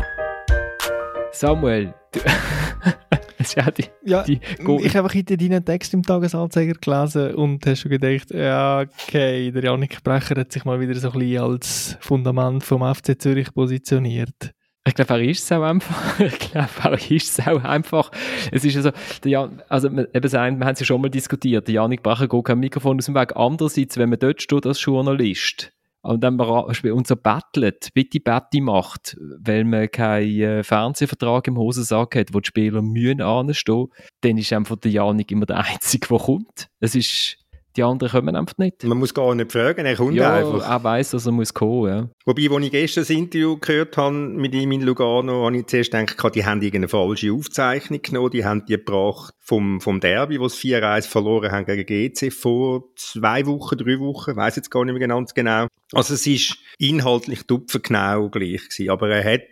Samuel, 1.32 1.92
du, 2.12 2.20
es 3.38 3.48
ist 3.48 3.56
ja 3.56 3.68
die, 3.72 3.86
Ja, 4.04 4.22
die 4.22 4.40
ich 4.82 4.94
habe 4.94 5.12
heute 5.12 5.36
deinen 5.36 5.64
Text 5.64 5.94
im 5.94 6.04
Tagesanzeiger 6.04 6.74
gelesen 6.74 7.34
und 7.34 7.66
hast 7.66 7.80
schon 7.80 7.90
gedacht, 7.90 8.30
ja, 8.30 8.82
okay, 8.82 9.50
der 9.50 9.64
Janik 9.64 10.00
Brecher 10.04 10.36
hat 10.36 10.52
sich 10.52 10.64
mal 10.64 10.78
wieder 10.78 10.94
so 10.94 11.10
ein 11.10 11.18
bisschen 11.18 11.42
als 11.42 11.96
Fundament 11.98 12.62
vom 12.62 12.82
FC 12.94 13.20
Zürich 13.20 13.52
positioniert. 13.52 14.54
Ich 14.86 14.94
glaube, 14.94 15.14
er 15.14 15.22
ist 15.22 15.44
es 15.44 15.52
auch 15.52 15.62
einfach. 15.62 16.20
Ich 16.24 16.38
glaube, 16.38 16.68
er 16.82 17.10
ist 17.10 17.38
es 17.38 17.46
auch 17.46 17.64
einfach. 17.64 18.10
Es 18.52 18.64
ist 18.64 18.76
also, 18.76 18.90
der 19.22 19.30
Jan, 19.30 19.62
also, 19.68 19.88
eben 19.88 20.28
sagen, 20.28 20.58
wir 20.58 20.66
haben 20.66 20.74
es 20.74 20.80
ja 20.80 20.86
schon 20.86 21.00
mal 21.00 21.08
diskutiert. 21.08 21.66
Der 21.66 21.74
Janik 21.74 22.02
Bracher 22.02 22.28
geht 22.28 22.44
kein 22.44 22.58
Mikrofon 22.58 22.98
aus 22.98 23.06
dem 23.06 23.14
Weg. 23.14 23.34
Andererseits, 23.34 23.96
wenn 23.96 24.10
man 24.10 24.18
dort 24.18 24.42
steht 24.42 24.66
als 24.66 24.84
Journalist 24.84 25.72
und 26.02 26.22
dann 26.22 26.38
und 26.38 27.06
so 27.06 27.16
battelt, 27.16 27.88
bitte 27.94 28.20
Betty 28.20 28.60
macht, 28.60 29.16
weil 29.38 29.64
man 29.64 29.90
keinen 29.90 30.40
äh, 30.40 30.62
Fernsehvertrag 30.62 31.48
im 31.48 31.56
Hosensack 31.56 32.16
hat, 32.16 32.34
wo 32.34 32.40
die 32.40 32.48
Spieler 32.48 32.82
mühen 32.82 33.22
anstehen, 33.22 33.86
dann 34.20 34.36
ist 34.36 34.52
einfach 34.52 34.76
der 34.76 34.90
Janik 34.90 35.32
immer 35.32 35.46
der 35.46 35.64
Einzige, 35.64 36.08
der 36.08 36.18
kommt. 36.18 36.68
Es 36.80 36.94
ist, 36.94 37.38
die 37.76 37.82
anderen 37.82 38.10
kommen 38.12 38.36
einfach 38.36 38.56
nicht. 38.58 38.84
Man 38.84 38.98
muss 38.98 39.14
gar 39.14 39.34
nicht 39.34 39.50
fragen, 39.52 39.84
er 39.84 39.96
kommt 39.96 40.14
Ja, 40.14 40.34
einfach. 40.34 40.68
er 40.68 40.84
weiss, 40.84 41.10
dass 41.10 41.26
er 41.26 41.32
muss 41.32 41.52
kommen, 41.54 41.88
ja. 41.88 42.08
Wobei, 42.24 42.48
als 42.50 42.64
ich 42.64 42.70
gestern 42.70 43.02
das 43.02 43.10
Interview 43.10 43.56
gehört 43.58 43.96
habe 43.96 44.14
mit 44.14 44.54
ihm 44.54 44.72
in 44.72 44.82
Lugano, 44.82 45.44
habe 45.46 45.56
ich 45.56 45.66
zuerst 45.66 45.90
gedacht, 45.92 46.34
die 46.34 46.44
haben 46.44 46.62
irgendeine 46.62 46.88
falsche 46.88 47.32
Aufzeichnung 47.32 48.00
genommen. 48.02 48.30
Die 48.30 48.44
haben 48.44 48.64
die 48.66 48.74
gebracht 48.74 49.34
vom, 49.40 49.80
vom 49.80 50.00
Derby, 50.00 50.38
wo 50.40 50.48
sie 50.48 50.74
4-1 50.74 51.08
verloren 51.08 51.52
haben 51.52 51.64
gegen 51.66 51.84
GC 51.86 52.32
vor 52.32 52.84
zwei 52.96 53.44
Wochen, 53.46 53.76
drei 53.76 53.98
Wochen, 53.98 54.30
ich 54.32 54.36
weiss 54.36 54.56
jetzt 54.56 54.70
gar 54.70 54.84
nicht 54.84 54.96
mehr 54.98 55.08
ganz 55.08 55.34
genau. 55.34 55.66
Also 55.92 56.14
es 56.14 56.26
ist 56.26 56.56
inhaltlich 56.78 57.46
genau 57.46 58.28
gleich 58.30 58.68
gewesen, 58.68 58.90
aber 58.90 59.08
er 59.10 59.34
hat 59.34 59.42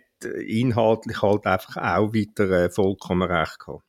inhaltlich 0.47 1.21
halt 1.21 1.45
einfach 1.45 1.77
auch 1.77 2.13
wieder 2.13 2.49
äh, 2.49 2.69
vollkommen 2.69 3.29
recht 3.29 3.59
gehabt. 3.59 3.83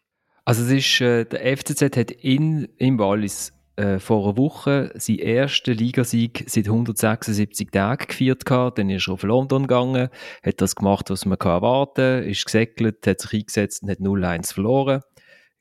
Also 0.44 0.62
es 0.64 0.70
ist, 0.70 1.00
äh, 1.00 1.24
der 1.24 1.56
FCZ 1.56 1.96
hat 1.96 2.10
in, 2.10 2.68
im 2.76 2.98
Wallis 2.98 3.53
äh, 3.76 3.98
vor 3.98 4.24
einer 4.24 4.36
Woche 4.36 4.92
seinen 4.94 5.18
ersten 5.18 5.74
Ligasieg 5.74 6.44
seit 6.46 6.66
176 6.66 7.70
Tagen 7.70 8.06
gefeiert 8.06 8.44
gehabt. 8.44 8.78
Dann 8.78 8.90
ist 8.90 9.08
er 9.08 9.14
auf 9.14 9.22
London 9.22 9.62
gegangen, 9.62 10.08
hat 10.44 10.60
das 10.60 10.76
gemacht, 10.76 11.10
was 11.10 11.24
man 11.26 11.38
erwarten 11.38 12.22
kann, 12.22 12.30
ist 12.30 12.44
gesegelt, 12.44 13.06
hat 13.06 13.20
sich 13.20 13.40
eingesetzt 13.40 13.82
und 13.82 13.90
hat 13.90 13.98
0-1 13.98 14.54
verloren. 14.54 15.02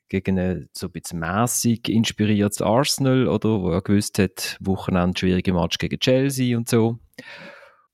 Gegen 0.08 0.38
ein 0.38 0.68
so 0.72 0.86
ein 0.86 0.92
bisschen 0.92 1.18
mässig 1.18 1.88
inspiriertes 1.88 2.62
Arsenal, 2.62 3.26
oder, 3.26 3.62
wo 3.62 3.70
er 3.70 3.82
gewusst 3.82 4.18
hat, 4.18 4.58
Wochenende 4.60 5.18
schwierige 5.18 5.52
Match 5.52 5.78
gegen 5.78 5.98
Chelsea 5.98 6.56
und 6.56 6.68
so. 6.68 6.98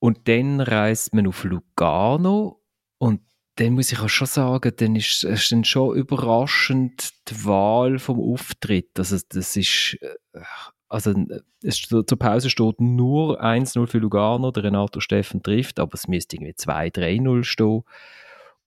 Und 0.00 0.28
dann 0.28 0.60
reist 0.60 1.14
man 1.14 1.26
auf 1.26 1.44
Lugano 1.44 2.60
und 2.98 3.20
dann 3.60 3.74
muss 3.74 3.92
ich 3.92 4.00
auch 4.00 4.08
schon 4.08 4.26
sagen, 4.26 4.72
dann 4.74 4.96
ist 4.96 5.22
es 5.22 5.50
dann 5.50 5.64
schon 5.64 5.94
überraschend 5.94 7.10
die 7.28 7.44
Wahl 7.44 7.98
vom 7.98 8.18
Auftritt. 8.18 8.98
Also 8.98 9.18
das 9.28 9.54
ist, 9.54 9.98
äh, 10.00 10.40
also 10.88 11.14
es, 11.62 11.82
zur 11.82 12.18
Pause 12.18 12.48
steht 12.48 12.80
nur 12.80 13.42
1-0 13.44 13.86
für 13.86 13.98
Lugano, 13.98 14.50
der 14.50 14.64
Renato 14.64 15.00
Steffen 15.00 15.42
trifft, 15.42 15.78
aber 15.78 15.92
es 15.92 16.08
müsste 16.08 16.36
irgendwie 16.36 16.54
2-3-0 16.54 17.44
stehen. 17.44 17.82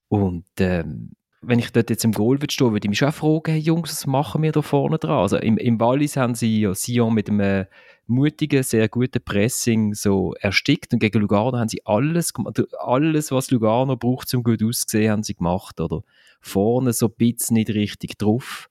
Und 0.06 0.46
ähm, 0.60 1.10
wenn 1.42 1.58
ich 1.58 1.72
dort 1.72 1.90
jetzt 1.90 2.04
im 2.04 2.12
Goal 2.12 2.40
würde 2.40 2.52
stehen, 2.52 2.70
würde 2.70 2.86
ich 2.86 2.90
mich 2.90 2.98
schon 2.98 3.10
fragen, 3.10 3.50
hey 3.50 3.58
Jungs, 3.58 3.90
was 3.90 4.06
machen 4.06 4.42
wir 4.42 4.52
da 4.52 4.62
vorne 4.62 4.98
dran? 4.98 5.18
Also 5.18 5.38
im, 5.38 5.58
im 5.58 5.80
Wallis 5.80 6.16
haben 6.16 6.36
sie 6.36 6.60
ja 6.60 6.72
Sion 6.72 7.14
mit 7.14 7.28
einem 7.28 7.66
mutigen, 8.06 8.62
sehr 8.62 8.88
guten 8.88 9.22
Pressing 9.22 9.94
so 9.94 10.34
erstickt 10.34 10.92
und 10.92 10.98
gegen 10.98 11.20
Lugano 11.20 11.58
haben 11.58 11.68
sie 11.68 11.84
alles 11.84 12.32
gemacht, 12.32 12.62
alles, 12.78 13.30
was 13.30 13.50
Lugano 13.50 13.96
braucht, 13.96 14.28
zum 14.28 14.42
gut 14.42 14.62
auszusehen, 14.62 15.10
haben 15.10 15.22
sie 15.22 15.34
gemacht, 15.34 15.80
oder? 15.80 16.02
Vorne 16.40 16.92
so 16.92 17.06
ein 17.06 17.14
bisschen 17.16 17.54
nicht 17.54 17.70
richtig 17.70 18.18
drauf, 18.18 18.68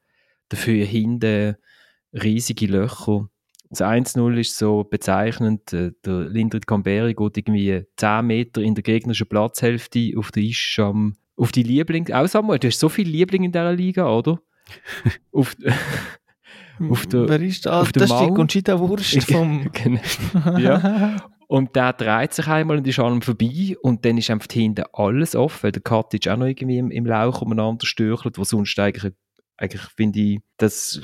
dafür 0.50 0.86
hinten 0.86 1.56
riesige 2.14 2.68
Löcher. 2.68 3.30
Das 3.70 3.82
1-0 3.82 4.40
ist 4.40 4.58
so 4.58 4.84
bezeichnend, 4.84 5.74
äh, 5.74 5.92
der 6.06 6.30
Lindrit 6.30 6.68
Camberi 6.68 7.16
geht 7.16 7.38
irgendwie 7.38 7.86
10 7.98 8.26
Meter 8.26 8.62
in 8.62 8.76
der 8.76 8.84
gegnerischen 8.84 9.28
Platzhälfte 9.28 10.14
auf 10.16 10.32
der 10.32 10.44
Ischam, 10.44 11.16
auf 11.36 11.52
die 11.52 11.64
Liebling, 11.64 12.12
auch 12.14 12.28
Samuel, 12.28 12.60
du 12.60 12.68
hast 12.68 12.80
so 12.80 12.90
viele 12.90 13.10
Lieblinge 13.10 13.48
in 13.48 13.52
dieser 13.52 13.74
Liga, 13.74 14.08
oder? 14.16 14.40
auf, 15.32 15.56
auf 16.80 17.06
der, 17.08 17.30
Wer 17.30 17.42
ist 17.42 17.66
das? 17.66 17.92
das 17.92 18.10
ist 18.10 18.20
die 18.20 18.34
Conchita 18.34 18.80
Wurst 18.80 19.24
vom... 19.32 19.70
Genau. 19.72 20.02
ja. 20.58 21.18
Und 21.48 21.76
der 21.76 21.94
dreht 21.94 22.34
sich 22.34 22.48
einmal 22.48 22.78
und 22.78 22.88
ist 22.88 23.00
an 23.00 23.14
ihm 23.14 23.22
vorbei 23.22 23.76
und 23.82 24.06
dann 24.06 24.18
ist 24.18 24.32
einfach 24.32 24.48
hinten 24.52 24.86
alles 24.94 25.36
offen, 25.36 25.64
weil 25.64 25.72
der 25.72 25.84
Katic 25.84 26.28
auch 26.28 26.38
noch 26.38 26.48
irgendwie 26.48 26.80
im, 26.80 26.90
im 26.90 27.06
Lauch 27.06 27.42
umeinander 27.42 27.86
stürchelt, 27.86 28.38
wo 28.38 28.44
sonst 28.44 28.78
eigentlich, 28.80 29.14
eigentlich 29.58 29.84
finde 29.96 30.20
ich, 30.20 30.40
das 30.58 31.00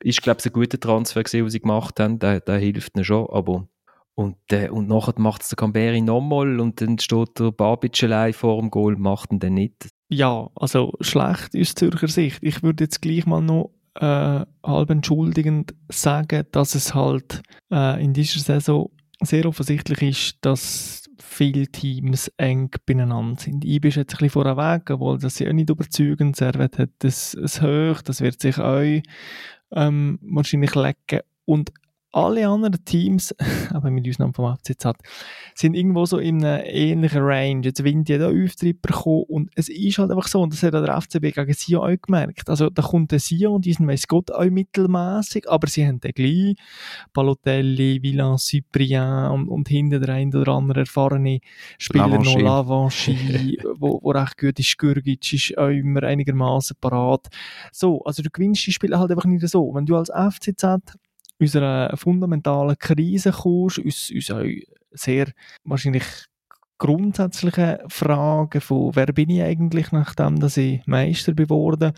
ist, 0.00 0.22
glaube 0.22 0.38
ich, 0.40 0.46
ein 0.46 0.52
guter 0.52 0.80
Transfer 0.80 1.22
gewesen, 1.22 1.44
was 1.44 1.52
sie 1.52 1.60
gemacht 1.60 2.00
haben, 2.00 2.18
der, 2.18 2.40
der 2.40 2.58
hilft 2.58 2.96
ihnen 2.96 3.04
schon, 3.04 3.28
aber 3.30 3.68
und, 4.14 4.36
äh, 4.52 4.68
und 4.68 4.88
nachher 4.88 5.14
macht 5.18 5.42
es 5.42 5.48
der 5.48 5.56
Camberi 5.56 6.00
nochmal 6.00 6.60
und 6.60 6.80
dann 6.80 6.98
steht 6.98 7.38
der 7.38 7.50
Babic 7.50 8.00
allein 8.04 8.32
vor 8.32 8.60
dem 8.60 8.70
Goal, 8.70 8.96
macht 8.96 9.32
ihn 9.32 9.40
dann 9.40 9.54
nicht. 9.54 9.88
Ja, 10.08 10.50
also 10.54 10.94
schlecht 11.00 11.56
aus 11.58 11.74
Zürcher 11.74 12.08
Sicht. 12.08 12.38
Ich 12.40 12.62
würde 12.62 12.84
jetzt 12.84 13.02
gleich 13.02 13.26
mal 13.26 13.42
noch 13.42 13.72
äh, 13.96 14.44
halb 14.64 14.90
entschuldigend 14.90 15.74
sagen, 15.88 16.44
dass 16.52 16.74
es 16.74 16.94
halt 16.94 17.42
äh, 17.70 18.02
in 18.02 18.12
dieser 18.12 18.40
Saison 18.40 18.90
sehr 19.20 19.46
offensichtlich 19.46 20.02
ist, 20.02 20.38
dass 20.40 21.04
viele 21.18 21.66
Teams 21.68 22.28
eng 22.36 22.70
beieinander 22.86 23.40
sind. 23.40 23.64
Ich 23.64 23.80
bin 23.80 23.90
jetzt 23.90 24.14
ein 24.14 24.18
bisschen 24.18 24.30
vorweg, 24.30 24.90
obwohl 24.90 25.18
das 25.18 25.36
sie 25.36 25.48
auch 25.48 25.52
nicht 25.52 25.70
überzeugend. 25.70 26.36
Servet 26.36 26.78
hat 26.78 26.90
das 27.00 27.36
hoch, 27.60 28.02
das 28.02 28.20
wird 28.20 28.40
sich 28.40 28.58
euch 28.58 29.02
ähm, 29.72 30.18
wahrscheinlich 30.22 30.74
lecken. 30.74 31.20
Und 31.44 31.72
alle 32.14 32.46
anderen 32.46 32.84
Teams, 32.84 33.34
aber 33.70 33.90
mit 33.90 34.08
Ausnahme 34.08 34.32
vom 34.32 34.56
FCZ, 34.56 34.92
sind 35.54 35.74
irgendwo 35.74 36.06
so 36.06 36.18
in 36.18 36.44
einer 36.44 36.64
ähnlichen 36.64 37.22
Range. 37.22 37.62
Jetzt 37.62 37.82
winnt 37.82 38.08
jeder 38.08 38.28
Auftritt 38.28 38.80
bekommen 38.82 39.24
und 39.28 39.50
es 39.56 39.68
ist 39.68 39.98
halt 39.98 40.10
einfach 40.10 40.28
so, 40.28 40.40
und 40.40 40.52
das 40.52 40.62
hat 40.62 40.74
der 40.74 41.00
FCB 41.00 41.34
gegen 41.34 41.52
Sion 41.52 41.82
auch 41.82 42.00
gemerkt. 42.00 42.48
Also 42.48 42.70
da 42.70 42.82
kommt 42.82 43.10
der 43.10 43.18
Sion 43.18 43.56
und 43.56 43.64
diesen 43.64 43.88
weiss 43.88 44.06
Gott 44.06 44.30
auch 44.30 44.44
mittelmäßig, 44.44 45.50
aber 45.50 45.66
sie 45.66 45.86
haben 45.86 46.00
den 46.00 46.12
gleich. 46.12 46.54
Balotelli, 47.12 48.00
Villan, 48.02 48.38
Cyprien 48.38 49.30
und, 49.30 49.48
und 49.48 49.68
hinter 49.68 49.98
der 49.98 50.14
ein 50.14 50.34
oder 50.34 50.52
andere 50.52 50.80
erfahrene 50.80 51.40
Spieler 51.78 52.18
noch 52.18 52.38
Lavanchy, 52.38 53.58
wo, 53.76 54.00
wo 54.02 54.10
recht 54.10 54.38
gut 54.38 54.58
ist. 54.58 54.78
Gürgic 54.78 55.32
ist 55.32 55.58
auch 55.58 55.68
immer 55.68 56.04
einigermaßen 56.04 56.76
parat. 56.80 57.26
So, 57.72 58.02
also 58.04 58.22
du 58.22 58.30
gewinnst 58.30 58.66
die 58.66 58.72
Spiele 58.72 58.98
halt 58.98 59.10
einfach 59.10 59.24
nicht 59.24 59.46
so. 59.48 59.74
Wenn 59.74 59.86
du 59.86 59.96
als 59.96 60.10
FCZ 60.10 60.96
unserer 61.44 61.96
fundamentalen 61.96 62.78
Krise 62.78 63.32
kommst, 63.32 63.78
uns, 63.78 64.10
uns 64.10 64.32
sehr 64.92 65.26
wahrscheinlich 65.64 66.04
grundsätzliche 66.78 67.84
Fragen 67.88 68.60
von, 68.60 68.94
wer 68.94 69.06
bin 69.06 69.30
ich 69.30 69.42
eigentlich, 69.42 69.92
nachdem 69.92 70.40
dass 70.40 70.56
ich 70.56 70.84
Meister 70.86 71.32
geworden 71.32 71.92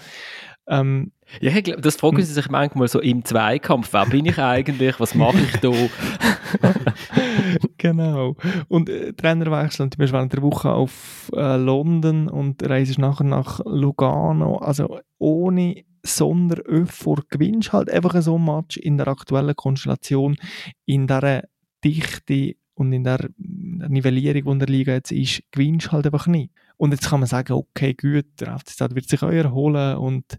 ähm, 0.68 1.12
ja, 1.40 1.56
ich 1.56 1.64
glaube, 1.64 1.80
das 1.80 1.96
fragen 1.96 2.22
sie 2.22 2.32
sich 2.32 2.48
manchmal 2.48 2.88
so 2.88 3.00
im 3.00 3.24
Zweikampf. 3.24 3.92
Wer 3.92 4.06
bin 4.06 4.26
ich 4.26 4.38
eigentlich? 4.38 4.98
Was 5.00 5.14
mache 5.14 5.38
ich 5.38 5.56
da? 5.56 5.70
genau. 7.78 8.36
Und 8.68 8.88
äh, 8.88 9.12
Trainerwechsel. 9.12 9.84
Und 9.84 9.94
du 9.94 9.98
bist 9.98 10.12
während 10.12 10.32
der 10.32 10.42
Woche 10.42 10.70
auf 10.70 11.30
äh, 11.34 11.56
London 11.56 12.28
und 12.28 12.68
reist 12.68 12.98
nachher 12.98 13.24
nach 13.24 13.60
Lugano. 13.64 14.58
Also 14.58 15.00
ohne 15.18 15.84
Sonderöffur 16.06 17.24
gewinnst 17.28 17.72
halt 17.72 17.90
einfach 17.90 18.20
so 18.22 18.38
ein 18.38 18.44
Match 18.44 18.76
in 18.76 18.96
der 18.96 19.08
aktuellen 19.08 19.56
Konstellation, 19.56 20.36
in 20.84 21.06
der 21.06 21.48
Dichte 21.84 22.56
und 22.74 22.92
in 22.92 23.04
der 23.04 23.30
Nivellierung, 23.38 24.58
die 24.58 24.66
der 24.66 24.74
Liga 24.74 24.92
jetzt 24.92 25.12
ist, 25.12 25.42
gewinnst 25.50 25.92
halt 25.92 26.06
einfach 26.06 26.26
nicht. 26.26 26.52
Und 26.76 26.92
jetzt 26.92 27.08
kann 27.08 27.20
man 27.20 27.26
sagen, 27.26 27.54
okay, 27.54 27.94
gut, 27.94 28.26
der 28.38 28.58
FCZ 28.58 28.94
wird 28.94 29.08
sich 29.08 29.22
auch 29.22 29.30
erholen 29.30 29.96
und 29.96 30.38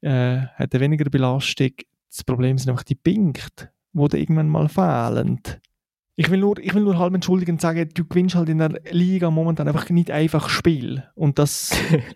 äh, 0.00 0.38
hat 0.38 0.78
weniger 0.78 1.10
Belastung. 1.10 1.72
Das 2.08 2.22
Problem 2.24 2.58
sind 2.58 2.70
einfach 2.70 2.84
die 2.84 2.94
Punkte, 2.94 3.70
die 3.92 4.18
irgendwann 4.18 4.48
mal 4.48 4.68
fehlen. 4.68 5.40
Ich 6.14 6.30
will 6.30 6.40
nur, 6.40 6.58
ich 6.58 6.74
will 6.74 6.82
nur 6.82 6.98
halb 6.98 7.14
entschuldigend 7.14 7.60
sagen, 7.60 7.88
du 7.94 8.04
gewinnst 8.04 8.34
halt 8.34 8.50
in 8.50 8.58
der 8.58 8.80
Liga 8.90 9.30
momentan 9.30 9.66
einfach 9.66 9.88
nicht 9.88 10.10
einfach 10.10 10.50
Spiel. 10.50 11.04
Und 11.14 11.38
das. 11.38 11.74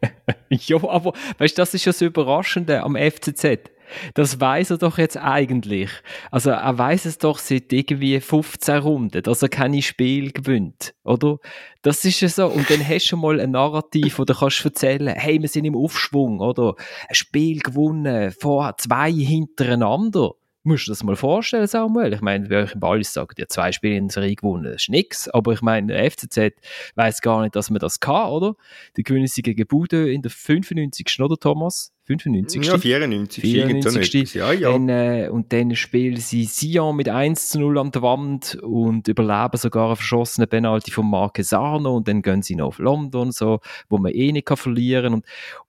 ja, 0.51 0.77
aber 0.77 1.15
weißt 1.39 1.57
du, 1.57 1.63
das 1.63 1.73
ist 1.73 1.87
ja 1.87 1.93
das 1.93 2.03
Überraschende 2.03 2.83
am 2.83 2.95
FCZ. 2.95 3.71
Das 4.15 4.41
weiß 4.41 4.71
er 4.71 4.79
doch 4.79 4.99
jetzt 4.99 5.17
eigentlich. 5.17 5.91
Also 6.31 6.51
er 6.51 6.77
weiß 6.77 7.07
es 7.07 7.19
doch 7.19 7.39
seit 7.39 7.73
irgendwie 7.73 8.21
15 8.21 8.79
Runden, 8.79 9.23
dass 9.23 9.43
er 9.43 9.49
keine 9.49 9.81
Spiel 9.81 10.33
gewinnt, 10.33 10.95
oder? 11.05 11.39
Das 11.83 12.05
ist 12.05 12.21
ja 12.21 12.29
so. 12.29 12.49
Und 12.49 12.69
dann 12.69 12.87
hast 12.87 13.11
du 13.11 13.17
mal 13.17 13.41
ein 13.41 13.53
Narrativ, 13.53 14.19
wo 14.19 14.25
du 14.25 14.35
kannst 14.35 14.65
erzählen, 14.65 15.09
hey, 15.09 15.41
wir 15.41 15.49
sind 15.49 15.65
im 15.65 15.77
Aufschwung, 15.77 16.41
oder? 16.41 16.75
Ein 17.09 17.15
Spiel 17.15 17.61
gewonnen, 17.61 18.33
vorher 18.33 18.77
zwei 18.77 19.13
hintereinander 19.13 20.33
musst 20.67 20.87
du 20.87 20.91
dir 20.91 20.93
das 20.93 21.05
mal 21.05 21.17
vorstellen, 21.17 21.67
Samuel. 21.67 22.13
Ich 22.13 22.21
meine, 22.21 22.51
wer 22.51 22.65
euch 22.65 22.75
im 22.75 22.81
Ballis 22.81 23.13
sagt, 23.13 23.39
ja, 23.39 23.47
zwei 23.49 23.73
Spiele 23.73 23.97
in 23.97 24.09
der 24.09 24.15
Serie 24.15 24.35
gewonnen, 24.35 24.65
das 24.65 24.83
ist 24.83 24.89
nichts. 24.91 25.29
Aber 25.29 25.53
ich 25.53 25.63
meine, 25.63 25.93
der 25.93 26.11
FCZ 26.11 26.53
weiß 26.95 27.21
gar 27.21 27.43
nicht, 27.43 27.57
dass 27.57 27.71
man 27.71 27.79
das 27.79 28.01
kann, 28.01 28.31
oder? 28.31 28.55
Die 28.97 29.03
gewinnen 29.03 29.27
sie 29.27 29.43
gegen 29.43 29.67
Bude 29.67 30.13
in 30.13 30.23
der 30.23 30.31
95. 30.31 31.21
oder 31.21 31.37
Thomas? 31.37 31.93
95. 32.07 32.65
Ja, 32.65 32.79
94. 32.79 33.43
94. 33.43 34.35
Ja, 34.35 34.53
ja. 34.53 34.71
Dann, 34.71 34.89
äh, 34.89 35.29
und 35.31 35.53
dann 35.53 35.75
spielen 35.75 36.19
sie 36.19 36.45
Sion 36.45 36.95
mit 36.95 37.09
1 37.09 37.49
zu 37.49 37.61
0 37.61 37.79
an 37.79 37.91
der 37.91 38.03
Wand 38.03 38.55
und 38.63 39.09
überleben 39.09 39.57
sogar 39.57 39.87
eine 39.87 39.97
verschossene 39.97 40.47
Penalty 40.47 40.93
von 40.93 41.11
Marquesano 41.11 41.97
und 41.97 42.07
dann 42.07 42.23
gehen 42.23 42.43
sie 42.43 42.55
noch 42.55 42.69
auf 42.69 42.79
London, 42.79 43.33
so, 43.33 43.59
wo 43.89 43.99
man 43.99 44.13
eh 44.13 44.31
nicht 44.31 44.47
kann 44.47 44.57
verlieren 44.57 45.15
und, 45.15 45.25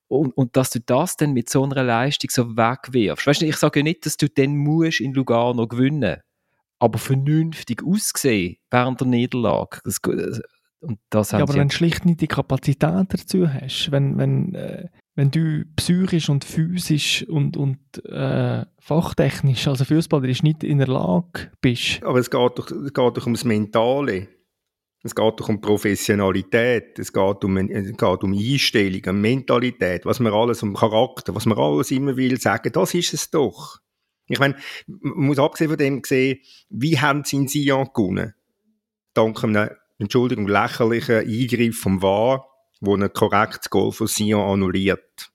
und, 0.07 0.35
und 0.37 0.55
dass 0.55 0.69
du 0.69 0.79
das 0.79 1.17
dann 1.17 1.33
mit 1.33 1.49
so 1.49 1.63
einer 1.63 1.83
Leistung 1.83 2.29
so 2.31 2.55
wegwirfst. 2.55 3.27
Weißt 3.27 3.41
du, 3.41 3.45
ich 3.45 3.58
sage 3.58 3.83
nicht, 3.83 4.05
dass 4.05 4.17
du 4.17 4.29
dann 4.29 4.55
musst 4.55 5.01
in 5.01 5.13
Lugano 5.13 5.67
gewinnen, 5.67 6.21
aber 6.79 6.99
vernünftig 6.99 7.83
aussehen 7.83 8.58
während 8.71 9.01
der 9.01 9.08
Niederlage. 9.08 9.79
Das, 9.83 9.99
und 10.79 10.99
das 11.10 11.31
ja, 11.31 11.39
aber 11.39 11.55
wenn 11.55 11.69
du 11.69 11.75
schlicht 11.75 12.05
nicht 12.05 12.21
die 12.21 12.27
Kapazität 12.27 13.08
dazu 13.10 13.51
hast, 13.51 13.91
wenn, 13.91 14.17
wenn, 14.17 14.53
äh, 14.53 14.87
wenn 15.15 15.31
du 15.31 15.65
psychisch 15.75 16.29
und 16.29 16.45
physisch 16.45 17.27
und, 17.27 17.58
und 17.58 17.79
äh, 18.05 18.63
fachtechnisch, 18.79 19.67
also 19.67 19.85
fußballerisch 19.85 20.43
nicht 20.43 20.63
in 20.63 20.77
der 20.77 20.87
Lage 20.87 21.51
bist. 21.62 22.03
Aber 22.03 22.19
es 22.19 22.29
geht 22.29 22.60
doch, 22.60 22.69
es 22.69 22.93
geht 22.93 23.17
doch 23.17 23.25
ums 23.25 23.43
Mentale. 23.43 24.27
Es 25.08 25.15
geht 25.15 25.39
doch 25.39 25.47
um 25.47 25.62
Professionalität, 25.62 26.99
es 26.99 27.13
geht 27.13 27.43
um, 27.45 27.55
es 27.55 27.95
geht 27.95 28.23
um 28.23 28.33
Einstellung, 28.33 29.01
um 29.08 29.21
Mentalität, 29.21 30.05
was 30.05 30.19
man 30.19 30.33
alles, 30.33 30.62
um 30.63 30.75
Charakter, 30.75 31.33
was 31.33 31.45
man 31.45 31.58
alles 31.58 31.91
immer 31.91 32.17
will 32.17 32.37
sagen, 32.41 32.73
das 32.73 32.93
ist 32.93 33.13
es 33.13 33.31
doch. 33.31 33.79
Ich 34.27 34.37
meine, 34.37 34.58
man 34.85 35.27
muss 35.27 35.39
abgesehen 35.39 35.69
von 35.69 35.77
dem 35.77 36.01
sehen, 36.03 36.39
wie 36.69 36.99
haben 36.99 37.23
sie 37.23 37.37
in 37.37 37.47
Sion 37.47 37.87
gewonnen? 37.93 38.33
Dank 39.13 39.41
einem, 39.45 39.69
Entschuldigung, 39.97 40.45
lächerlichen 40.45 41.19
Eingriff 41.19 41.79
vom 41.79 42.01
VAR, 42.01 42.45
wo 42.81 42.93
ein 42.97 43.12
korrektes 43.13 43.69
Goal 43.69 43.93
von 43.93 44.08
Sion 44.08 44.41
annulliert. 44.41 45.31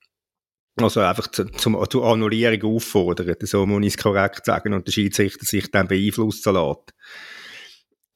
Also 0.76 1.00
einfach 1.00 1.28
zu, 1.28 1.46
zum, 1.46 1.82
zur 1.88 2.04
Annullierung 2.04 2.76
auffordern, 2.76 3.36
so 3.40 3.64
muss 3.64 3.86
ich 3.86 3.94
es 3.94 3.96
korrekt 3.96 4.44
sagen, 4.44 4.74
und 4.74 4.86
der 4.86 4.92
Schiedsrichter 4.92 5.46
sich 5.46 5.70
dann 5.70 5.88
beeinflussen 5.88 6.52
lässt. 6.52 6.94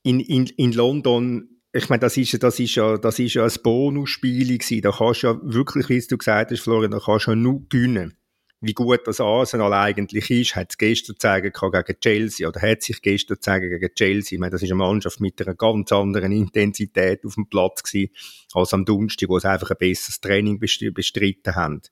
In, 0.06 0.20
in, 0.20 0.46
in 0.56 0.72
London 0.72 1.48
ich 1.72 1.88
meine, 1.90 2.00
das 2.00 2.16
ist, 2.16 2.42
das 2.42 2.58
ist 2.58 2.74
ja, 2.74 2.96
das 2.96 3.18
ist 3.18 3.34
ja 3.34 3.44
ein 3.44 3.52
Bonusspiel 3.62 4.56
gewesen. 4.56 4.80
Da 4.80 4.92
kannst 4.92 5.22
du 5.22 5.26
ja 5.26 5.40
wirklich, 5.42 5.88
wie 5.88 6.00
du 6.00 6.16
gesagt 6.16 6.50
hast, 6.50 6.60
Florian, 6.60 6.92
da 6.92 7.00
kannst 7.04 7.26
du 7.26 7.32
ja 7.32 7.36
nur 7.36 7.68
gewinnen. 7.68 8.16
Wie 8.62 8.72
gut 8.72 9.00
das 9.04 9.20
Arsenal 9.20 9.74
eigentlich 9.74 10.30
ist, 10.30 10.56
hat 10.56 10.68
es 10.70 10.78
gestern 10.78 11.16
zeigen 11.18 11.52
gegen 11.52 12.00
Chelsea 12.00 12.48
oder 12.48 12.62
hat 12.62 12.82
sich 12.82 13.02
gestern 13.02 13.36
zeigen 13.40 13.68
gegen 13.68 13.94
Chelsea. 13.94 14.36
Ich 14.36 14.40
meine, 14.40 14.52
das 14.52 14.62
ist 14.62 14.70
eine 14.70 14.78
Mannschaft 14.78 15.20
mit 15.20 15.40
einer 15.42 15.54
ganz 15.54 15.92
anderen 15.92 16.32
Intensität 16.32 17.26
auf 17.26 17.34
dem 17.34 17.48
Platz 17.48 17.82
gewesen, 17.82 18.10
als 18.54 18.72
am 18.72 18.86
Donnerstag, 18.86 19.28
wo 19.28 19.38
sie 19.38 19.50
einfach 19.50 19.70
ein 19.70 19.76
besseres 19.78 20.20
Training 20.20 20.58
bestritten 20.58 21.54
haben. 21.54 21.82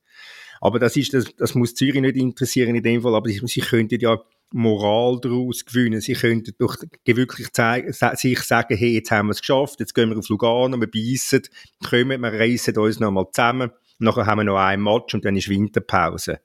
Aber 0.63 0.79
das 0.79 0.97
ist, 0.97 1.13
das, 1.13 1.27
das 1.37 1.55
muss 1.55 1.75
Zürich 1.75 2.01
nicht 2.01 2.17
interessieren 2.17 2.75
in 2.75 2.83
dem 2.83 3.03
Fall, 3.03 3.15
aber 3.15 3.29
sie, 3.29 3.41
sie 3.47 3.61
könnten 3.61 4.01
ja 4.01 4.19
Moral 4.53 5.19
daraus 5.21 5.65
gewinnen. 5.65 6.01
Sie 6.01 6.13
könnten 6.13 6.55
doch 6.59 6.77
wirklich 7.05 7.49
sich 7.49 8.41
sagen, 8.43 8.77
hey, 8.77 8.95
jetzt 8.95 9.11
haben 9.11 9.27
wir 9.27 9.33
es 9.33 9.41
geschafft, 9.41 9.81
jetzt 9.81 9.95
gehen 9.95 10.11
wir 10.11 10.19
auf 10.19 10.29
Lugano, 10.29 10.79
wir 10.79 10.91
beißen, 10.91 11.43
kommen, 11.89 12.21
wir 12.21 12.33
reisen 12.33 12.77
uns 12.79 13.01
nochmal 13.01 13.27
zusammen, 13.33 13.71
nachher 13.99 14.27
haben 14.27 14.39
wir 14.39 14.45
noch 14.45 14.59
einen 14.59 14.83
Match 14.83 15.15
und 15.15 15.25
dann 15.25 15.37
ist 15.37 15.49
Winterpause. 15.49 16.41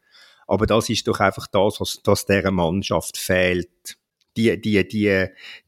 Aber 0.47 0.66
das 0.66 0.89
ist 0.89 1.08
doch 1.08 1.20
einfach 1.20 1.45
das, 1.47 1.80
was, 1.80 2.02
was 2.04 2.26
dieser 2.26 2.50
Mannschaft 2.50 3.18
fehlt. 3.18 3.97
Die, 4.36 4.60
die, 4.60 4.88
die, 4.88 5.28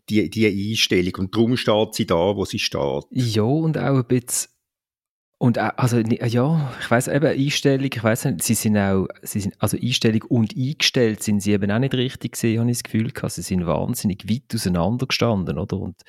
die, 0.10 0.30
die 0.30 0.72
Einstellung. 0.72 1.14
Und 1.20 1.36
darum 1.36 1.58
steht 1.58 1.94
sie 1.94 2.06
da, 2.08 2.36
wo 2.36 2.46
sie 2.46 2.58
steht. 2.58 3.06
Ja, 3.12 3.44
und 3.44 3.78
auch 3.78 3.98
ein 3.98 4.06
bisschen 4.06 4.50
und 5.42 5.58
also 5.58 5.98
ja, 5.98 6.72
ich 6.80 6.92
weiß 6.92 7.08
eben 7.08 7.26
Einstellung, 7.26 7.90
ich 7.92 8.04
weiß 8.04 8.26
nicht, 8.26 8.44
sie 8.44 8.54
sind 8.54 8.78
auch, 8.78 9.08
sie 9.24 9.40
sind, 9.40 9.56
also 9.58 9.76
Einstellung 9.76 10.22
und 10.30 10.56
eingestellt 10.56 11.24
sind 11.24 11.40
sie 11.40 11.54
eben 11.54 11.72
auch 11.72 11.80
nicht 11.80 11.96
richtig 11.96 12.34
gesehen, 12.34 12.60
habe 12.60 12.70
ich 12.70 12.78
das 12.78 12.84
Gefühl 12.84 13.10
gehabt. 13.10 13.34
Sie 13.34 13.42
sind 13.42 13.66
wahnsinnig 13.66 14.30
weit 14.30 14.54
auseinander 14.54 15.08
gestanden, 15.08 15.58
oder? 15.58 15.80
Und, 15.80 16.00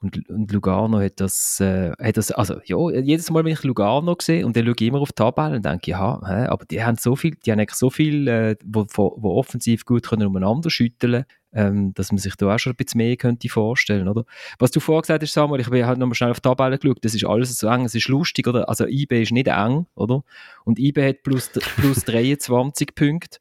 und, 0.00 0.28
und 0.28 0.52
Lugano 0.52 1.00
hat 1.00 1.20
das, 1.20 1.60
äh, 1.60 1.92
hat 1.92 2.16
das, 2.16 2.30
also 2.30 2.60
ja, 2.64 2.90
jedes 3.00 3.30
Mal, 3.30 3.44
wenn 3.44 3.52
ich 3.52 3.62
Lugano 3.62 4.16
sehe 4.20 4.44
und 4.44 4.56
dann 4.56 4.64
schaue 4.66 4.74
ich 4.78 4.86
immer 4.86 5.00
auf 5.00 5.12
die 5.12 5.14
Tabelle 5.14 5.56
und 5.56 5.64
denke, 5.64 5.90
ja, 5.90 6.20
hä, 6.24 6.46
aber 6.46 6.64
die 6.66 6.84
haben 6.84 6.96
so 6.96 7.16
viel, 7.16 7.36
die 7.44 7.52
haben 7.52 7.64
so 7.72 7.90
viel, 7.90 8.28
äh, 8.28 8.56
wo, 8.64 8.86
wo 8.94 9.38
offensiv 9.38 9.84
gut 9.84 10.06
können 10.08 10.26
umeinander 10.26 10.70
schütteln 10.70 11.24
ähm, 11.56 11.94
dass 11.94 12.12
man 12.12 12.18
sich 12.18 12.36
da 12.36 12.54
auch 12.54 12.58
schon 12.58 12.74
ein 12.74 12.76
bisschen 12.76 12.98
mehr 12.98 13.16
könnte 13.16 13.48
vorstellen, 13.48 14.08
oder? 14.08 14.24
Was 14.58 14.70
du 14.70 14.78
vorher 14.78 15.00
gesagt 15.00 15.22
hast, 15.22 15.32
Samuel, 15.32 15.60
ich 15.60 15.66
habe 15.66 15.86
halt 15.86 15.98
nochmal 15.98 16.14
schnell 16.14 16.30
auf 16.30 16.40
die 16.40 16.48
Tabelle 16.48 16.78
geschaut, 16.78 16.98
das 17.02 17.14
ist 17.14 17.24
alles 17.24 17.56
so 17.56 17.66
eng, 17.68 17.86
es 17.86 17.94
ist 17.94 18.08
lustig, 18.08 18.46
oder? 18.46 18.68
Also 18.68 18.86
IB 18.86 19.22
ist 19.22 19.32
nicht 19.32 19.48
eng, 19.48 19.86
oder? 19.94 20.22
Und 20.64 20.78
IB 20.78 21.08
hat 21.08 21.22
plus, 21.22 21.48
plus 21.48 22.00
23 22.04 22.94
Punkte 22.94 23.38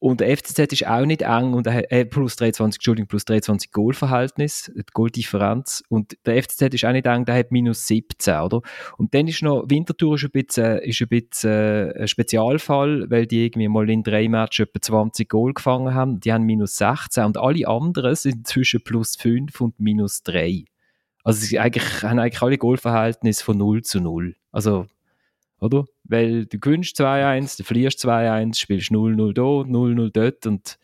und 0.00 0.20
der 0.20 0.36
FCZ 0.36 0.72
ist 0.72 0.86
auch 0.86 1.06
nicht 1.06 1.22
eng 1.22 1.54
und 1.54 1.68
hat 1.68 2.10
plus 2.10 2.34
23, 2.34 2.78
Entschuldigung, 2.78 3.06
plus 3.06 3.24
23 3.24 3.70
Goalverhältnis, 3.70 4.72
die 4.74 4.82
Goaldifferenz. 4.92 5.84
Und 5.88 6.16
der 6.26 6.42
FCZ 6.42 6.74
ist 6.74 6.84
auch 6.84 6.92
nicht 6.92 7.06
eng, 7.06 7.24
der 7.24 7.36
hat 7.36 7.52
minus 7.52 7.86
17, 7.86 8.40
oder? 8.40 8.60
Und 8.96 9.14
dann 9.14 9.28
ist 9.28 9.42
noch, 9.42 9.64
Winterthur 9.68 10.16
ist 10.16 10.24
ein 10.24 10.30
bisschen, 10.32 10.78
ist 10.78 11.00
ein 11.00 11.08
bisschen 11.08 11.50
äh, 11.50 12.00
ein 12.00 12.08
Spezialfall, 12.08 13.08
weil 13.08 13.26
die 13.26 13.44
irgendwie 13.44 13.68
mal 13.68 13.88
in 13.88 14.02
drei 14.02 14.28
Matches 14.28 14.66
etwa 14.66 14.80
20 14.80 15.28
Goal 15.28 15.54
gefangen 15.54 15.94
haben. 15.94 16.18
Die 16.18 16.32
haben 16.32 16.44
minus 16.44 16.76
16 16.76 17.24
und 17.24 17.36
alle 17.36 17.68
anderen 17.68 18.16
sind 18.16 18.48
zwischen 18.48 18.82
plus 18.82 19.14
5 19.14 19.60
und 19.60 19.78
minus 19.78 20.22
3. 20.24 20.64
Also 21.22 21.44
sie 21.46 21.60
eigentlich, 21.60 22.02
haben 22.02 22.18
eigentlich 22.18 22.42
alle 22.42 22.58
Goalverhältnisse 22.58 23.44
von 23.44 23.58
0 23.58 23.82
zu 23.82 24.00
0. 24.00 24.34
Also 24.50 24.86
oder? 25.60 25.84
Weil 26.08 26.46
du 26.46 26.58
gewinnst 26.58 26.98
2-1, 27.00 27.58
du 27.58 27.64
verlierst 27.64 28.04
2-1, 28.04 28.58
spielst 28.58 28.90
0-0 28.90 29.32
da, 29.34 29.42
0-0 29.42 30.10
dort 30.10 30.46
und 30.46 30.78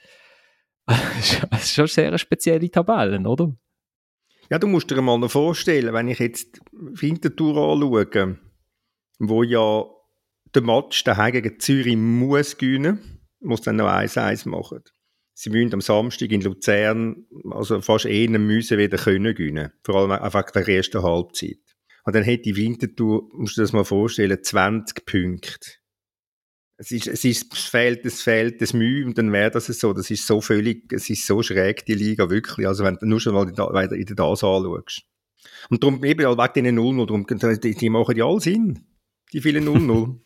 das 0.86 1.64
ist 1.64 1.74
schon 1.74 1.86
sehr 1.86 2.16
spezielle 2.18 2.70
Tabellen, 2.70 3.26
oder? 3.26 3.56
Ja, 4.50 4.58
du 4.58 4.66
musst 4.66 4.90
dir 4.90 5.00
mal 5.00 5.18
noch 5.18 5.30
vorstellen, 5.30 5.94
wenn 5.94 6.08
ich 6.08 6.18
jetzt 6.18 6.60
Winterthur 6.72 7.56
anschaue, 7.56 8.38
wo 9.18 9.42
ja 9.42 9.84
der 10.54 10.62
Match 10.62 11.02
daheim 11.04 11.32
gegen 11.32 11.58
Zürich 11.58 11.96
muss 11.96 12.58
gewinnen, 12.58 13.22
muss 13.40 13.62
dann 13.62 13.76
noch 13.76 13.88
1-1 13.88 14.48
machen. 14.48 14.82
Sie 15.32 15.50
müssen 15.50 15.74
am 15.74 15.80
Samstag 15.80 16.30
in 16.30 16.42
Luzern 16.42 17.26
also 17.50 17.80
fast 17.80 18.04
eher 18.04 18.30
müssen 18.38 18.78
wieder 18.78 18.98
können 18.98 19.34
gewinnen, 19.34 19.72
vor 19.82 19.96
allem 19.96 20.12
einfach 20.12 20.50
der 20.50 20.68
ersten 20.68 21.02
Halbzeit. 21.02 21.58
Und 22.04 22.14
dann 22.14 22.22
hätte 22.22 22.54
Winterthur, 22.56 23.28
musst 23.32 23.56
du 23.56 23.60
dir 23.60 23.64
das 23.64 23.72
mal 23.72 23.84
vorstellen, 23.84 24.38
20 24.42 25.06
Punkte. 25.06 25.70
Es 26.76 26.90
ist, 26.90 27.06
es 27.06 27.24
ist, 27.24 27.52
es 27.54 27.64
fehlt, 27.64 28.04
es 28.04 28.22
fehlt 28.22 28.60
das 28.60 28.72
Mühe 28.72 29.06
und 29.06 29.16
dann 29.16 29.32
wäre 29.32 29.50
das 29.50 29.66
so. 29.66 29.92
Das 29.92 30.10
ist 30.10 30.26
so 30.26 30.40
völlig, 30.40 30.92
es 30.92 31.08
ist 31.08 31.26
so 31.26 31.42
schräg, 31.42 31.86
die 31.86 31.94
Liga, 31.94 32.28
wirklich. 32.30 32.66
Also 32.66 32.84
wenn 32.84 32.96
du 32.96 33.06
nur 33.06 33.20
schon 33.20 33.34
mal 33.34 33.48
in, 33.48 34.00
in 34.00 34.06
der 34.06 34.16
DAS 34.16 34.42
anschaust. 34.42 35.02
Und 35.70 35.82
darum 35.82 36.04
eben, 36.04 36.26
wegen 36.26 36.74
diesen 36.74 36.78
0-0, 36.78 37.60
die, 37.60 37.74
die 37.74 37.90
machen 37.90 38.16
ja 38.16 38.26
alle 38.26 38.40
Sinn. 38.40 38.86
Die 39.32 39.40
vielen 39.40 39.66
0-0. 39.66 40.18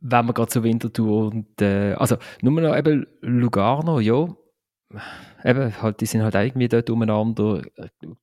wenn 0.00 0.26
wir 0.26 0.32
gerade 0.32 0.50
zu 0.50 0.62
Winterthur 0.62 1.32
und, 1.32 1.60
äh, 1.60 1.94
also, 1.94 2.16
nur 2.42 2.60
noch 2.60 2.76
eben 2.76 3.06
Lugano, 3.20 4.00
ja, 4.00 4.28
eben, 5.44 5.82
halt, 5.82 6.00
die 6.00 6.06
sind 6.06 6.22
halt 6.22 6.34
irgendwie 6.34 6.68
dort 6.68 6.90
umeinander. 6.90 7.62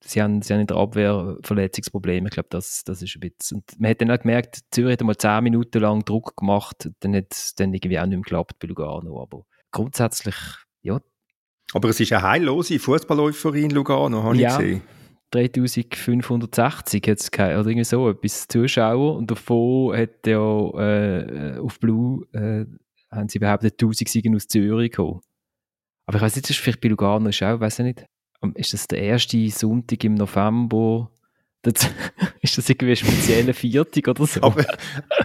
Sie 0.02 0.22
haben, 0.22 0.42
sie 0.42 0.54
haben 0.54 0.62
in 0.62 0.68
der 0.68 0.78
Abwehr 0.78 1.38
Verletzungsprobleme. 1.44 2.28
Ich 2.28 2.34
glaube, 2.34 2.50
das, 2.50 2.84
das 2.84 3.02
ist 3.02 3.16
ein 3.16 3.20
bisschen. 3.20 3.58
Und 3.58 3.80
man 3.80 3.92
hat 3.92 4.02
dann 4.02 4.12
auch 4.12 4.20
gemerkt, 4.20 4.60
Zürich 4.72 4.94
hat 4.94 5.02
mal 5.02 5.18
zehn 5.18 5.44
Minuten 5.44 5.80
lang 5.80 6.04
Druck 6.06 6.38
gemacht. 6.38 6.90
Dann 7.00 7.16
hat 7.16 7.32
es 7.32 7.56
dann 7.56 7.74
irgendwie 7.74 8.00
auch 8.00 8.06
nicht 8.06 8.18
mehr 8.18 8.22
geklappt 8.22 8.60
bei 8.60 8.68
Lugano. 8.68 9.22
Aber 9.22 9.46
grundsätzlich, 9.72 10.36
ja. 10.82 11.00
Aber 11.74 11.90
es 11.90 12.00
ist 12.00 12.14
eine 12.14 12.24
heillose 12.24 12.80
Fußballläuferin 12.80 13.72
Lugano, 13.72 14.24
habe 14.24 14.38
ja. 14.38 14.52
ich 14.52 14.58
gesehen. 14.58 14.82
3560 15.32 17.08
hat 17.08 17.20
es 17.20 17.30
oder 17.34 17.68
irgendwie 17.68 17.84
so 17.84 18.10
etwas 18.10 18.48
Zuschauer 18.48 19.18
und 19.18 19.30
davon 19.30 19.98
hat 19.98 20.26
ja 20.26 20.40
äh, 20.40 21.58
auf 21.60 21.80
Blue 21.80 22.26
äh, 22.32 22.66
haben 23.12 23.28
sie 23.28 23.40
behauptet 23.40 23.74
1000 23.74 24.08
Siegen 24.08 24.36
aus 24.36 24.48
Zürich 24.48 24.92
gekommen. 24.92 25.22
Aber 26.06 26.18
ich 26.18 26.22
weiß 26.22 26.36
nicht, 26.36 26.46
das 26.46 26.52
ist 26.52 26.60
vielleicht 26.60 26.82
bei 26.82 26.90
Lugano 26.90 27.30
ist 27.30 27.42
auch, 27.42 27.60
weiß 27.60 27.80
ich 27.80 27.86
nicht, 27.86 28.06
ist 28.56 28.74
das 28.74 28.88
der 28.88 29.02
erste 29.02 29.50
Sonntag 29.50 30.04
im 30.04 30.16
November? 30.16 31.10
Das, 31.64 31.90
ist 32.42 32.58
das 32.58 32.70
irgendwie 32.70 32.92
ein 32.92 32.96
spezieller 32.96 33.54
Viertag 33.54 34.08
oder 34.08 34.28
so? 34.28 34.42
Aber, 34.44 34.64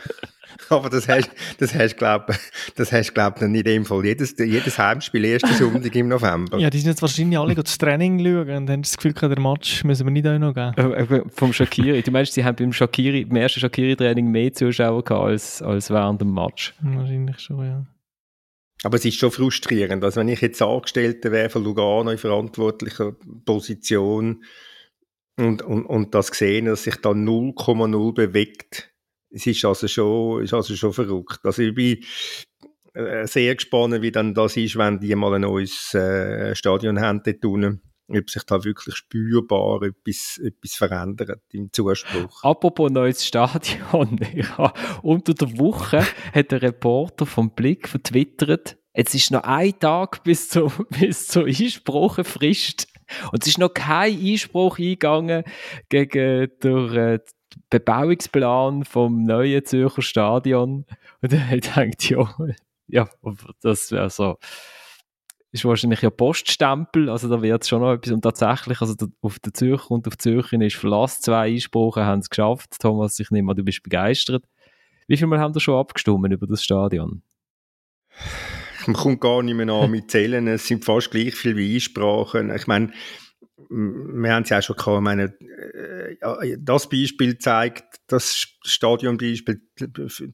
aber 0.71 0.89
das 0.89 1.07
hast, 1.07 1.31
das 1.59 1.75
hast 1.75 1.99
glaub, 1.99 2.33
das 2.77 2.93
hast, 2.93 3.13
glaub, 3.13 3.39
nicht 3.43 3.55
in 3.55 3.65
dem 3.65 3.85
Fall 3.85 4.07
jedes, 4.07 4.35
jedes 4.39 4.79
Heimspiel 4.79 5.27
ersten 5.27 5.53
Sonntag 5.53 5.95
im 5.95 6.09
November. 6.09 6.59
Ja, 6.59 6.71
die 6.71 6.79
sind 6.79 6.89
jetzt 6.89 7.03
wahrscheinlich 7.03 7.39
alle 7.39 7.55
das 7.55 7.77
Training 7.77 8.19
schauen 8.19 8.57
und 8.57 8.71
haben 8.71 8.83
das 8.83 8.97
Gefühl, 8.97 9.13
der 9.13 9.39
Match 9.39 9.85
müssen 9.85 10.07
wir 10.07 10.13
nicht 10.13 10.27
auch 10.27 10.39
noch 10.39 10.55
geben. 10.55 10.95
Äh, 10.95 11.17
äh, 11.17 11.23
vom 11.29 11.53
Shakiri. 11.53 12.01
Du 12.01 12.11
meinst, 12.11 12.33
sie 12.33 12.43
haben 12.43 12.57
beim 12.57 12.73
Shakiri, 12.73 13.27
beim 13.27 13.37
ersten 13.37 13.61
Shakiri-Training 13.61 14.29
mehr 14.29 14.51
Zuschauer 14.55 15.05
gehabt 15.05 15.27
als, 15.27 15.61
als 15.61 15.91
während 15.91 16.23
dem 16.23 16.33
Match? 16.33 16.73
Wahrscheinlich 16.81 17.39
schon, 17.39 17.67
ja. 17.67 17.85
Aber 18.83 18.97
es 18.97 19.05
ist 19.05 19.19
schon 19.19 19.31
frustrierend. 19.31 20.03
Also 20.03 20.21
wenn 20.21 20.29
ich 20.29 20.41
jetzt 20.41 20.63
Angestellter 20.63 21.33
wäre 21.33 21.51
von 21.51 21.65
Lugano 21.65 22.11
in 22.11 22.19
verantwortlicher 22.19 23.15
Position 23.45 24.45
und, 25.37 25.63
und, 25.63 25.85
und 25.85 26.15
das 26.15 26.31
gesehen, 26.31 26.67
dass 26.67 26.85
sich 26.85 26.97
da 26.97 27.11
0,0 27.11 28.15
bewegt, 28.15 28.93
es 29.31 29.47
ist 29.47 29.65
also 29.65 29.87
schon, 29.87 30.43
ist 30.43 30.55
also 30.55 30.75
schon 30.75 30.93
verrückt. 30.93 31.41
Also 31.45 31.63
ich 31.63 31.75
bin 31.75 32.05
äh, 32.95 33.27
sehr 33.27 33.55
gespannt, 33.55 34.03
wie 34.03 34.11
dann 34.11 34.35
das 34.35 34.57
ist, 34.57 34.77
wenn 34.77 34.99
die 34.99 35.15
mal 35.15 35.35
ein 35.35 35.43
neues 35.43 35.95
äh, 35.95 36.55
Stadion 36.55 37.01
haben 37.01 37.23
dort 37.23 37.45
unten 37.45 37.83
ob 38.11 38.31
sich 38.31 38.43
da 38.45 38.65
wirklich 38.65 38.97
spürbar 38.97 39.83
etwas, 39.83 40.41
etwas 40.43 40.75
verändert 40.75 41.43
im 41.53 41.73
Zuspruch. 41.73 42.43
Apropos 42.43 42.91
neues 42.91 43.27
Stadion. 43.27 44.21
Ja, 44.33 44.73
unter 45.03 45.35
der 45.35 45.59
Woche 45.59 46.07
hat 46.33 46.53
der 46.53 46.63
Reporter 46.63 47.27
vom 47.27 47.51
Blick 47.51 47.89
vertwittert, 47.89 48.79
jetzt 48.95 49.15
ist 49.15 49.31
noch 49.31 49.43
ein 49.43 49.79
Tag 49.79 50.23
bis 50.25 50.49
zur, 50.49 50.73
bis 51.01 51.27
zur 51.27 51.47
Einspruchefrist 51.47 52.87
und 53.33 53.43
es 53.43 53.49
ist 53.49 53.59
noch 53.59 53.75
kein 53.75 54.19
Einspruch 54.19 54.79
eingegangen 54.79 55.45
gegen 55.89 56.49
den 56.63 56.97
äh, 56.97 57.19
Bebauungsplan 57.69 58.85
vom 58.85 59.25
neuen 59.25 59.65
Zürcher 59.65 60.03
Stadion. 60.03 60.87
Und 61.21 61.33
hat 61.33 61.63
gedacht, 61.63 62.11
ja, 62.11 62.35
ja, 62.87 63.09
das 63.63 63.93
wäre 63.93 64.11
so 64.11 64.39
ist 65.53 65.65
wahrscheinlich 65.65 66.03
ja 66.03 66.11
Poststempel, 66.11 67.09
also 67.09 67.29
da 67.29 67.43
wird 67.43 67.63
es 67.63 67.69
schon 67.69 67.81
noch 67.81 67.93
etwas, 67.93 68.13
und 68.13 68.23
tatsächlich, 68.23 68.81
also 68.81 68.95
auf 69.21 69.39
der 69.41 69.53
Zürcher 69.53 69.91
und 69.91 70.07
auf 70.07 70.17
Zürcher 70.17 70.61
ist 70.61 70.77
Verlass, 70.77 71.21
zwei 71.21 71.53
Einsprachen 71.53 72.05
haben 72.05 72.21
es 72.21 72.31
geschafft, 72.31 72.77
Thomas, 72.81 73.19
ich 73.19 73.31
nehme 73.31 73.51
an, 73.51 73.57
du 73.57 73.65
bist 73.65 73.83
begeistert. 73.83 74.45
Wie 75.09 75.17
viel 75.17 75.27
Mal 75.27 75.41
haben 75.41 75.55
wir 75.55 75.61
schon 75.61 75.79
abgestimmt 75.79 76.33
über 76.33 76.47
das 76.47 76.63
Stadion? 76.63 77.23
Man 78.87 78.95
kommt 78.95 79.21
gar 79.21 79.43
nicht 79.43 79.55
mehr 79.55 79.69
an 79.69 79.91
mit 79.91 80.11
Zählen, 80.11 80.47
es 80.47 80.67
sind 80.67 80.85
fast 80.85 81.11
gleich 81.11 81.35
viele 81.35 81.57
wie 81.57 81.75
Einsprachen. 81.75 82.55
Ich 82.55 82.67
meine, 82.67 82.93
wir 83.69 84.33
haben 84.33 84.45
es 84.45 84.51
ja 84.51 84.59
auch 84.59 84.63
schon 84.63 84.77
gehabt, 84.77 85.03
meine, 85.03 85.25
äh, 85.25 86.57
das 86.59 86.89
Beispiel 86.89 87.39
zeigt, 87.39 87.85
das 88.07 88.47
Stadionbeispiel 88.65 89.61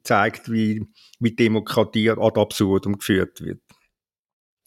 zeigt, 0.03 0.51
wie, 0.51 0.87
wie 1.21 1.35
Demokratie 1.35 2.11
ad 2.11 2.41
absurdum 2.41 2.99
geführt 2.99 3.41
wird. 3.41 3.61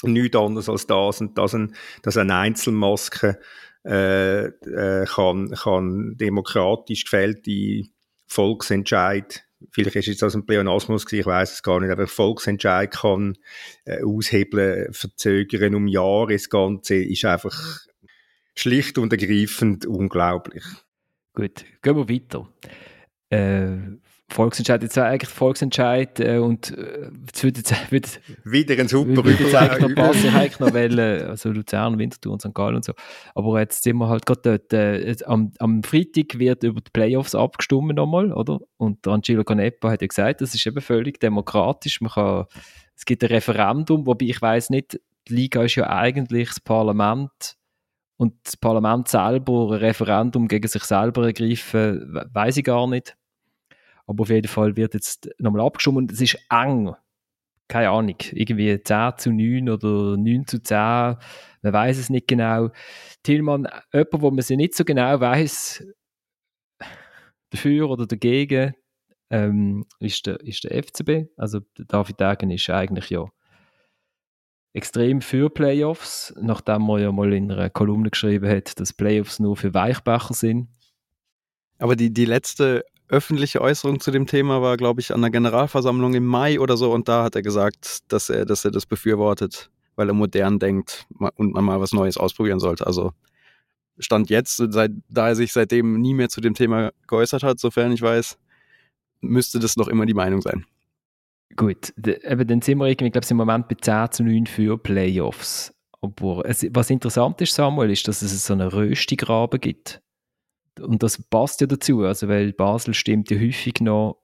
Nichts 0.03 0.37
anderes 0.37 0.69
als 0.69 0.87
das 0.87 1.21
und 1.21 1.37
dass, 1.37 1.53
ein, 1.53 1.75
dass 2.03 2.17
eine 2.17 2.35
Einzelmaske 2.35 3.39
äh, 3.85 4.45
äh, 4.45 5.05
kann, 5.05 5.51
kann 5.51 6.15
demokratisch 6.17 7.03
gefällte 7.03 7.83
Volksentscheid 8.27 9.45
vielleicht 9.71 9.95
ist 9.95 10.07
es 10.07 10.17
das 10.17 10.35
ein 10.35 10.45
Pleonasmus 10.45 11.11
ich 11.11 11.25
weiß 11.25 11.53
es 11.53 11.63
gar 11.63 11.79
nicht, 11.79 11.91
aber 11.91 12.07
Volksentscheid 12.07 12.91
kann 12.91 13.37
äh, 13.85 14.03
aushebeln, 14.03 14.93
verzögern 14.93 15.75
um 15.75 15.87
Jahre, 15.87 16.33
das 16.33 16.49
Ganze 16.49 16.95
ist 16.95 17.25
einfach 17.25 17.79
schlicht 18.55 18.97
und 18.97 19.13
ergreifend 19.13 19.85
unglaublich. 19.85 20.63
Gut, 21.33 21.65
gehen 21.81 21.95
wir 21.95 22.09
weiter. 22.09 22.49
Äh, 23.29 23.97
Volksentscheid, 24.29 24.83
jetzt 24.83 24.97
eigentlich 24.97 25.29
Volksentscheid 25.29 26.19
äh, 26.19 26.37
und 26.37 26.77
äh, 26.77 27.09
es 27.33 27.43
würde 27.43 27.59
jetzt 27.59 27.91
würde, 27.91 28.09
wieder 28.43 28.79
ein 28.79 28.87
super 28.87 29.23
würde 29.23 29.43
jetzt 29.43 29.55
eigentlich 29.55 29.89
noch 29.89 29.95
passen, 29.95 30.27
ich 30.27 30.33
eigentlich 30.33 30.59
noch 30.59 30.73
wollen, 30.73 31.27
also 31.27 31.49
Luzern, 31.49 31.97
Winterthur 31.97 32.33
und 32.33 32.41
St. 32.41 32.53
Gallen 32.53 32.75
und 32.75 32.85
so, 32.85 32.93
aber 33.35 33.59
jetzt 33.59 33.83
sind 33.83 33.97
wir 33.97 34.07
halt 34.07 34.25
gerade 34.25 34.41
dort, 34.41 34.73
äh, 34.73 35.15
am, 35.25 35.51
am 35.59 35.83
Freitag 35.83 36.39
wird 36.39 36.63
über 36.63 36.81
die 36.81 36.91
Playoffs 36.91 37.35
abgestimmt 37.35 37.95
nochmal, 37.95 38.31
oder? 38.31 38.59
Und 38.77 39.07
Angelo 39.07 39.43
Canepa 39.43 39.91
hat 39.91 40.01
ja 40.01 40.07
gesagt, 40.07 40.41
das 40.41 40.53
ist 40.53 40.65
eben 40.65 40.81
völlig 40.81 41.19
demokratisch, 41.19 42.01
man 42.01 42.11
kann, 42.11 42.45
es 42.95 43.05
gibt 43.05 43.23
ein 43.23 43.29
Referendum, 43.29 44.05
wobei 44.05 44.25
ich 44.25 44.41
weiß 44.41 44.69
nicht, 44.69 44.99
die 45.27 45.33
Liga 45.33 45.63
ist 45.63 45.75
ja 45.75 45.89
eigentlich 45.89 46.49
das 46.49 46.59
Parlament 46.59 47.55
und 48.17 48.33
das 48.43 48.57
Parlament 48.57 49.07
selber 49.07 49.71
ein 49.71 49.79
Referendum 49.79 50.47
gegen 50.47 50.67
sich 50.67 50.83
selber 50.83 51.25
ergreifen, 51.25 52.19
weiß 52.33 52.57
ich 52.57 52.65
gar 52.65 52.87
nicht. 52.87 53.15
Aber 54.09 54.23
auf 54.23 54.29
jeden 54.29 54.47
Fall 54.47 54.75
wird 54.75 54.95
jetzt 54.95 55.29
nochmal 55.37 55.63
abgestimmt 55.67 55.97
und 55.97 56.11
es 56.11 56.19
ist 56.19 56.39
eng. 56.49 56.95
Keine 57.67 57.91
Ahnung, 57.91 58.15
irgendwie 58.31 58.81
10 58.81 59.11
zu 59.17 59.31
9 59.31 59.69
oder 59.69 60.17
9 60.17 60.47
zu 60.47 60.59
10, 60.63 60.77
man 60.77 61.17
weiß 61.61 61.99
es 61.99 62.09
nicht 62.09 62.27
genau. 62.27 62.71
Tillmann, 63.21 63.67
jemand, 63.93 64.21
wo 64.23 64.31
man 64.31 64.41
sich 64.41 64.57
nicht 64.57 64.73
so 64.73 64.83
genau 64.83 65.19
weiß, 65.19 65.85
dafür 67.51 67.87
oder 67.91 68.07
dagegen, 68.07 68.73
ähm, 69.29 69.85
ist, 69.99 70.25
der, 70.25 70.39
ist 70.39 70.63
der 70.63 70.83
FCB. 70.83 71.29
Also 71.37 71.59
David 71.75 72.19
Degen 72.19 72.49
ist 72.49 72.67
eigentlich 72.71 73.11
ja 73.11 73.29
extrem 74.73 75.21
für 75.21 75.51
Playoffs, 75.51 76.33
nachdem 76.41 76.81
man 76.81 76.99
ja 76.99 77.11
mal 77.11 77.31
in 77.31 77.51
einer 77.51 77.69
Kolumne 77.69 78.09
geschrieben 78.09 78.49
hat, 78.49 78.79
dass 78.79 78.91
Playoffs 78.91 79.37
nur 79.37 79.55
für 79.55 79.75
Weichbacher 79.75 80.33
sind. 80.33 80.67
Aber 81.77 81.95
die, 81.95 82.11
die 82.11 82.25
letzte 82.25 82.83
öffentliche 83.09 83.61
Äußerung 83.61 83.99
zu 83.99 84.11
dem 84.11 84.27
Thema 84.27 84.61
war, 84.61 84.77
glaube 84.77 85.01
ich, 85.01 85.13
an 85.13 85.21
der 85.21 85.31
Generalversammlung 85.31 86.13
im 86.13 86.25
Mai 86.25 86.59
oder 86.59 86.77
so. 86.77 86.91
Und 86.91 87.07
da 87.07 87.23
hat 87.23 87.35
er 87.35 87.41
gesagt, 87.41 87.99
dass 88.07 88.29
er, 88.29 88.45
dass 88.45 88.63
er 88.63 88.71
das 88.71 88.85
befürwortet, 88.85 89.69
weil 89.95 90.07
er 90.07 90.13
modern 90.13 90.59
denkt 90.59 91.05
und 91.35 91.53
man 91.53 91.65
mal 91.65 91.81
was 91.81 91.91
Neues 91.91 92.17
ausprobieren 92.17 92.59
sollte. 92.59 92.85
Also 92.87 93.11
Stand 93.97 94.29
jetzt, 94.29 94.57
seit, 94.57 94.91
da 95.09 95.27
er 95.29 95.35
sich 95.35 95.51
seitdem 95.51 95.99
nie 95.99 96.13
mehr 96.13 96.29
zu 96.29 96.39
dem 96.39 96.53
Thema 96.53 96.91
geäußert 97.07 97.43
hat, 97.43 97.59
sofern 97.59 97.91
ich 97.91 98.01
weiß, 98.01 98.37
müsste 99.21 99.59
das 99.59 99.75
noch 99.75 99.89
immer 99.89 100.05
die 100.05 100.13
Meinung 100.13 100.41
sein. 100.41 100.65
Gut, 101.55 101.93
eben 101.97 102.47
dann 102.47 102.61
sind 102.61 102.77
wir 102.77 102.87
irgendwie, 102.87 103.07
ich 103.07 103.11
glaube, 103.11 103.27
im 103.29 103.37
Moment 103.37 103.67
bei 103.67 103.75
10 103.75 104.11
zu 104.11 104.23
9 104.23 104.45
für 104.45 104.77
Playoffs. 104.77 105.73
Aber 106.01 106.45
es, 106.45 106.65
was 106.71 106.89
interessant 106.89 107.41
ist, 107.41 107.55
Samuel, 107.55 107.91
ist, 107.91 108.07
dass 108.07 108.21
es 108.21 108.45
so 108.45 108.53
einen 108.53 108.69
Röstigraben 108.69 109.59
gibt 109.59 110.01
und 110.81 111.03
das 111.03 111.21
passt 111.21 111.61
ja 111.61 111.67
dazu, 111.67 112.03
also 112.03 112.27
weil 112.27 112.53
Basel 112.53 112.93
stimmt 112.93 113.29
ja 113.31 113.39
häufig 113.39 113.81
noch 113.81 114.17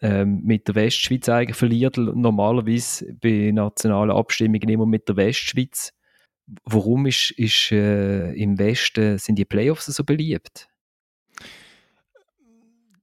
ähm, 0.00 0.42
mit 0.44 0.68
der 0.68 0.74
Westschweiz 0.74 1.28
eigentlich, 1.28 1.56
verliert 1.56 1.96
normalerweise 1.96 3.14
bei 3.20 3.50
nationalen 3.52 4.10
Abstimmungen 4.10 4.68
immer 4.68 4.86
mit 4.86 5.08
der 5.08 5.16
Westschweiz. 5.16 5.92
Warum 6.64 7.06
ist, 7.06 7.30
ist 7.32 7.70
äh, 7.70 8.32
im 8.32 8.58
Westen 8.58 9.18
sind 9.18 9.36
die 9.36 9.44
Playoffs 9.44 9.86
so 9.86 10.04
beliebt? 10.04 10.68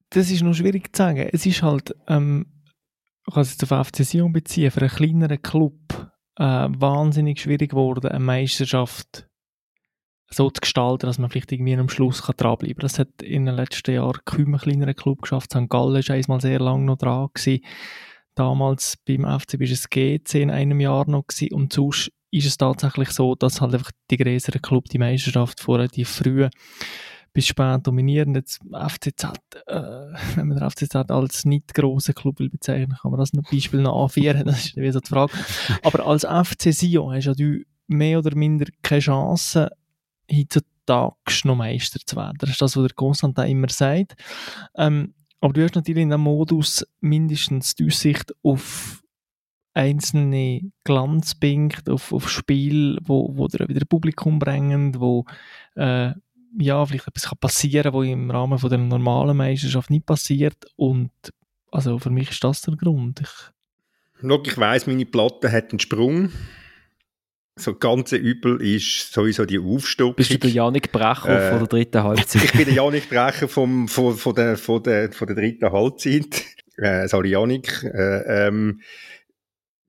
Das 0.09 0.29
ist 0.29 0.41
noch 0.41 0.53
schwierig 0.53 0.93
zu 0.93 1.03
sagen. 1.03 1.29
Es 1.31 1.45
ist 1.45 1.61
halt, 1.61 1.95
ähm, 2.07 2.47
ich 3.27 3.33
kann 3.33 3.43
es 3.43 3.51
jetzt 3.51 3.71
auf 3.71 3.87
FC 3.87 4.03
Sion 4.03 4.33
beziehen, 4.33 4.71
für 4.71 4.81
einen 4.81 4.89
kleineren 4.89 5.41
Club 5.41 6.11
äh, 6.35 6.43
wahnsinnig 6.43 7.39
schwierig 7.39 7.71
geworden, 7.71 8.07
eine 8.07 8.19
Meisterschaft 8.19 9.28
so 10.31 10.49
zu 10.49 10.61
gestalten, 10.61 11.07
dass 11.07 11.17
man 11.17 11.29
vielleicht 11.29 11.51
irgendwie 11.51 11.75
am 11.75 11.89
Schluss 11.89 12.23
kann 12.23 12.35
dranbleiben 12.37 12.77
kann. 12.77 12.83
Das 12.83 12.99
hat 12.99 13.21
in 13.21 13.45
den 13.45 13.55
letzten 13.55 13.93
Jahren 13.93 14.19
kaum 14.25 14.53
ein 14.53 14.59
kleinerer 14.59 14.93
Club 14.93 15.23
geschafft. 15.23 15.51
St. 15.51 15.69
Gallen 15.69 16.03
war 16.07 16.15
einmal 16.15 16.41
sehr 16.41 16.59
lange 16.59 16.85
noch 16.85 16.97
dran. 16.97 17.29
Gewesen. 17.33 17.63
Damals 18.35 18.97
beim 19.05 19.21
FC 19.21 19.59
war 19.59 19.67
es 19.67 19.89
GC 19.89 20.35
in 20.35 20.51
einem 20.51 20.79
Jahr 20.79 21.09
noch 21.09 21.27
gewesen. 21.27 21.53
und 21.53 21.73
sonst 21.73 22.11
ist 22.31 22.45
es 22.45 22.57
tatsächlich 22.57 23.09
so, 23.09 23.35
dass 23.35 23.59
halt 23.59 23.73
einfach 23.73 23.91
die 24.11 24.17
größeren 24.17 24.61
Club 24.61 24.85
die 24.89 24.99
Meisterschaft 24.99 25.59
vor 25.59 25.87
die 25.87 26.05
früh 26.05 26.47
bis 27.33 27.47
spät 27.47 27.85
dominieren. 27.85 28.35
Jetzt 28.35 28.59
FCZ, 28.71 29.23
äh, 29.67 29.73
wenn 30.35 30.47
man 30.47 30.57
den 30.57 30.69
FCZ 30.69 30.95
als 30.95 31.45
nicht 31.45 31.73
grossen 31.73 32.15
Club 32.15 32.39
will 32.39 32.49
bezeichnen, 32.49 32.97
kann 33.01 33.11
man 33.11 33.19
das 33.19 33.33
noch 33.33 33.49
Beispiel 33.49 33.81
noch 33.81 34.03
anführen, 34.03 34.43
das 34.45 34.67
ist 34.67 34.77
wie 34.77 34.91
so 34.91 34.99
die 34.99 35.09
Frage. 35.09 35.33
Aber 35.83 36.05
als 36.05 36.23
FC 36.23 36.73
Sion 36.73 37.13
hast 37.13 37.25
ja 37.25 37.33
du 37.33 37.63
mehr 37.87 38.19
oder 38.19 38.35
minder 38.35 38.67
keine 38.83 39.01
Chance, 39.01 39.69
heutzutage 40.31 41.15
noch 41.43 41.55
Meister 41.55 41.99
zu 42.05 42.15
werden. 42.15 42.37
Das 42.39 42.49
ist 42.49 42.61
das, 42.61 42.75
was 42.75 42.83
der 42.83 42.95
Konstantin 42.95 43.45
immer 43.45 43.69
sagt. 43.69 44.15
Ähm, 44.75 45.13
aber 45.41 45.53
du 45.53 45.63
hast 45.63 45.75
natürlich 45.75 46.03
in 46.03 46.09
dem 46.09 46.21
Modus 46.21 46.85
mindestens 46.99 47.75
die 47.75 47.85
Aussicht 47.85 48.33
auf 48.43 49.01
einzelne 49.73 50.71
Glanzpunkte, 50.83 51.93
auf, 51.93 52.11
auf 52.11 52.29
Spiel, 52.29 52.97
wo, 53.01 53.37
wo 53.37 53.47
dir 53.47 53.69
wieder 53.69 53.85
Publikum 53.85 54.39
bringen, 54.39 54.99
wo 54.99 55.25
äh, 55.75 56.11
ja, 56.57 56.85
vielleicht 56.85 57.07
etwas 57.07 57.31
passieren 57.39 57.91
kann, 57.91 57.93
was 57.93 58.07
im 58.07 58.31
Rahmen 58.31 58.59
von 58.59 58.69
der 58.69 58.79
normalen 58.79 59.37
Meisterschaft 59.37 59.89
nicht 59.89 60.05
passiert. 60.05 60.65
Und 60.75 61.11
also 61.71 61.99
für 61.99 62.09
mich 62.09 62.31
ist 62.31 62.43
das 62.43 62.61
der 62.61 62.75
Grund. 62.75 63.21
Ich, 63.21 64.21
Look, 64.21 64.47
ich 64.47 64.57
weiss, 64.57 64.87
meine 64.87 65.05
Platte 65.05 65.51
hat 65.51 65.71
einen 65.71 65.79
Sprung 65.79 66.31
so 67.55 67.75
ganz 67.75 68.11
übel 68.11 68.61
ist 68.61 69.11
sowieso 69.11 69.45
die 69.45 69.59
Aufstockung. 69.59 70.15
Bist 70.15 70.31
du 70.31 70.39
der 70.39 70.49
Janik 70.49 70.91
Brecher 70.91 71.47
äh, 71.47 71.49
von 71.49 71.59
der 71.59 71.67
dritten 71.67 72.03
Halbzeit? 72.03 72.43
ich 72.43 72.51
bin 72.53 72.65
der 72.65 72.73
Janik 72.73 73.09
Brecher 73.09 73.47
vom, 73.47 73.87
von, 73.87 74.15
von, 74.15 74.35
der, 74.35 74.57
von, 74.57 74.81
der, 74.83 75.11
von 75.11 75.27
der 75.27 75.35
dritten 75.35 75.71
Halbzeit. 75.71 76.43
Äh, 76.81 77.09
sorry, 77.09 77.31
Janik. 77.31 77.83
Äh, 77.83 78.47
ähm, 78.47 78.79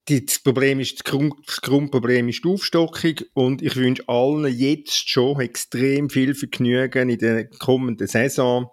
die, 0.09 0.27
das 0.27 0.41
Problem 0.41 0.81
ist, 0.81 0.95
das, 0.95 1.05
Grund, 1.05 1.35
das 1.47 1.61
Grundproblem 1.61 2.29
ist 2.29 2.45
die 2.45 2.49
Aufstockung 2.49 3.15
und 3.33 3.63
ich 3.63 3.77
wünsche 3.77 4.03
allen 4.09 4.53
jetzt 4.53 5.09
schon 5.09 5.41
extrem 5.41 6.11
viel 6.11 6.35
Vergnügen 6.35 7.09
in 7.09 7.19
der 7.19 7.49
kommenden 7.49 8.09
Saison, 8.09 8.69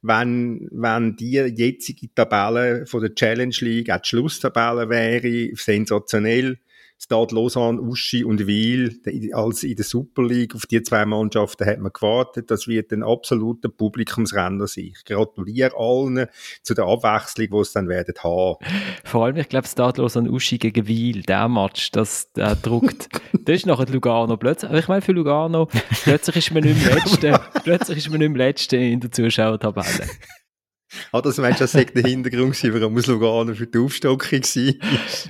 wenn, 0.00 0.68
wenn 0.72 1.16
die 1.16 1.32
jetzige 1.32 2.14
Tabelle 2.14 2.86
von 2.86 3.02
der 3.02 3.14
Challenge 3.14 3.54
League, 3.60 3.90
auch 3.90 4.00
die 4.00 4.08
Schlusstabelle 4.08 4.88
wäre, 4.88 5.54
sensationell 5.54 6.58
Stade 7.02 7.34
Lausanne, 7.34 7.80
Uschi 7.80 8.24
und 8.24 8.46
Wiel 8.46 9.00
als 9.32 9.62
in 9.62 9.74
der 9.74 9.86
Super 9.86 10.22
League. 10.22 10.54
Auf 10.54 10.66
die 10.66 10.82
zwei 10.82 11.06
Mannschaften 11.06 11.66
hat 11.66 11.78
man 11.78 11.92
gewartet. 11.92 12.50
Das 12.50 12.68
wird 12.68 12.92
ein 12.92 13.02
absoluter 13.02 13.70
Publikumsrenner 13.70 14.66
sein. 14.66 14.92
Ich 14.94 15.04
gratuliere 15.06 15.74
allen 15.78 16.26
zu 16.62 16.74
der 16.74 16.84
Abwechslung, 16.84 17.48
die 17.52 17.56
es 17.56 17.72
dann 17.72 17.88
werden 17.88 18.14
haben. 18.22 18.56
Vor 19.04 19.24
allem, 19.24 19.36
ich 19.36 19.48
glaube, 19.48 19.66
Stade 19.66 20.02
Lausanne, 20.02 20.30
Uschi 20.30 20.58
gegen 20.58 20.86
Wiel, 20.86 21.22
der 21.22 21.48
Match, 21.48 21.90
das 21.90 22.30
der 22.32 22.54
druckt. 22.54 23.08
das 23.32 23.56
ist 23.56 23.66
nachher 23.66 23.86
Lugano 23.86 24.36
plötzlich. 24.36 24.70
Ich 24.70 24.88
meine, 24.88 25.00
für 25.00 25.12
Lugano, 25.12 25.68
plötzlich 26.04 26.36
ist 26.36 26.52
man 26.52 26.64
nicht 26.64 26.84
mehr 26.84 26.94
Letzte, 26.96 27.40
plötzlich 27.64 27.96
ist 27.96 28.10
man 28.10 28.18
nicht 28.18 28.30
mehr 28.30 28.46
Letzte 28.46 28.76
in 28.76 29.00
der 29.00 29.10
Zuschauertabelle. 29.10 30.06
Ah, 31.12 31.20
das 31.20 31.38
meinst 31.38 31.60
du, 31.60 31.64
das 31.64 31.72
der 31.72 32.02
Hintergrund 32.02 32.56
warum 32.74 32.96
es 32.96 33.06
Lugano 33.06 33.54
für 33.54 33.66
die 33.66 33.78
Aufstockung 33.78 34.40
war? 34.40 34.74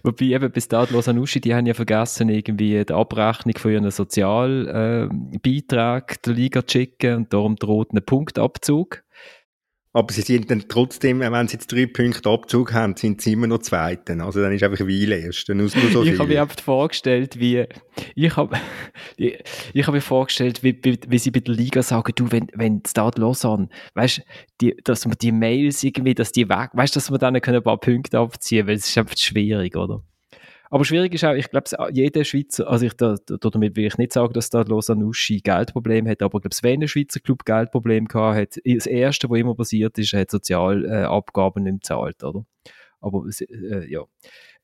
Wobei 0.05 0.27
eben 0.27 0.51
bis 0.51 0.69
dato 0.69 0.95
Losanuschi, 0.95 1.41
die 1.41 1.53
haben 1.55 1.67
ja 1.67 1.75
vergessen, 1.75 2.29
irgendwie 2.29 2.85
die 2.85 2.93
Abrechnung 2.93 3.57
von 3.59 3.73
ihren 3.73 3.91
Sozialbeitrag 3.91 6.13
äh, 6.13 6.17
der 6.25 6.33
Liga 6.33 6.65
zu 6.67 6.79
schicken 6.79 7.17
und 7.17 7.33
darum 7.33 7.57
droht 7.57 7.93
ein 7.93 8.05
Punktabzug. 8.05 9.03
Aber 9.93 10.13
sie 10.13 10.23
sind 10.23 10.49
dann 10.51 10.67
trotzdem, 10.69 11.19
wenn 11.19 11.49
sie 11.49 11.55
jetzt 11.55 11.73
drei 11.73 11.87
Punkte 11.87 12.31
Abzug 12.31 12.73
haben, 12.73 12.97
sind 12.97 13.21
sie 13.21 13.33
immer 13.33 13.49
noch 13.49 13.59
Zweiten. 13.59 14.21
Also 14.21 14.41
dann 14.41 14.53
ist 14.53 14.63
einfach 14.63 14.79
Weil 14.79 15.11
erst. 15.11 15.49
Dann 15.49 15.61
muss 15.61 15.73
so 15.73 16.05
ich 16.05 16.17
habe 16.17 16.29
mir 16.29 16.43
einfach 16.43 16.61
vorgestellt, 16.61 17.41
wie, 17.41 17.67
ich 18.15 18.37
habe, 18.37 18.57
ich, 19.17 19.43
ich 19.73 19.87
habe 19.87 19.97
mir 19.97 20.01
vorgestellt, 20.01 20.63
wie, 20.63 20.79
wie, 20.85 20.97
wie, 21.09 21.19
sie 21.19 21.33
bei 21.33 21.41
der 21.41 21.55
Liga 21.55 21.83
sagen, 21.83 22.13
du, 22.15 22.31
wenn, 22.31 22.47
wenn 22.55 22.83
Stade 22.87 23.21
Lausanne, 23.21 23.69
weißt, 23.95 24.23
die, 24.61 24.77
dass 24.85 25.07
man 25.07 25.17
die 25.21 25.33
Mails 25.33 25.83
irgendwie, 25.83 26.15
dass 26.15 26.31
die 26.31 26.49
weg, 26.49 26.71
weißt, 26.73 26.95
dass 26.95 27.11
man 27.11 27.19
dann 27.19 27.35
ein 27.35 27.63
paar 27.63 27.81
Punkte 27.81 28.21
abziehen, 28.21 28.69
weil 28.69 28.77
es 28.77 28.87
ist 28.87 28.97
einfach 28.97 29.17
schwierig, 29.17 29.75
oder? 29.75 30.05
Aber 30.73 30.85
schwierig 30.85 31.13
ist 31.15 31.25
auch, 31.25 31.35
ich 31.35 31.51
glaube, 31.51 31.69
jeder 31.93 32.25
Schweizer, 32.25 32.69
also 32.69 32.87
ich, 32.87 32.95
da, 32.95 33.17
damit 33.27 33.77
will 33.77 33.87
ich 33.87 33.99
nicht 33.99 34.13
sagen, 34.13 34.33
dass 34.33 34.51
da 34.51 34.63
Lausanne-Uschi 34.63 35.41
Geldproblem 35.41 36.07
hat, 36.09 36.23
aber 36.23 36.39
ich 36.39 36.43
glaube, 36.43 36.57
wenn 36.63 36.83
ein 36.83 36.89
Schweizer 36.89 37.19
Club 37.19 37.45
Geldproblem 37.45 38.07
gehabt 38.07 38.39
hat, 38.39 38.57
das 38.65 38.87
Erste, 38.87 39.29
was 39.29 39.39
immer 39.41 39.57
passiert 39.57 39.99
ist, 39.99 40.15
er 40.15 40.21
hat 40.21 40.31
Sozialabgaben 40.31 41.65
nicht 41.65 41.83
gezahlt, 41.83 42.23
oder? 42.23 42.47
Aber, 43.01 43.25
äh, 43.41 43.91
ja. 43.91 44.05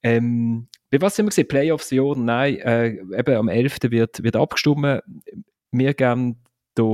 Ähm, 0.03 0.69
bei 0.91 1.01
was 1.01 1.17
sind 1.17 1.27
wir 1.27 1.31
gesehen? 1.31 1.49
Playoffs, 1.49 1.91
ja 1.91 2.03
oder 2.03 2.21
nein? 2.21 2.57
Äh, 2.59 2.99
eben 3.19 3.37
am 3.37 3.49
11. 3.49 3.79
wird, 3.91 4.23
wird 4.23 4.37
abgestimmt. 4.37 5.03
Wir 5.73 5.95
geben 5.95 6.45
da, 6.75 6.85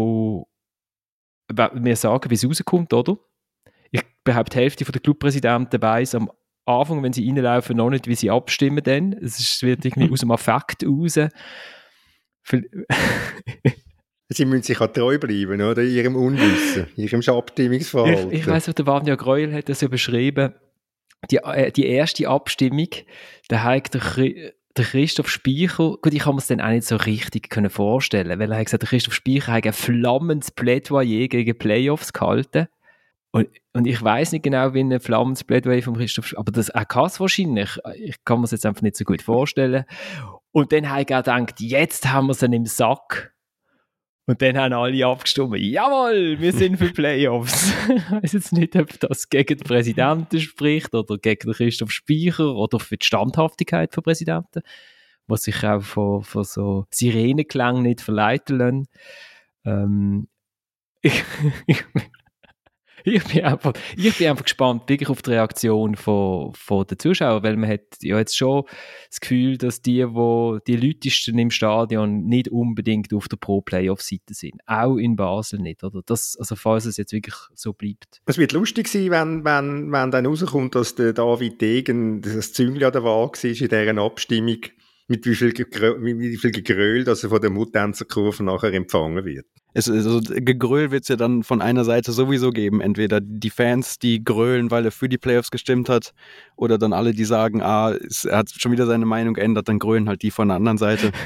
wir 1.74 1.96
sagen, 1.96 2.30
wie 2.30 2.34
es 2.34 2.46
rauskommt, 2.46 2.94
oder? 2.94 3.18
Ich 3.90 4.02
behaupte, 4.24 4.56
die 4.56 4.62
Hälfte 4.62 4.84
der 4.90 5.02
Clubpräsidenten 5.02 5.82
weiß 5.82 6.14
am 6.14 6.30
Anfang, 6.64 7.02
wenn 7.02 7.12
sie 7.12 7.28
reinlaufen, 7.28 7.76
noch 7.76 7.90
nicht, 7.90 8.06
wie 8.06 8.14
sie 8.14 8.30
abstimmen 8.30 8.82
dann. 8.84 9.12
Es 9.12 9.62
wird 9.62 9.84
irgendwie 9.84 10.10
aus 10.12 10.20
dem 10.20 10.30
Affekt 10.30 10.84
raus. 10.86 11.18
Sie 14.34 14.46
müssen 14.46 14.62
sich 14.62 14.80
auch 14.80 14.86
treu 14.86 15.18
bleiben, 15.18 15.60
oder? 15.60 15.82
In 15.82 15.94
ihrem 15.94 16.16
Unwissen, 16.16 16.86
in 16.96 17.04
ihrem 17.04 17.20
Abstimmungsverhalten. 17.20 18.32
Ich, 18.32 18.40
ich 18.40 18.46
weiss, 18.46 18.64
der 18.64 18.86
Vanja 18.86 19.14
Greuel 19.14 19.52
hat 19.52 19.68
das 19.68 19.82
ja 19.82 19.88
beschrieben. 19.88 20.54
Die, 21.30 21.36
äh, 21.36 21.70
die 21.70 21.86
erste 21.86 22.28
Abstimmung, 22.28 22.88
da 23.48 23.62
hat 23.62 23.94
der, 23.94 24.52
der 24.76 24.84
Christoph 24.84 25.28
Speicher, 25.28 25.96
gut, 26.00 26.14
ich 26.14 26.20
kann 26.20 26.34
mir 26.34 26.40
es 26.40 26.46
dann 26.46 26.60
auch 26.60 26.70
nicht 26.70 26.86
so 26.86 26.96
richtig 26.96 27.50
können 27.50 27.70
vorstellen, 27.70 28.38
weil 28.38 28.50
er 28.50 28.58
hat 28.58 28.64
gesagt, 28.64 28.82
der 28.82 28.88
Christoph 28.88 29.14
Speicher 29.14 29.52
hat 29.52 29.66
ein 29.66 29.72
flammendes 29.72 30.50
Plädoyer 30.50 31.28
gegen 31.28 31.58
Playoffs 31.58 32.12
gehalten. 32.12 32.68
Und, 33.32 33.48
und 33.72 33.86
ich 33.86 34.00
weiß 34.00 34.32
nicht 34.32 34.44
genau, 34.44 34.74
wie 34.74 34.80
ein 34.80 35.00
flammendes 35.00 35.42
Plädoyer 35.42 35.82
von 35.82 35.96
Christoph, 35.96 36.34
aber 36.36 36.52
das 36.52 36.70
kann 36.88 37.06
es 37.06 37.18
wahrscheinlich. 37.18 37.78
Ich 37.96 38.22
kann 38.24 38.40
mir 38.40 38.44
es 38.44 38.50
jetzt 38.50 38.66
einfach 38.66 38.82
nicht 38.82 38.96
so 38.96 39.04
gut 39.04 39.22
vorstellen. 39.22 39.84
Und 40.52 40.70
dann 40.72 40.90
habe 40.90 41.00
ich 41.00 41.06
gedacht, 41.06 41.58
jetzt 41.60 42.12
haben 42.12 42.26
wir 42.26 42.32
es 42.32 42.42
im 42.42 42.66
Sack. 42.66 43.34
Und 44.26 44.40
dann 44.40 44.56
haben 44.56 44.74
alle 44.74 45.06
abgestimmt, 45.06 45.56
jawohl, 45.58 46.38
wir 46.38 46.52
sind 46.52 46.76
für 46.76 46.90
Playoffs. 46.90 47.72
ich 47.88 48.10
weiß 48.10 48.32
jetzt 48.34 48.52
nicht, 48.52 48.76
ob 48.76 49.00
das 49.00 49.28
gegen 49.28 49.58
den 49.58 49.66
Präsidenten 49.66 50.38
spricht 50.38 50.94
oder 50.94 51.16
gegen 51.16 51.48
den 51.48 51.54
Christoph 51.54 51.90
Speicher 51.90 52.54
oder 52.54 52.78
für 52.78 52.98
die 52.98 53.04
Standhaftigkeit 53.04 53.96
des 53.96 54.02
Präsidenten, 54.02 54.60
was 55.26 55.44
sich 55.44 55.64
auch 55.64 55.82
von, 55.82 56.22
von 56.22 56.44
so 56.44 56.86
Sirenenklang 56.90 57.82
nicht 57.82 58.02
verleiten 58.02 58.58
lassen. 58.58 58.88
Ähm, 59.64 60.28
ich, 61.02 61.24
ich, 63.05 63.24
bin 63.24 63.44
einfach, 63.44 63.72
ich 63.96 64.16
bin 64.16 64.28
einfach 64.28 64.44
gespannt 64.44 64.88
wirklich 64.88 65.09
auf 65.09 65.22
die 65.22 65.30
Reaktion 65.30 65.96
von, 65.96 66.53
von 66.55 66.86
den 66.86 66.98
Zuschauern, 66.98 67.42
weil 67.42 67.57
man 67.57 67.70
hat 67.70 67.80
ja 68.00 68.18
jetzt 68.18 68.36
schon 68.36 68.64
das 69.09 69.20
Gefühl, 69.20 69.59
dass 69.59 69.82
die, 69.82 70.05
wo 70.09 70.59
die 70.66 70.76
Leutesten 70.76 71.38
im 71.38 71.50
Stadion 71.50 72.24
nicht 72.24 72.48
unbedingt 72.48 73.12
auf 73.12 73.28
der 73.28 73.36
Pro-Playoff-Seite 73.36 74.34
sind. 74.34 74.61
Auch 74.66 74.96
in 74.96 75.16
Basel 75.16 75.61
nicht, 75.61 75.84
oder? 75.84 76.03
Das, 76.05 76.36
also 76.38 76.57
falls 76.57 76.86
es 76.86 76.96
jetzt 76.96 77.12
wirklich 77.12 77.34
so 77.55 77.72
bleibt. 77.72 78.20
Es 78.26 78.38
wird 78.38 78.53
lustig 78.53 78.88
sein, 78.88 79.11
wenn, 79.11 79.44
wenn, 79.44 79.92
wenn 79.92 80.11
dann 80.11 80.26
rauskommt, 80.26 80.74
dass 80.74 80.94
der 80.94 81.12
David 81.12 81.61
Degen 81.61 82.22
das 82.22 82.53
Züngli 82.53 82.84
an 82.84 82.92
der 82.92 83.05
Waage 83.05 83.42
war 83.42 83.50
in 83.50 83.57
dieser 83.57 84.03
Abstimmung, 84.03 84.59
mit 85.09 85.26
wie 85.26 85.34
viel, 85.34 85.53
mit 85.98 86.18
wie 86.18 86.36
viel 86.36 86.50
Gegröl, 86.50 87.05
dass 87.05 87.22
er 87.22 87.30
von 87.30 87.40
der 87.40 87.50
Muttänzerkurve 87.50 88.44
nachher 88.44 88.72
empfangen 88.72 89.24
wird 89.24 89.46
es, 89.74 89.90
also 89.90 90.20
Gegröhl 90.22 90.90
wird 90.90 91.03
es 91.03 91.09
ja 91.09 91.16
dann 91.16 91.42
von 91.42 91.62
einer 91.62 91.84
Seite 91.84 92.12
sowieso 92.12 92.50
geben. 92.50 92.80
Entweder 92.80 93.20
die 93.20 93.50
Fans, 93.50 93.98
die 93.98 94.22
grölen, 94.22 94.70
weil 94.70 94.84
er 94.84 94.92
für 94.92 95.09
die 95.09 95.18
Playoffs 95.18 95.50
gestimmt 95.50 95.88
hat, 95.88 96.12
oder 96.57 96.78
dann 96.78 96.92
alle, 96.92 97.12
die 97.12 97.24
sagen, 97.24 97.62
ah, 97.62 97.92
es, 97.92 98.24
er 98.24 98.38
hat 98.38 98.50
schon 98.50 98.72
wieder 98.72 98.86
seine 98.86 99.07
Meinung 99.07 99.34
geändert, 99.34 99.68
dann 99.68 99.78
grölen 99.78 100.09
halt 100.09 100.22
die 100.22 100.30
von 100.30 100.48
der 100.48 100.57
anderen 100.57 100.78
Seite. 100.78 101.12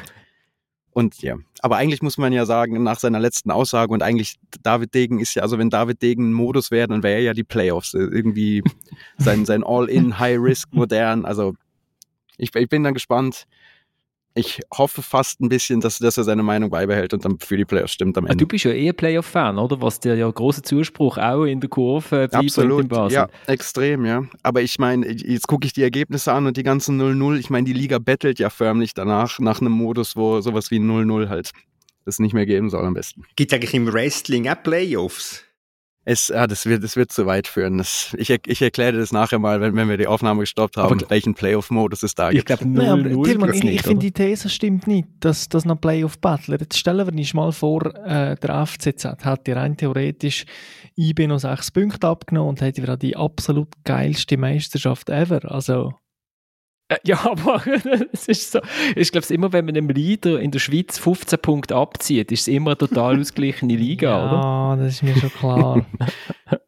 Und 0.92 1.20
ja, 1.20 1.36
aber 1.60 1.76
eigentlich 1.76 2.00
muss 2.00 2.16
man 2.16 2.32
ja 2.32 2.46
sagen, 2.46 2.82
nach 2.82 2.98
seiner 2.98 3.20
letzten 3.20 3.50
Aussage 3.50 3.92
und 3.92 4.02
eigentlich 4.02 4.36
David 4.62 4.94
Degen 4.94 5.20
ist 5.20 5.34
ja, 5.34 5.42
also 5.42 5.58
wenn 5.58 5.68
David 5.68 6.00
Degen 6.00 6.32
Modus 6.32 6.70
wäre, 6.70 6.88
dann 6.88 7.02
wäre 7.02 7.16
er 7.16 7.22
ja 7.22 7.32
die 7.34 7.44
Playoffs. 7.44 7.92
Äh, 7.92 7.98
irgendwie 7.98 8.62
sein, 9.18 9.44
sein 9.44 9.62
All-in, 9.62 10.18
High-Risk, 10.18 10.72
modern. 10.72 11.26
Also 11.26 11.54
ich, 12.36 12.54
ich 12.54 12.68
bin 12.68 12.82
dann 12.84 12.94
gespannt 12.94 13.46
ich 14.36 14.60
hoffe 14.72 15.02
fast 15.02 15.40
ein 15.40 15.48
bisschen, 15.48 15.80
dass, 15.80 15.98
dass 15.98 16.18
er 16.18 16.24
seine 16.24 16.42
Meinung 16.42 16.68
beibehält 16.68 17.14
und 17.14 17.24
dann 17.24 17.38
für 17.38 17.56
die 17.56 17.64
Playoffs 17.64 17.94
stimmt 17.94 18.18
am 18.18 18.26
Ende. 18.26 18.36
Du 18.36 18.46
bist 18.46 18.64
ja 18.64 18.70
eh 18.70 18.92
Playoff-Fan, 18.92 19.56
oder? 19.56 19.80
Was 19.80 19.98
dir 19.98 20.14
ja 20.14 20.30
großer 20.30 20.62
Zuspruch 20.62 21.16
auch 21.16 21.44
in 21.44 21.60
der 21.60 21.70
Kurve 21.70 22.28
Absolut, 22.30 22.82
in 22.82 22.88
Basel. 22.88 23.14
ja, 23.14 23.28
extrem, 23.46 24.04
ja. 24.04 24.24
Aber 24.42 24.60
ich 24.60 24.78
meine, 24.78 25.10
jetzt 25.10 25.48
gucke 25.48 25.66
ich 25.66 25.72
die 25.72 25.82
Ergebnisse 25.82 26.34
an 26.34 26.46
und 26.46 26.58
die 26.58 26.62
ganzen 26.62 27.00
0-0. 27.00 27.38
Ich 27.38 27.48
meine, 27.48 27.64
die 27.64 27.72
Liga 27.72 27.98
bettelt 27.98 28.38
ja 28.38 28.50
förmlich 28.50 28.92
danach, 28.92 29.38
nach 29.38 29.62
einem 29.62 29.72
Modus, 29.72 30.16
wo 30.16 30.42
sowas 30.42 30.70
wie 30.70 30.78
0-0 30.78 31.28
halt 31.28 31.52
es 32.04 32.18
nicht 32.18 32.34
mehr 32.34 32.46
geben 32.46 32.68
soll 32.68 32.84
am 32.84 32.94
besten. 32.94 33.24
Gibt 33.36 33.52
es 33.52 33.56
eigentlich 33.56 33.74
im 33.74 33.90
Wrestling 33.92 34.48
auch 34.48 34.62
Playoffs? 34.62 35.45
Es, 36.08 36.28
ja, 36.28 36.46
das 36.46 36.66
wird, 36.66 36.84
das 36.84 36.94
wird 36.94 37.10
zu 37.10 37.26
weit 37.26 37.48
führen. 37.48 37.78
Das, 37.78 38.14
ich, 38.16 38.30
ich 38.30 38.62
erkläre 38.62 38.96
das 38.96 39.10
nachher 39.10 39.40
mal, 39.40 39.60
wenn, 39.60 39.74
wenn 39.74 39.88
wir 39.88 39.96
die 39.96 40.06
Aufnahme 40.06 40.42
gestoppt 40.42 40.76
haben, 40.76 41.00
aber 41.00 41.10
welchen 41.10 41.34
Playoff-Modus 41.34 42.04
es 42.04 42.14
da 42.14 42.30
gibt. 42.30 42.38
Ich 42.38 42.44
glaube, 42.44 42.68
naja, 42.68 42.94
Tilman, 43.24 43.52
ich, 43.52 43.64
ich 43.64 43.82
finde 43.82 44.06
die 44.06 44.12
These 44.12 44.48
stimmt 44.48 44.86
nicht, 44.86 45.08
dass 45.18 45.48
das 45.48 45.64
noch 45.64 45.80
Playoff-Battler. 45.80 46.60
Jetzt 46.60 46.78
stellen 46.78 47.08
wir 47.08 47.12
uns 47.12 47.34
mal 47.34 47.50
vor, 47.50 47.92
äh, 48.06 48.36
der 48.36 48.66
FCZ 48.66 49.24
hat 49.24 49.48
dir 49.48 49.56
rein 49.56 49.76
theoretisch 49.76 50.44
IB 50.96 51.26
noch 51.26 51.40
sechs 51.40 51.72
Punkte 51.72 52.06
abgenommen 52.06 52.50
und 52.50 52.60
hätte 52.60 52.82
wieder 52.82 52.96
die 52.96 53.16
absolut 53.16 53.68
geilste 53.82 54.36
Meisterschaft 54.36 55.10
ever. 55.10 55.50
Also, 55.50 55.92
ja, 57.04 57.18
aber 57.24 57.62
es 58.12 58.28
ist 58.28 58.52
so. 58.52 58.60
Ich 58.94 59.12
glaube, 59.12 59.26
immer 59.32 59.52
wenn 59.52 59.64
man 59.64 59.76
einem 59.76 59.88
Leader 59.88 60.40
in 60.40 60.50
der 60.50 60.58
Schweiz 60.58 60.98
15 60.98 61.38
Punkte 61.40 61.76
abzieht, 61.76 62.32
ist 62.32 62.42
es 62.42 62.48
immer 62.48 62.70
eine 62.70 62.78
total 62.78 63.20
ausgeglichene 63.20 63.76
Liga, 63.76 64.08
ja, 64.08 64.26
oder? 64.26 64.40
Ja, 64.42 64.76
das 64.76 64.94
ist 64.94 65.02
mir 65.02 65.16
schon 65.16 65.32
klar. 65.32 65.86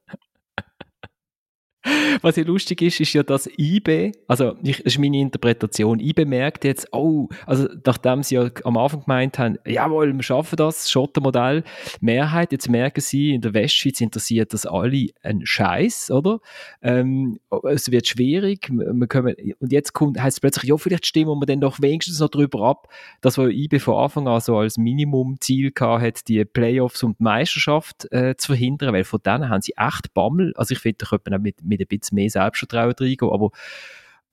Was 2.23 2.37
ja 2.37 2.45
lustig 2.45 2.83
ist, 2.83 3.01
ist 3.01 3.13
ja, 3.13 3.23
dass 3.23 3.49
IB, 3.59 4.13
also 4.27 4.55
ich, 4.63 4.79
das 4.79 4.95
ist 4.95 4.99
meine 4.99 5.19
Interpretation, 5.19 6.01
IB 6.01 6.25
merkt 6.25 6.65
jetzt, 6.65 6.89
oh, 6.93 7.29
also 7.47 7.69
nachdem 7.85 8.23
sie 8.23 8.37
ja 8.37 8.51
am 8.65 8.77
Anfang 8.77 9.05
gemeint 9.05 9.39
haben, 9.39 9.59
jawohl, 9.67 10.13
wir 10.13 10.23
schaffen 10.23 10.57
das, 10.57 10.91
Schottermodell, 10.91 11.65
Mehrheit, 12.01 12.53
jetzt 12.53 12.69
merken 12.69 13.01
sie, 13.01 13.35
in 13.35 13.41
der 13.41 13.55
Westschweiz 13.55 14.01
interessiert 14.01 14.53
das 14.53 14.67
alle 14.67 15.09
ein 15.23 15.45
Scheiß, 15.45 16.11
oder? 16.11 16.41
Ähm, 16.83 17.39
es 17.71 17.91
wird 17.91 18.07
schwierig, 18.09 18.69
wir 18.71 19.07
können, 19.07 19.35
und 19.61 19.73
jetzt 19.73 19.93
kommt, 19.93 20.21
heißt 20.21 20.39
es 20.39 20.41
plötzlich, 20.41 20.69
ja, 20.69 20.77
vielleicht 20.77 21.07
stimmen 21.07 21.41
wir 21.41 21.47
dann 21.47 21.61
doch 21.61 21.81
wenigstens 21.81 22.21
noch 22.21 22.29
darüber 22.29 22.63
ab, 22.63 22.89
dass 23.21 23.39
wir 23.39 23.49
IB 23.49 23.79
von 23.79 23.97
Anfang 23.97 24.29
an 24.29 24.41
so 24.41 24.57
als 24.57 24.79
Minimumziel 24.79 25.73
gehabt 25.73 26.03
hat, 26.03 26.29
die 26.29 26.45
Playoffs 26.45 27.03
und 27.03 27.19
die 27.19 27.25
Meisterschaft 27.25 28.11
äh, 28.13 28.37
zu 28.37 28.49
verhindern, 28.49 28.93
weil 28.93 29.05
von 29.05 29.21
denen 29.25 29.49
haben 29.49 29.63
sie 29.63 29.75
echt 29.77 30.13
Bammel, 30.15 30.53
also 30.57 30.73
ich 30.73 30.79
finde, 30.79 30.99
da 30.99 31.07
könnte 31.07 31.31
man 31.31 31.41
auch 31.41 31.43
mit, 31.43 31.63
mit 31.63 31.78
ein 31.81 31.87
bisschen 31.87 32.17
mehr 32.17 32.31
Selbstvertrauen 32.31 32.95
reingehen. 32.99 33.31
Aber, 33.31 33.51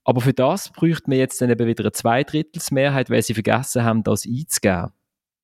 aber 0.04 0.20
für 0.20 0.32
das 0.32 0.70
bräuchte 0.70 1.08
man 1.08 1.18
jetzt 1.18 1.40
dann 1.40 1.50
eben 1.50 1.66
wieder 1.66 1.84
eine 1.84 1.92
Zweidrittelsmehrheit, 1.92 3.10
weil 3.10 3.22
sie 3.22 3.34
vergessen 3.34 3.84
haben, 3.84 4.02
das 4.02 4.26
einzugeben. 4.26 4.92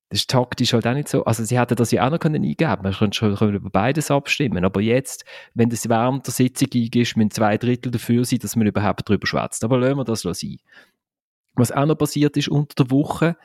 Das 0.09 0.21
ist 0.21 0.31
taktisch 0.31 0.75
halt 0.75 0.87
auch 0.87 0.93
nicht 0.93 1.09
so. 1.09 1.25
Also 1.25 1.43
sie 1.43 1.59
hätten 1.59 1.75
das 1.75 1.91
ja 1.91 2.07
auch 2.07 2.11
noch 2.11 2.19
können 2.19 2.45
eingeben 2.45 2.83
Man 2.83 2.93
könnte 2.93 3.17
schon 3.17 3.55
über 3.55 3.71
beides 3.71 4.11
abstimmen. 4.11 4.63
Aber 4.63 4.83
jetzt, 4.83 5.25
wenn 5.55 5.71
das 5.71 5.89
während 5.89 6.27
der 6.27 6.35
Sitzung 6.35 6.69
eingibst, 6.75 7.17
müssen 7.17 7.31
zwei 7.31 7.57
Drittel 7.57 7.91
dafür 7.91 8.23
sein, 8.27 8.39
dass 8.41 8.55
man 8.55 8.67
überhaupt 8.67 9.09
darüber 9.09 9.27
schwätzt. 9.27 9.65
Aber 9.65 9.79
lassen 9.79 9.97
wir 9.97 10.05
das 10.05 10.21
sein. 10.21 10.59
Was 11.55 11.73
auch 11.73 11.87
noch 11.87 11.97
passiert 11.97 12.37
ist 12.37 12.49
unter 12.49 12.85
der 12.85 12.91
Woche, 12.91 13.37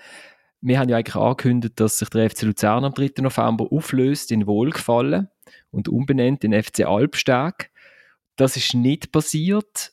wir 0.62 0.80
haben 0.80 0.90
ja 0.90 0.98
eigentlich 0.98 1.16
angekündigt, 1.16 1.80
dass 1.80 2.00
sich 2.00 2.10
der 2.10 2.30
FC 2.30 2.44
Luzern 2.44 2.84
am 2.84 2.94
3. 2.94 3.22
November 3.22 3.68
auflöst 3.72 4.32
in 4.32 4.48
Wohlgefallen 4.48 5.30
und 5.72 5.88
umbenennt 5.88 6.44
in 6.44 6.52
FC 6.52 6.86
Albstag. 6.86 7.70
Das 8.38 8.56
ist 8.56 8.74
nicht 8.74 9.12
passiert 9.12 9.92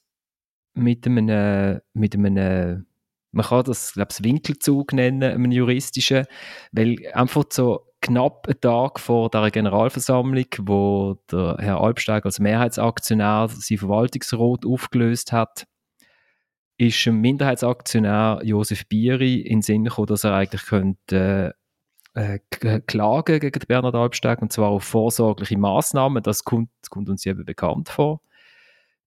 mit 0.74 1.06
einem, 1.06 1.80
mit 1.92 2.14
einem 2.14 2.86
man 3.34 3.46
kann 3.46 3.64
das, 3.64 3.94
glaube 3.94 4.12
ich, 4.12 4.22
Winkelzug 4.22 4.92
nennen, 4.92 5.24
einem 5.24 5.50
juristischen, 5.50 6.26
weil 6.70 6.98
einfach 7.14 7.44
so 7.50 7.84
knapp 8.00 8.46
einen 8.46 8.60
Tag 8.60 9.00
vor 9.00 9.28
der 9.28 9.50
Generalversammlung, 9.50 10.46
wo 10.60 11.18
der 11.30 11.56
Herr 11.58 11.80
Albsteiger 11.80 12.26
als 12.26 12.38
Mehrheitsaktionär 12.38 13.48
sein 13.50 13.78
Verwaltungsrat 13.78 14.64
aufgelöst 14.64 15.32
hat, 15.32 15.66
ist 16.76 17.06
ein 17.06 17.16
Minderheitsaktionär 17.16 18.40
Josef 18.44 18.86
Bieri 18.86 19.40
in 19.40 19.58
den 19.58 19.62
Sinn 19.62 19.84
gekommen, 19.84 20.06
dass 20.06 20.24
er 20.24 20.34
eigentlich 20.34 20.66
könnte 20.66 21.54
äh, 22.14 22.38
klagen 22.86 23.40
gegen 23.40 23.66
Bernhard 23.66 23.94
Albsteiger 23.94 24.42
und 24.42 24.52
zwar 24.52 24.68
auf 24.68 24.84
vorsorgliche 24.84 25.58
Maßnahmen. 25.58 26.22
Das 26.22 26.44
kommt, 26.44 26.70
kommt 26.90 27.08
uns 27.08 27.26
eben 27.26 27.44
bekannt 27.44 27.88
vor. 27.88 28.20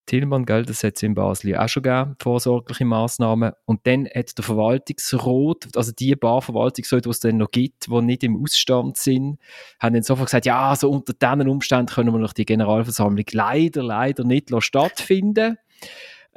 Tillmann, 0.07 0.45
gell, 0.45 0.65
das 0.65 0.83
hat 0.83 0.95
es 0.95 1.03
in 1.03 1.13
Basel 1.13 1.55
auch 1.55 1.69
schon 1.69 1.83
gegeben, 1.83 2.15
vorsorgliche 2.19 2.85
Massnahmen. 2.85 3.51
Und 3.65 3.85
dann 3.85 4.05
hat 4.05 4.35
der 4.35 4.43
Verwaltungsrat, 4.43 5.75
also 5.75 5.91
die 5.91 6.15
paar 6.15 6.41
Verwaltungsräte, 6.41 7.03
die 7.03 7.09
es 7.09 7.19
dann 7.19 7.37
noch 7.37 7.51
gibt, 7.51 7.87
die 7.87 8.01
nicht 8.01 8.23
im 8.23 8.41
Ausstand 8.41 8.97
sind, 8.97 9.37
haben 9.79 9.93
dann 9.93 10.03
sofort 10.03 10.27
gesagt, 10.27 10.47
ja, 10.47 10.69
also 10.69 10.89
unter 10.89 11.13
diesen 11.13 11.47
Umständen 11.47 11.93
können 11.93 12.11
wir 12.11 12.19
noch 12.19 12.33
die 12.33 12.45
Generalversammlung 12.45 13.25
leider, 13.31 13.83
leider 13.83 14.23
nicht 14.23 14.49
stattfinden 14.59 15.57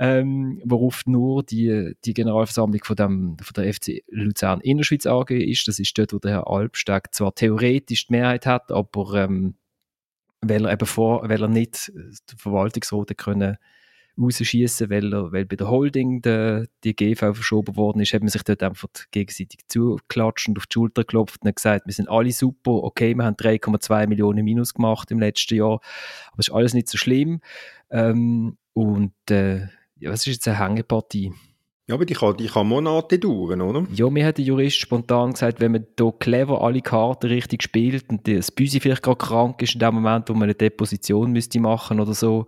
ähm, 0.01 0.63
worauf 0.65 1.03
nur 1.05 1.43
die, 1.43 1.93
die 2.07 2.15
Generalversammlung 2.15 2.83
von, 2.83 2.97
dem, 2.97 3.37
von 3.39 3.53
der 3.63 3.73
FC 3.73 4.03
Luzern 4.09 4.63
Innerschweiz 4.63 5.05
AG 5.05 5.31
ist. 5.31 5.69
Das 5.69 5.79
ist 5.79 5.97
dort, 5.97 6.15
wo 6.15 6.19
der 6.19 6.31
Herr 6.33 6.47
Albsteg 6.49 7.15
zwar 7.15 7.35
theoretisch 7.35 8.07
die 8.07 8.15
Mehrheit 8.15 8.47
hat, 8.47 8.73
aber 8.73 9.13
ähm, 9.25 9.57
weil 10.43 10.65
er 10.65 10.73
eben 10.73 10.87
vor, 10.87 11.29
weil 11.29 11.43
er 11.43 11.49
nicht 11.49 11.93
den 11.95 12.39
Verwaltungsrat 12.39 13.17
können 13.19 13.57
rausschießen, 14.21 14.91
weil, 14.91 15.13
weil 15.33 15.47
bei 15.47 15.57
der 15.57 15.71
Holding 15.71 16.21
de, 16.23 16.67
die 16.85 16.95
GV 16.95 17.35
verschoben 17.35 17.77
worden 17.77 18.01
ist, 18.01 18.13
hat 18.13 18.21
man 18.21 18.29
sich 18.29 18.43
dort 18.43 18.63
einfach 18.63 18.89
gegenseitig 19.11 19.61
zugeklatscht 19.69 20.49
und 20.49 20.59
auf 20.59 20.67
die 20.67 20.75
Schulter 20.75 21.03
geklopft 21.03 21.43
und 21.43 21.55
gesagt, 21.55 21.87
wir 21.87 21.95
sind 21.95 22.09
alle 22.09 22.33
super, 22.33 22.73
okay, 22.73 23.15
wir 23.15 23.25
haben 23.25 23.37
3,2 23.37 24.07
Millionen 24.09 24.45
Minus 24.45 24.75
gemacht 24.75 25.11
im 25.11 25.21
letzten 25.21 25.57
Jahr, 25.57 25.81
aber 26.33 26.39
es 26.39 26.49
ist 26.49 26.55
alles 26.55 26.75
nicht 26.75 26.89
so 26.89 26.99
schlimm. 26.99 27.41
Ähm, 27.91 28.57
und 28.73 29.15
äh, 29.31 29.69
ja, 29.99 30.11
was 30.11 30.27
ist 30.27 30.35
jetzt 30.35 30.49
eine 30.49 30.59
Hängepartie? 30.59 31.33
Ja, 31.91 31.95
aber 31.95 32.07
die 32.07 32.15
kann, 32.15 32.37
die 32.37 32.47
kann 32.47 32.69
Monate 32.69 33.19
dauern, 33.19 33.61
oder? 33.61 33.85
Ja, 33.93 34.09
mir 34.09 34.25
hat 34.25 34.39
der 34.39 34.45
Jurist 34.45 34.77
spontan 34.77 35.33
gesagt, 35.33 35.59
wenn 35.59 35.73
man 35.73 35.87
hier 35.99 36.15
clever 36.21 36.63
alle 36.63 36.83
Karten 36.83 37.27
richtig 37.27 37.65
spielt 37.65 38.09
und 38.11 38.29
das 38.29 38.53
Büsi 38.53 38.79
vielleicht 38.79 39.03
gerade 39.03 39.17
krank 39.17 39.61
ist 39.61 39.75
in 39.75 39.81
dem 39.81 39.97
Moment, 39.97 40.29
wo 40.29 40.35
man 40.35 40.45
eine 40.45 40.55
Deposition 40.55 41.33
müsste 41.33 41.59
machen 41.59 41.99
oder 41.99 42.15
so, 42.15 42.47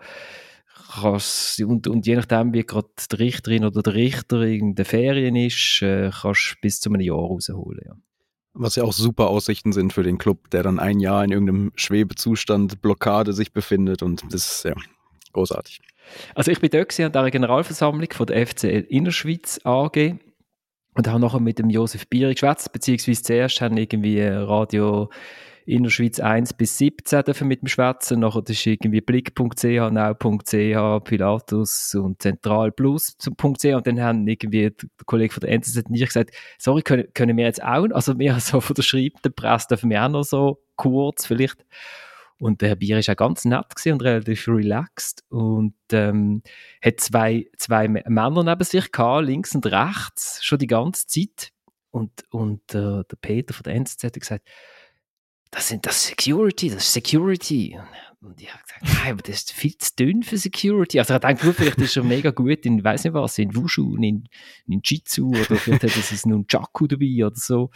und, 1.03 1.88
und 1.88 2.07
je 2.07 2.14
nachdem, 2.14 2.55
wie 2.55 2.62
gerade 2.62 2.86
die 3.11 3.16
Richterin 3.16 3.64
oder 3.64 3.82
der 3.82 3.95
Richter 3.95 4.43
in 4.43 4.76
den 4.76 4.84
Ferien 4.84 5.34
ist, 5.34 5.82
äh, 5.82 6.12
kannst 6.12 6.53
du 6.53 6.61
bis 6.61 6.80
zu 6.80 6.90
einem 6.90 7.01
Jahr 7.01 7.16
rausholen. 7.16 7.80
Ja. 7.84 7.95
Was 8.53 8.76
ja 8.76 8.84
auch 8.84 8.93
super 8.93 9.26
Aussichten 9.26 9.72
sind 9.72 9.93
für 9.93 10.05
den 10.05 10.18
Club, 10.18 10.51
der 10.51 10.62
dann 10.62 10.78
ein 10.78 11.01
Jahr 11.01 11.24
in 11.24 11.32
irgendeinem 11.32 11.72
Schwebezustand, 11.74 12.80
Blockade 12.80 13.32
sich 13.32 13.53
befindet 13.53 14.05
und 14.05 14.22
das 14.32 14.59
ist 14.59 14.64
ja 14.66 14.74
großartig. 15.32 15.80
Also 16.34 16.50
ich 16.50 16.61
bin 16.61 16.70
dort 16.70 16.98
an 17.00 17.12
der 17.12 17.30
Generalversammlung 17.30 18.09
von 18.12 18.26
der 18.26 18.46
FCL 18.46 18.86
Innerschweiz 18.88 19.61
AG 19.64 20.14
und 20.94 21.09
habe 21.09 21.20
nachher 21.20 21.40
mit 21.40 21.59
dem 21.59 21.70
Josef 21.70 22.07
Bier 22.09 22.30
geschwätzt, 22.32 22.72
beziehungsweise 22.72 23.22
zuerst 23.22 23.61
haben 23.61 23.76
irgendwie 23.76 24.20
Radio 24.20 25.09
in 25.64 25.84
der 25.84 25.90
Schweiz 25.90 26.18
1 26.18 26.55
bis 26.55 26.76
17 26.78 27.22
dürfen 27.22 27.48
mit 27.48 27.62
dem 27.62 27.68
Schwätzen. 27.68 28.20
Nachher 28.20 28.42
das 28.42 28.57
ist 28.57 28.66
irgendwie 28.66 29.00
blick.ch, 29.00 29.64
now.ch, 29.64 31.05
Pilatus 31.05 31.94
und 31.94 32.20
zentralplus.ch 32.20 33.64
und 33.64 33.86
dann 33.86 34.00
haben 34.00 34.26
irgendwie 34.26 34.70
der 34.70 34.88
Kollege 35.07 35.32
von 35.32 35.40
der 35.42 35.50
NZZ 35.50 35.88
nicht 35.88 36.05
gesagt, 36.05 36.30
sorry, 36.59 36.82
können, 36.82 37.07
können 37.14 37.36
wir 37.36 37.44
jetzt 37.44 37.62
auch, 37.62 37.86
also 37.92 38.18
wir 38.18 38.34
so 38.40 38.61
von 38.61 38.74
der 38.74 38.82
schreibenden 38.82 39.32
Presse 39.34 39.68
dürfen 39.68 39.90
wir 39.90 40.05
auch 40.05 40.09
noch 40.09 40.24
so 40.24 40.62
kurz 40.76 41.26
vielleicht. 41.26 41.64
Und 42.43 42.61
der 42.61 42.70
Herr 42.70 42.76
Bier 42.76 42.99
ist 42.99 43.09
auch 43.09 43.14
ganz 43.14 43.45
nett 43.45 43.66
und 43.86 44.03
relativ 44.03 44.49
relaxed 44.49 45.22
und 45.28 45.76
ähm, 45.93 46.43
hat 46.84 46.99
zwei, 46.99 47.47
zwei 47.57 47.86
Männer 47.86 48.43
neben 48.43 48.64
sich 48.64 48.90
gehabt, 48.90 49.26
links 49.26 49.55
und 49.55 49.64
rechts, 49.66 50.43
schon 50.43 50.59
die 50.59 50.66
ganze 50.66 51.07
Zeit. 51.07 51.53
Und, 51.93 52.11
und 52.30 52.62
äh, 52.74 53.05
der 53.05 53.16
Peter 53.20 53.55
von 53.55 53.62
der 53.62 53.74
NZZ 53.74 54.03
hat 54.03 54.18
gesagt, 54.18 54.49
das 55.53 55.68
sind 55.68 55.86
das 55.86 56.05
Security, 56.05 56.68
das 56.68 56.82
ist 56.82 56.95
Security. 56.95 57.78
Und 58.20 58.43
ich 58.43 58.53
habe 58.53 58.64
gesagt, 58.64 58.82
nein, 58.82 59.12
aber 59.12 59.22
das 59.22 59.36
ist 59.36 59.53
viel 59.53 59.78
zu 59.78 59.95
dünn 59.97 60.24
für 60.24 60.36
Security. 60.36 60.99
Also 60.99 61.14
ich 61.14 61.20
dachte, 61.20 61.47
gut, 61.47 61.55
vielleicht 61.55 61.78
ist 61.78 61.97
er 61.97 62.03
mega 62.03 62.32
gut 62.32 62.66
in, 62.66 62.82
weiß 62.82 63.05
nicht 63.05 63.14
was, 63.14 63.38
in 63.38 63.55
Wushu, 63.55 63.95
in, 63.95 64.28
in 64.66 64.80
Jitsu 64.82 65.28
oder 65.28 65.55
vielleicht 65.55 65.84
hat 65.84 65.97
er 65.97 66.12
es 66.12 66.26
Nunchaku 66.26 66.88
dabei 66.88 67.24
oder 67.24 67.36
so. 67.36 67.70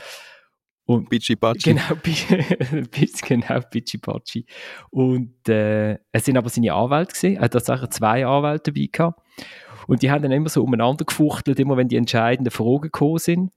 Und 0.87 1.09
Pichi 1.09 1.35
Pachi. 1.35 1.75
Genau, 1.75 1.97
genau 2.01 3.61
Pichi 3.71 3.99
Pachi. 3.99 4.47
Und 4.91 5.49
äh, 5.49 5.99
es 6.13 6.25
sind 6.25 6.37
aber 6.37 6.49
seine 6.49 6.73
Anwälte 6.73 7.13
gesehen. 7.13 7.37
Er 7.37 7.43
hat 7.43 7.53
tatsächlich 7.53 7.91
zwei 7.91 8.25
Anwälte 8.25 8.73
dabei 8.73 8.89
gehabt. 8.91 9.21
Und 9.89 10.03
die 10.03 10.11
haben 10.11 10.23
dann 10.23 10.33
immer 10.33 10.49
so 10.49 10.63
umeinander 10.63 11.05
gefuchtelt, 11.05 11.59
immer 11.59 11.77
wenn 11.77 11.89
die 11.89 11.97
entscheidenden 11.97 12.53
Fragen 12.53 12.83
gekommen 12.83 13.19
sind. 13.19 13.53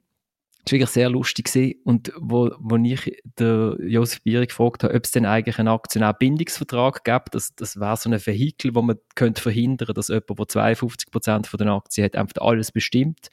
Das 0.65 0.73
war 0.73 0.79
wirklich 0.79 0.89
sehr 0.89 1.09
lustig. 1.09 1.45
Gewesen. 1.45 1.79
Und 1.83 2.11
wo, 2.17 2.51
wo 2.59 2.75
ich 2.77 3.21
der 3.37 3.75
Josef 3.79 4.21
Bier 4.23 4.45
gefragt 4.45 4.83
habe, 4.83 4.93
ob 4.95 5.05
es 5.05 5.11
denn 5.11 5.25
eigentlich 5.25 5.59
einen 5.59 5.67
Aktionärbindungsvertrag 5.69 7.03
gibt, 7.03 7.35
das, 7.35 7.55
das 7.55 7.79
wäre 7.79 7.95
so 7.97 8.09
ein 8.09 8.25
Vehikel, 8.25 8.73
wo 8.73 8.81
man 8.81 8.97
könnte 9.15 9.41
verhindern 9.41 9.93
dass 9.93 10.09
jemand, 10.09 10.29
der 10.37 10.47
52 10.47 11.11
Prozent 11.11 11.47
von 11.47 11.57
den 11.59 11.69
Aktien 11.69 12.05
hat, 12.05 12.15
einfach 12.15 12.41
alles 12.41 12.71
bestimmt. 12.71 13.29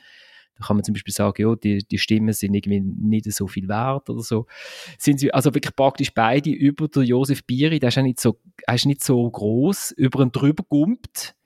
Da 0.59 0.67
kann 0.67 0.77
man 0.77 0.85
zum 0.85 0.95
Beispiel 0.95 1.13
sagen, 1.13 1.43
ja, 1.43 1.55
die, 1.55 1.79
die 1.79 1.99
Stimmen 1.99 2.33
sind 2.33 2.55
irgendwie 2.55 2.81
nicht 2.81 3.31
so 3.33 3.47
viel 3.47 3.69
wert 3.69 4.09
oder 4.09 4.23
so. 4.23 4.47
Sind 4.99 5.21
sie, 5.21 5.33
also 5.33 5.55
wirklich 5.55 5.77
praktisch 5.77 6.15
beide 6.15 6.51
über 6.51 6.89
der 6.89 7.03
Josef 7.03 7.45
Bieri, 7.45 7.79
der 7.79 7.89
ist 7.89 7.97
ja 7.97 8.03
nicht 8.03 8.21
so, 8.21 8.41
er 8.67 8.75
ist 8.75 8.87
nicht 8.87 9.05
so 9.05 9.31
groß, 9.31 9.93
über 9.93 10.21
ihn 10.21 10.33
drüber 10.33 10.65
gumpt 10.69 11.37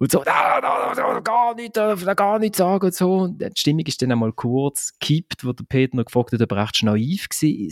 und 0.00 0.12
so, 0.12 0.22
da, 0.22 0.60
da, 0.60 0.94
da, 0.94 1.20
gar 1.20 1.56
nicht, 1.56 1.76
da, 1.76 1.94
gar 2.14 2.38
nicht 2.38 2.54
sagen 2.54 2.86
und 2.86 2.94
so. 2.94 3.14
Und 3.14 3.42
die 3.42 3.50
Stimmung 3.56 3.84
ist 3.84 4.00
dann 4.00 4.12
einmal 4.12 4.32
kurz 4.32 4.92
gekippt, 5.00 5.44
wo 5.44 5.52
der 5.52 5.64
Peter 5.64 5.96
noch 5.96 6.04
gefragt 6.04 6.32
hat, 6.32 6.40
ob 6.40 6.52
er 6.52 6.62
recht 6.62 6.82
naiv 6.84 7.26
sei, 7.32 7.68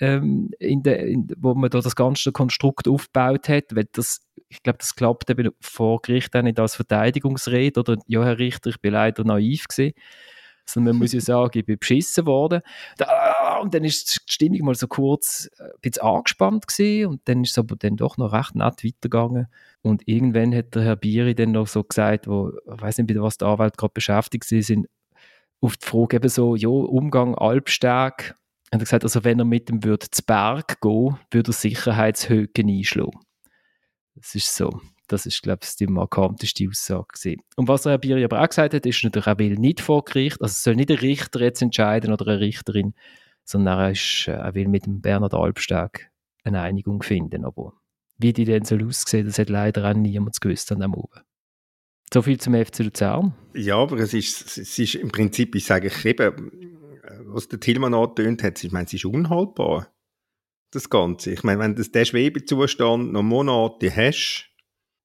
ähm, 0.00 0.50
in 0.58 0.82
der, 0.82 1.06
in, 1.06 1.28
wo 1.38 1.54
man 1.54 1.70
da 1.70 1.80
das 1.80 1.96
ganze 1.96 2.32
Konstrukt 2.32 2.86
aufgebaut 2.86 3.48
hat, 3.48 3.74
weil 3.74 3.88
das, 3.92 4.20
ich 4.48 4.62
glaube, 4.62 4.78
das 4.78 4.94
klappt 4.94 5.30
eben 5.30 5.50
vor 5.60 6.00
Gericht 6.02 6.34
auch 6.34 6.42
nicht 6.42 6.58
als 6.58 6.76
Verteidigungsrede 6.76 7.80
oder, 7.80 7.96
ja, 8.06 8.24
Herr 8.24 8.38
Richter, 8.38 8.70
ich 8.70 8.80
bin 8.80 8.92
leider 8.92 9.24
naiv 9.24 9.68
gewesen 9.68 9.94
sondern 10.68 10.94
man 10.94 11.02
muss 11.02 11.12
ja 11.12 11.20
sagen, 11.20 11.58
ich 11.58 11.66
bin 11.66 11.78
beschissen 11.78 12.26
worden. 12.26 12.60
Und 13.62 13.74
dann 13.74 13.84
ist 13.84 14.14
die 14.28 14.32
Stimmung 14.32 14.66
mal 14.66 14.74
so 14.74 14.86
kurz 14.86 15.50
äh, 15.58 15.64
ein 15.64 15.70
bisschen 15.80 16.02
angespannt 16.02 16.66
gewesen 16.66 17.06
und 17.06 17.20
dann 17.24 17.42
ist 17.42 17.52
es 17.52 17.58
aber 17.58 17.76
dann 17.76 17.96
doch 17.96 18.16
noch 18.16 18.32
recht 18.32 18.54
nett 18.54 18.84
weitergegangen. 18.84 19.48
Und 19.82 20.06
irgendwann 20.06 20.54
hat 20.54 20.74
der 20.74 20.82
Herr 20.82 20.96
Bieri 20.96 21.34
dann 21.34 21.52
noch 21.52 21.66
so 21.66 21.82
gesagt, 21.82 22.28
wo, 22.28 22.50
ich 22.50 22.80
weiß 22.80 22.98
nicht, 22.98 23.20
was 23.20 23.38
der 23.38 23.48
Anwalt 23.48 23.76
gerade 23.78 23.92
beschäftigt 23.92 24.44
sind, 24.44 24.86
auf 25.60 25.76
die 25.76 25.86
Frage 25.86 26.16
eben 26.16 26.28
so, 26.28 26.54
ja, 26.54 26.68
Umgang 26.68 27.34
Alpsteg, 27.34 28.34
hat 28.70 28.72
er 28.72 28.78
gesagt, 28.78 29.04
also 29.04 29.24
wenn 29.24 29.38
er 29.38 29.44
mit 29.44 29.68
dem 29.68 29.82
würde 29.82 30.10
zu 30.10 30.22
Berg 30.22 30.80
gehen, 30.80 31.18
würde 31.30 31.50
er 31.50 31.54
Sicherheitshöhen 31.54 32.48
einschlagen. 32.56 33.18
Das 34.20 34.34
ist 34.34 34.54
so. 34.54 34.80
Das 35.06 35.24
ist, 35.24 35.42
glaube 35.42 35.60
ich, 35.62 35.74
die 35.76 35.86
markanteste 35.86 36.68
Aussage. 36.68 37.06
Gewesen. 37.14 37.42
Und 37.56 37.68
was 37.68 37.82
der 37.82 37.92
Herr 37.92 37.98
Biri 37.98 38.24
aber 38.24 38.42
auch 38.42 38.48
gesagt 38.48 38.74
hat, 38.74 38.84
ist 38.84 39.02
natürlich, 39.02 39.26
er 39.26 39.38
will 39.38 39.54
nicht 39.54 39.80
vor 39.80 40.04
Gericht, 40.04 40.40
also 40.42 40.52
es 40.52 40.62
soll 40.62 40.76
nicht 40.76 40.90
der 40.90 41.00
Richter 41.00 41.40
jetzt 41.40 41.62
entscheiden 41.62 42.12
oder 42.12 42.26
eine 42.26 42.40
Richterin, 42.40 42.94
sondern 43.44 43.78
er, 43.78 43.90
ist, 43.92 44.26
äh, 44.28 44.32
er 44.32 44.54
will 44.54 44.68
mit 44.68 44.86
dem 44.86 45.00
Bernhard 45.00 45.34
Albsteg 45.34 46.10
eine 46.44 46.60
Einigung 46.60 47.02
finden. 47.02 47.44
Aber 47.44 47.72
wie 48.18 48.32
die 48.32 48.44
denn 48.44 48.64
soll 48.64 48.84
aussehen, 48.84 49.26
das 49.26 49.38
hat 49.38 49.48
leider 49.48 49.88
auch 49.88 49.94
niemand 49.94 50.40
gewusst 50.40 50.70
an 50.72 50.80
dem 50.80 50.94
Oben. 50.94 51.20
So 52.12 52.22
viel 52.22 52.38
zum 52.38 52.54
FC 52.54 52.80
Luzern. 52.80 53.34
Ja, 53.54 53.76
aber 53.76 53.98
es 53.98 54.14
ist, 54.14 54.58
es 54.58 54.78
ist 54.78 54.94
im 54.94 55.10
Prinzip, 55.10 55.54
ich 55.54 55.64
sage 55.64 55.88
ich 55.88 56.04
eben, 56.04 56.50
was 57.26 57.48
der 57.48 57.60
Tillmann 57.60 57.94
angetönt 57.94 58.42
hat, 58.42 58.62
ich 58.62 58.72
meine, 58.72 58.86
es 58.86 58.94
ist 58.94 59.04
unhaltbar, 59.04 59.88
das 60.70 60.90
Ganze. 60.90 61.32
Ich 61.32 61.42
meine, 61.42 61.60
wenn 61.60 61.74
du 61.74 61.82
den 61.82 62.04
Schwebezustand 62.04 63.12
noch 63.12 63.22
Monate 63.22 63.94
hast, 63.94 64.50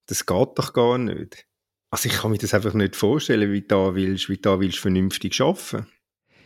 das 0.08 0.26
geht 0.26 0.50
doch 0.56 0.74
gar 0.74 0.98
nicht. 0.98 1.46
Also 1.90 2.10
ich 2.10 2.16
kann 2.16 2.32
mir 2.32 2.38
das 2.38 2.54
einfach 2.54 2.74
nicht 2.74 2.96
vorstellen, 2.96 3.52
wie 3.52 3.62
da 3.62 3.94
willst, 3.96 4.28
wie 4.30 4.38
da 4.38 4.60
willst 4.60 4.80
vernünftig 4.80 5.40
arbeiten. 5.40 5.88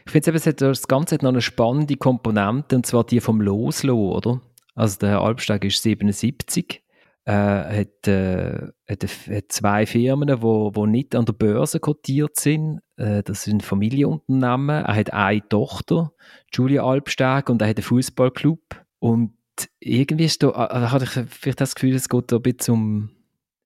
Ich 0.06 0.12
finde 0.12 0.32
es 0.34 0.44
das 0.44 0.88
Ganze 0.88 1.16
hat 1.16 1.24
noch 1.24 1.30
eine 1.32 1.42
spannende 1.42 1.98
Komponente, 1.98 2.76
und 2.76 2.86
zwar 2.86 3.06
die 3.06 3.20
vom 3.20 3.42
Loslassen, 3.42 3.92
oder? 3.92 4.42
Also 4.74 5.00
der 5.00 5.10
Herr 5.10 5.22
Albsteg 5.22 5.66
ist 5.66 5.82
77, 5.82 6.82
äh, 7.26 7.32
hat, 7.32 8.08
äh, 8.08 8.72
hat, 8.88 9.04
hat, 9.04 9.46
zwei 9.50 9.86
Firmen, 9.86 10.28
die 10.28 10.42
wo, 10.42 10.72
wo 10.74 10.86
nicht 10.86 11.16
an 11.16 11.26
der 11.26 11.34
Börse 11.34 11.80
kotiert 11.80 12.38
sind. 12.38 12.80
Äh, 12.96 13.24
das 13.24 13.44
sind 13.44 13.64
Familienunternehmen. 13.64 14.86
Er 14.86 14.96
hat 14.96 15.12
eine 15.12 15.48
Tochter, 15.50 16.14
Julia 16.54 16.86
Albsteg, 16.86 17.50
und 17.50 17.62
er 17.62 17.70
hat 17.70 17.78
einen 17.78 17.84
Fußballclub. 17.84 18.86
Und 19.00 19.34
irgendwie 19.80 20.26
ist 20.26 20.44
da, 20.44 20.50
äh, 20.50 20.88
hatte 20.88 21.06
ich 21.06 21.30
vielleicht 21.30 21.62
das 21.62 21.76
Gefühl, 21.76 21.96
es 21.96 22.10
geht 22.10 22.32
da 22.32 22.38
ein 22.38 22.42
bisschen 22.42 22.74
um 22.74 23.10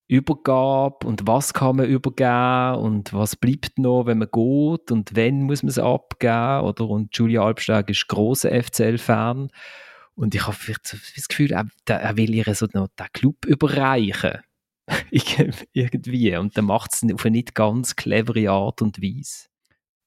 Übergabe 0.07 1.07
und 1.07 1.25
was 1.25 1.53
kann 1.53 1.77
man 1.77 1.86
übergeben 1.86 2.84
und 2.84 3.13
was 3.13 3.38
bleibt 3.38 3.79
noch, 3.79 4.05
wenn 4.05 4.17
man 4.17 4.27
geht 4.29 4.91
und 4.91 5.15
wenn 5.15 5.43
muss 5.43 5.63
man 5.63 5.69
es 5.69 5.79
abgeben, 5.79 6.65
oder? 6.65 6.89
Und 6.89 7.15
Julia 7.15 7.43
Albstag 7.43 7.89
ist 7.89 8.09
großer 8.09 8.51
FCL-Fan 8.51 9.49
und 10.15 10.36
ich 10.36 10.45
habe 10.45 10.57
das 10.84 11.27
Gefühl, 11.29 11.53
er, 11.53 11.67
er 11.86 12.17
will 12.17 12.34
ihr 12.36 12.53
so 12.53 12.67
noch 12.73 12.89
den 12.99 13.07
Club 13.13 13.45
überreichen. 13.45 14.41
Irgendwie. 15.73 16.36
Und 16.36 16.57
dann 16.57 16.65
macht 16.65 16.93
es 16.93 17.13
auf 17.13 17.25
eine 17.25 17.38
nicht 17.38 17.55
ganz 17.55 17.95
clevere 17.95 18.49
Art 18.51 18.82
und 18.82 19.01
Weise. 19.01 19.47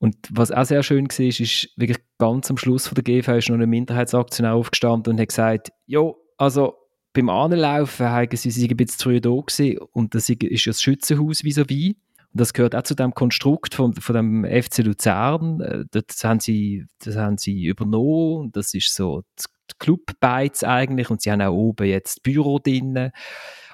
Und 0.04 0.16
was 0.30 0.52
auch 0.52 0.66
sehr 0.66 0.82
schön 0.82 1.08
war, 1.08 1.24
ist, 1.24 1.70
wirklich 1.76 1.96
ganz 2.18 2.50
am 2.50 2.58
Schluss 2.58 2.86
von 2.86 2.94
der 2.94 3.04
GV 3.04 3.38
ist 3.38 3.48
noch 3.48 3.54
eine 3.54 3.66
Minderheitsaktionär 3.66 4.52
aufgestanden 4.52 5.14
und 5.14 5.18
hat 5.18 5.28
gesagt, 5.28 5.72
jo, 5.86 6.18
also 6.36 6.74
beim 7.14 7.30
Anlaufen 7.30 8.10
haben 8.10 8.36
sie, 8.36 8.50
sie 8.50 8.68
ein 8.68 8.76
bisschen 8.76 8.98
zu 8.98 9.04
früh 9.04 9.20
da 9.22 9.30
gewesen 9.30 9.78
und 9.92 10.14
das 10.14 10.28
ist 10.28 10.42
ja 10.66 10.72
das 10.72 10.82
Schützenhaus 10.82 11.42
vis-à-vis. 11.42 11.94
Und 12.32 12.38
das 12.38 12.52
gehört 12.52 12.76
auch 12.76 12.82
zu 12.82 12.94
dem 12.94 13.14
Konstrukt 13.14 13.74
von, 13.74 13.94
von 13.94 14.14
dem 14.14 14.44
FC 14.44 14.84
Luzern. 14.84 15.62
Äh, 15.62 15.84
das 15.90 16.22
haben 16.22 16.40
sie, 16.40 16.84
das 17.02 17.16
haben 17.16 17.38
sie 17.38 17.64
übernommen. 17.64 18.52
Das 18.52 18.74
ist 18.74 18.94
so 18.94 19.22
die 19.40 19.74
Clubbeiz 19.78 20.64
eigentlich 20.64 21.08
und 21.08 21.22
sie 21.22 21.32
haben 21.32 21.40
auch 21.40 21.54
oben 21.54 21.86
jetzt 21.86 22.22
Büro 22.22 22.58
drin. 22.58 23.10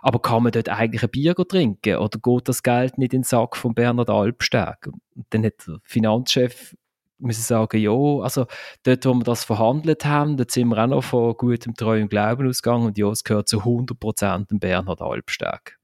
Aber 0.03 0.21
kann 0.21 0.43
man 0.43 0.53
dort 0.53 0.69
eigentlich 0.69 1.03
ein 1.03 1.11
Bier 1.11 1.35
trinken 1.35 1.97
oder 1.97 2.19
geht 2.19 2.49
das 2.49 2.63
Geld 2.63 2.99
nicht 2.99 3.13
in 3.13 3.21
den 3.21 3.25
Sack 3.25 3.57
von 3.57 3.75
Bernhard 3.75 4.11
Albsteg? 4.11 4.87
Und 4.87 5.27
dann 5.31 5.45
hat 5.45 5.67
der 5.67 5.79
Finanzchef 5.85 6.75
müssen 7.21 7.43
sagen, 7.43 7.79
ja, 7.79 7.91
also 7.91 8.47
dort, 8.83 9.05
wo 9.07 9.15
wir 9.15 9.25
das 9.25 9.45
verhandelt 9.45 10.05
haben, 10.05 10.37
dort 10.37 10.51
sind 10.51 10.69
wir 10.69 10.83
auch 10.83 10.87
noch 10.87 11.05
von 11.05 11.35
gutem 11.35 11.75
Treu 11.75 12.07
Glauben 12.07 12.49
ausgegangen 12.49 12.87
und 12.87 12.99
ja, 12.99 13.09
es 13.09 13.25
gehört 13.25 13.49
zu 13.49 13.61
100% 13.61 14.49
dem 14.49 14.59
Bernhard 14.59 15.03
Albsteg. 15.03 15.79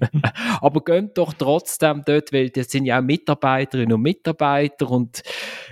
Aber 0.60 0.82
gönnt 0.82 1.16
doch 1.18 1.32
trotzdem 1.32 2.02
dort, 2.04 2.32
weil 2.32 2.50
das 2.50 2.70
sind 2.70 2.84
ja 2.84 2.98
auch 2.98 3.02
Mitarbeiterinnen 3.02 3.94
und 3.94 4.02
Mitarbeiter 4.02 4.90
und 4.90 5.22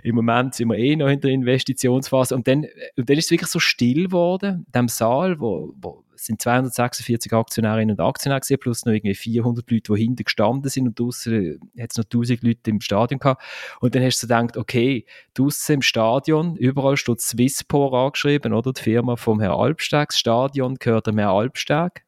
im 0.03 0.15
Moment 0.15 0.55
sind 0.55 0.69
wir 0.69 0.79
eh 0.79 0.97
noch 0.97 1.09
in 1.09 1.21
der 1.21 1.31
Investitionsphase 1.31 2.35
und 2.35 2.47
dann, 2.47 2.67
und 2.97 3.09
dann 3.11 3.19
ist 3.19 3.27
es 3.27 3.31
wirklich 3.31 3.51
so 3.51 3.59
still 3.59 4.05
geworden, 4.05 4.65
in 4.67 4.73
dem 4.73 4.89
Saal, 4.89 5.41
wo, 5.41 5.75
wo 5.81 6.05
sind 6.25 6.41
246 6.43 7.33
Aktionärinnen 7.33 7.97
und 7.97 8.05
Aktionäre 8.05 8.41
gewesen, 8.41 8.61
plus 8.61 8.85
noch 8.85 8.93
irgendwie 8.93 9.15
400 9.15 9.71
Leute, 9.71 9.95
die 9.95 10.01
hinten 10.01 10.25
gestanden 10.25 10.71
sind 10.71 10.89
und 10.89 10.99
draußen 10.99 11.61
hat 11.79 11.91
es 11.91 11.97
noch 11.97 12.05
1000 12.05 12.43
Leute 12.43 12.71
im 12.71 12.81
Stadion 12.81 13.19
gehabt. 13.19 13.43
Und 13.81 13.95
dann 13.95 14.03
hast 14.03 14.23
du 14.23 14.27
gedacht, 14.27 14.57
okay, 14.57 15.07
draußen 15.35 15.77
im 15.77 15.83
Stadion, 15.83 16.57
überall 16.57 16.97
steht 16.97 17.21
Swisspor 17.21 17.93
angeschrieben, 17.95 18.53
oder? 18.53 18.73
Die 18.73 18.83
Firma 18.83 19.17
vom 19.17 19.41
Herrn 19.41 19.59
Albsteg. 19.59 20.09
Das 20.09 20.19
Stadion 20.19 20.77
gehört 20.77 21.07
dem 21.07 21.19
Herrn 21.19 21.37
Albsteg 21.37 22.05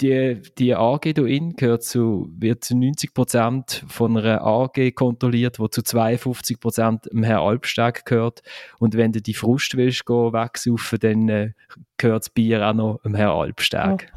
die, 0.00 0.40
die 0.58 0.74
AG 0.74 1.06
in 1.06 1.56
gehört 1.56 1.82
zu, 1.82 2.30
wird 2.36 2.64
zu 2.64 2.76
90 2.76 3.14
Prozent 3.14 3.84
von 3.88 4.16
einer 4.16 4.42
AG 4.42 4.94
kontrolliert, 4.94 5.58
die 5.58 5.70
zu 5.70 5.82
52 5.82 6.60
Prozent 6.60 7.06
dem 7.12 7.24
Herrn 7.24 7.42
Albsteg 7.42 8.04
gehört. 8.04 8.42
Und 8.78 8.96
wenn 8.96 9.12
du 9.12 9.20
die 9.20 9.34
Frust 9.34 9.76
willst 9.76 10.06
gehen, 10.06 10.32
wegsaufen, 10.32 10.98
dann 11.00 11.28
äh, 11.28 11.52
gehört 11.96 12.24
das 12.24 12.30
Bier 12.30 12.68
auch 12.68 12.74
noch 12.74 13.00
dem 13.02 13.14
Herrn 13.14 13.36
Albsteg. 13.36 14.12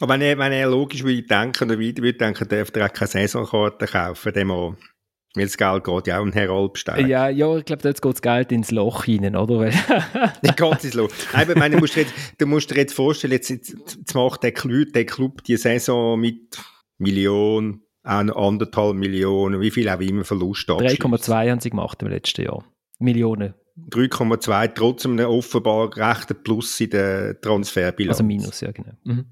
Aber 0.00 0.14
wenn 0.14 0.22
er, 0.22 0.38
wenn 0.38 0.52
er 0.52 0.68
logisch 0.68 1.04
würde 1.04 1.22
denken 1.22 1.70
oder 1.70 1.80
weiter 1.80 2.02
würde 2.02 2.18
denken, 2.18 2.48
dürfte 2.48 2.80
er 2.80 2.86
auch 2.86 2.92
keine 2.92 3.08
Saisonkarte 3.08 3.86
kaufen, 3.86 4.32
dem 4.32 4.50
auch 4.50 4.74
weil 5.34 5.44
das 5.44 5.56
Geld 5.56 5.84
geht 5.84 6.06
ja 6.06 6.20
auch 6.20 6.24
in 6.24 6.32
Herr 6.32 6.50
Alpstein. 6.50 7.08
Ja, 7.08 7.28
ja, 7.28 7.56
ich 7.56 7.64
glaube, 7.64 7.88
jetzt 7.88 8.00
geht 8.00 8.12
das 8.12 8.22
Geld 8.22 8.52
ins 8.52 8.70
Loch 8.70 9.04
hinein, 9.04 9.36
oder? 9.36 9.64
Nicht 10.42 10.56
geht 10.56 10.84
ins 10.84 10.94
Loch. 10.94 11.10
Nein, 11.32 11.48
ich 11.50 11.56
meine, 11.56 11.74
du 11.74 11.80
musst 11.80 11.96
dir 11.96 12.02
jetzt, 12.02 12.14
du 12.38 12.46
musst 12.46 12.70
dir 12.70 12.76
jetzt 12.76 12.94
vorstellen, 12.94 13.32
jetzt, 13.32 13.50
jetzt 13.50 14.14
macht 14.14 14.42
der 14.42 14.52
Club, 14.52 14.92
der 14.92 15.06
Club 15.06 15.42
die 15.44 15.56
Saison 15.56 16.18
mit 16.20 16.56
Millionen, 16.98 17.82
anderthalb 18.02 18.94
Millionen, 18.94 19.60
wie 19.60 19.70
viel 19.70 19.88
auch 19.88 20.00
immer 20.00 20.24
Verlust 20.24 20.68
3,2 20.68 21.50
haben 21.50 21.60
sie 21.60 21.70
gemacht 21.70 22.00
im 22.02 22.08
letzten 22.08 22.42
Jahr. 22.42 22.64
Millionen. 22.98 23.54
3,2, 23.90 24.74
trotzdem 24.74 25.12
einen 25.12 25.26
offenbar 25.26 25.96
rechten 25.96 26.40
Plus 26.44 26.80
in 26.80 26.90
der 26.90 27.40
Transferbilanz. 27.40 28.18
Also 28.18 28.24
Minus, 28.24 28.60
ja, 28.60 28.70
genau. 28.70 28.92
Mhm. 29.02 29.24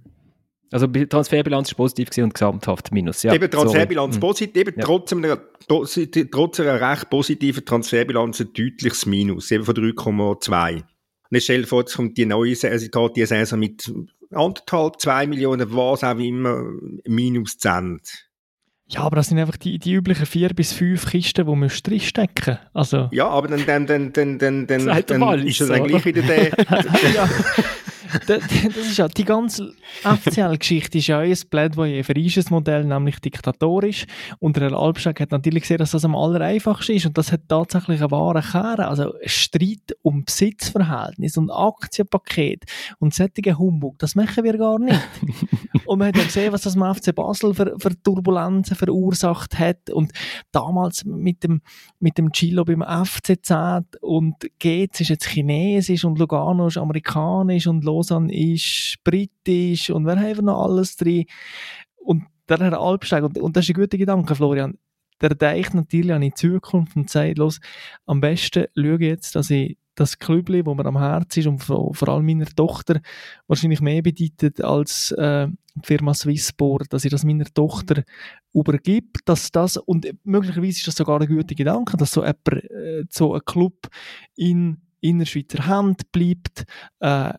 Also 0.73 0.87
Transferbilanz 0.87 1.68
ist 1.68 1.75
positiv 1.75 2.09
gewesen 2.09 2.25
und 2.25 2.35
gesamthaft 2.35 2.93
minus. 2.93 3.23
Ja, 3.23 3.35
eben 3.35 3.51
Transferbilanz 3.51 4.14
sorry. 4.14 4.27
positiv, 4.27 4.57
eben 4.57 4.81
ja. 4.81 4.85
trotzdem 4.85 5.23
einer, 5.23 5.39
trotz 5.68 6.61
einer 6.61 6.81
recht 6.81 7.11
positiven 7.11 7.64
Transferbilanz 7.64 8.41
ein 8.41 8.53
deutliches 8.55 9.05
Minus, 9.07 9.51
eben 9.51 9.64
von 9.64 9.75
3,2. 9.75 10.77
Und 10.77 10.85
jetzt 11.31 11.45
stell 11.45 11.61
dir 11.62 11.66
vor, 11.66 11.81
jetzt 11.81 11.95
kommt 11.95 12.16
die 12.16 12.27
neue 12.27 12.55
Saison, 12.55 12.91
geht 12.91 13.16
die 13.16 13.27
Saison 13.27 13.59
mit 13.59 13.93
anderthalb, 14.31 14.99
zwei 14.99 15.27
Millionen, 15.27 15.75
was 15.75 16.05
auch 16.05 16.18
immer, 16.18 16.64
minus 17.07 17.59
10. 17.59 18.01
Ja, 18.89 19.01
aber 19.01 19.16
das 19.16 19.29
sind 19.29 19.39
einfach 19.39 19.57
die, 19.57 19.79
die 19.79 19.95
üblichen 19.95 20.27
vier 20.27 20.51
bis 20.51 20.73
fünf 20.73 21.11
Kisten, 21.11 21.47
die 21.47 21.55
man 21.55 21.70
drinstecken 21.83 22.59
also 22.75 23.09
Ja, 23.12 23.29
aber 23.29 23.49
dann, 23.49 23.64
dann, 23.64 23.87
dann, 23.87 24.12
dann, 24.12 24.39
dann, 24.39 24.66
dann, 24.66 24.87
dann 25.07 25.47
ist 25.47 25.61
das 25.61 25.68
dann 25.68 25.87
gleich 25.87 26.05
wieder 26.05 26.23
der... 26.23 26.53
das 28.27 28.43
ist 28.77 28.99
ja, 28.99 29.09
die 29.09 29.25
ganze 29.25 29.73
FCL-Geschichte 30.03 30.99
ist 30.99 31.07
ja 31.07 31.21
ein 31.21 31.37
Plädoyer 31.51 32.05
für 32.05 32.15
ein 32.15 32.45
Modell, 32.51 32.85
nämlich 32.85 33.21
diktatorisch. 33.21 34.07
Und 34.39 34.57
der 34.57 34.73
Albstag 34.73 35.21
hat 35.21 35.31
natürlich 35.31 35.63
gesehen, 35.63 35.79
dass 35.79 35.93
das 35.93 36.05
am 36.05 36.17
allereinfachsten 36.17 36.97
ist. 36.97 37.07
Und 37.07 37.17
das 37.19 37.33
hat 37.33 37.43
tatsächlich 37.49 38.01
einen 38.01 38.11
wahren 38.11 38.43
Kern. 38.43 38.81
Also 38.81 39.15
Streit 39.25 39.97
um 40.03 40.25
Besitzverhältnis 40.25 41.37
und 41.37 41.51
Aktienpaket 41.51 42.65
und 42.99 43.15
sättige 43.15 43.59
Humbug, 43.59 43.99
das 43.99 44.15
machen 44.15 44.45
wir 44.45 44.57
gar 44.59 44.79
nicht. 44.79 45.01
und 45.87 45.99
man 45.99 46.09
hat 46.09 46.17
ja 46.17 46.25
gesehen, 46.25 46.53
was 46.53 46.63
das 46.63 46.75
im 46.75 46.83
FC 46.83 47.15
Basel 47.15 47.55
für, 47.55 47.75
für 47.79 48.03
Turbulenzen 48.03 48.77
verursacht 48.77 49.59
hat. 49.59 49.91
Und 49.91 50.13
damals 50.51 51.05
mit 51.05 51.45
dem, 51.45 51.63
mit 52.01 52.19
dem 52.19 52.33
Chilo 52.33 52.65
beim 52.65 52.83
FCZ 52.83 53.99
und 54.01 54.37
Gates 54.59 55.01
ist 55.01 55.09
jetzt 55.09 55.27
Chinesisch 55.27 56.05
und 56.05 56.19
Lugano 56.19 56.67
ist 56.67 56.79
amerikanisch 56.79 57.67
und 57.67 57.85
Los 57.85 58.01
Lausanne 58.03 58.34
ist 58.34 58.96
britisch 59.05 59.90
und 59.90 60.07
wer 60.07 60.16
haben 60.16 60.36
wir 60.36 60.42
noch 60.42 60.64
alles 60.64 60.96
drin? 60.96 61.26
Und 61.96 62.24
der 62.48 62.59
Herr 62.59 62.80
Albsteg, 62.80 63.22
und, 63.22 63.38
und 63.38 63.57
das 63.57 63.64
ist 63.64 63.70
ein 63.70 63.80
guter 63.80 63.96
Gedanke, 63.96 64.34
Florian, 64.34 64.76
der 65.20 65.34
denkt 65.36 65.74
natürlich 65.74 66.12
an 66.12 66.22
die 66.22 66.34
Zukunft 66.34 66.96
und 66.96 67.09
sagt, 67.09 67.38
los, 67.38 67.61
am 68.07 68.20
besten 68.20 68.66
schaue 68.74 68.94
ich 68.94 69.00
jetzt, 69.00 69.36
dass 69.36 69.50
ich 69.50 69.78
das 69.94 70.18
Klübli, 70.18 70.64
wo 70.66 70.74
mir 70.74 70.86
am 70.86 70.98
Herzen 70.98 71.40
ist 71.40 71.46
und 71.46 71.62
vor, 71.62 72.09
allem 72.09 72.26
meiner 72.26 72.46
Tochter 72.46 73.00
wahrscheinlich 73.46 73.80
mehr 73.80 74.03
bedeutet 74.03 74.62
als 74.62 75.12
äh, 75.12 75.46
die 75.74 75.86
Firma 75.86 76.14
Swissport, 76.14 76.92
dass 76.92 77.05
ich 77.05 77.11
das 77.11 77.24
meiner 77.24 77.44
Tochter 77.44 78.03
übergebe, 78.53 79.20
dass 79.24 79.53
das, 79.53 79.76
und 79.76 80.11
möglicherweise 80.24 80.78
ist 80.78 80.88
das 80.88 80.96
sogar 80.96 81.20
ein 81.20 81.28
guter 81.28 81.55
Gedanke, 81.55 81.96
dass 81.96 82.12
so, 82.12 82.22
jemand, 82.22 82.48
äh, 82.48 83.05
so 83.11 83.34
ein 83.34 83.44
Club 83.44 83.88
in 84.34 84.78
Innerschweizer 85.00 85.66
Hand 85.66 86.11
bleibt, 86.11 86.64
äh, 87.00 87.34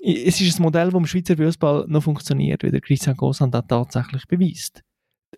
es 0.00 0.40
ist 0.40 0.58
ein 0.58 0.62
Modell, 0.62 0.86
das 0.86 0.94
im 0.94 1.06
Schweizer 1.06 1.36
Fußball 1.36 1.86
noch 1.88 2.02
funktioniert, 2.02 2.62
wie 2.62 2.70
der 2.70 2.80
Christian 2.80 3.16
Gossan 3.16 3.50
das 3.50 3.66
tatsächlich 3.68 4.26
beweist. 4.26 4.82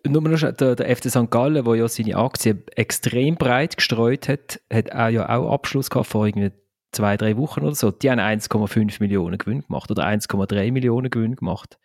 Nur 0.05 0.21
noch 0.21 0.39
der, 0.39 0.75
der 0.75 0.95
FC 0.95 1.09
St. 1.09 1.31
Gallen, 1.31 1.65
der 1.65 1.75
ja 1.75 1.87
seine 1.87 2.17
Aktien 2.17 2.63
extrem 2.75 3.35
breit 3.35 3.77
gestreut 3.77 4.29
hat, 4.29 4.61
hat 4.71 4.91
auch 4.91 5.09
ja 5.09 5.27
auch 5.29 5.51
Abschluss 5.51 5.89
gehabt 5.89 6.07
vor 6.07 6.27
irgendwie 6.27 6.51
zwei, 6.91 7.17
drei 7.17 7.35
Wochen 7.37 7.61
oder 7.61 7.75
so. 7.75 7.91
Die 7.91 8.09
haben 8.09 8.19
1,5 8.19 8.97
Millionen 8.99 9.37
Gewinn 9.37 9.61
gemacht 9.61 9.89
oder 9.89 10.05
1,3 10.05 10.71
Millionen 10.71 11.09
Gewinn 11.09 11.35
gemacht. 11.35 11.77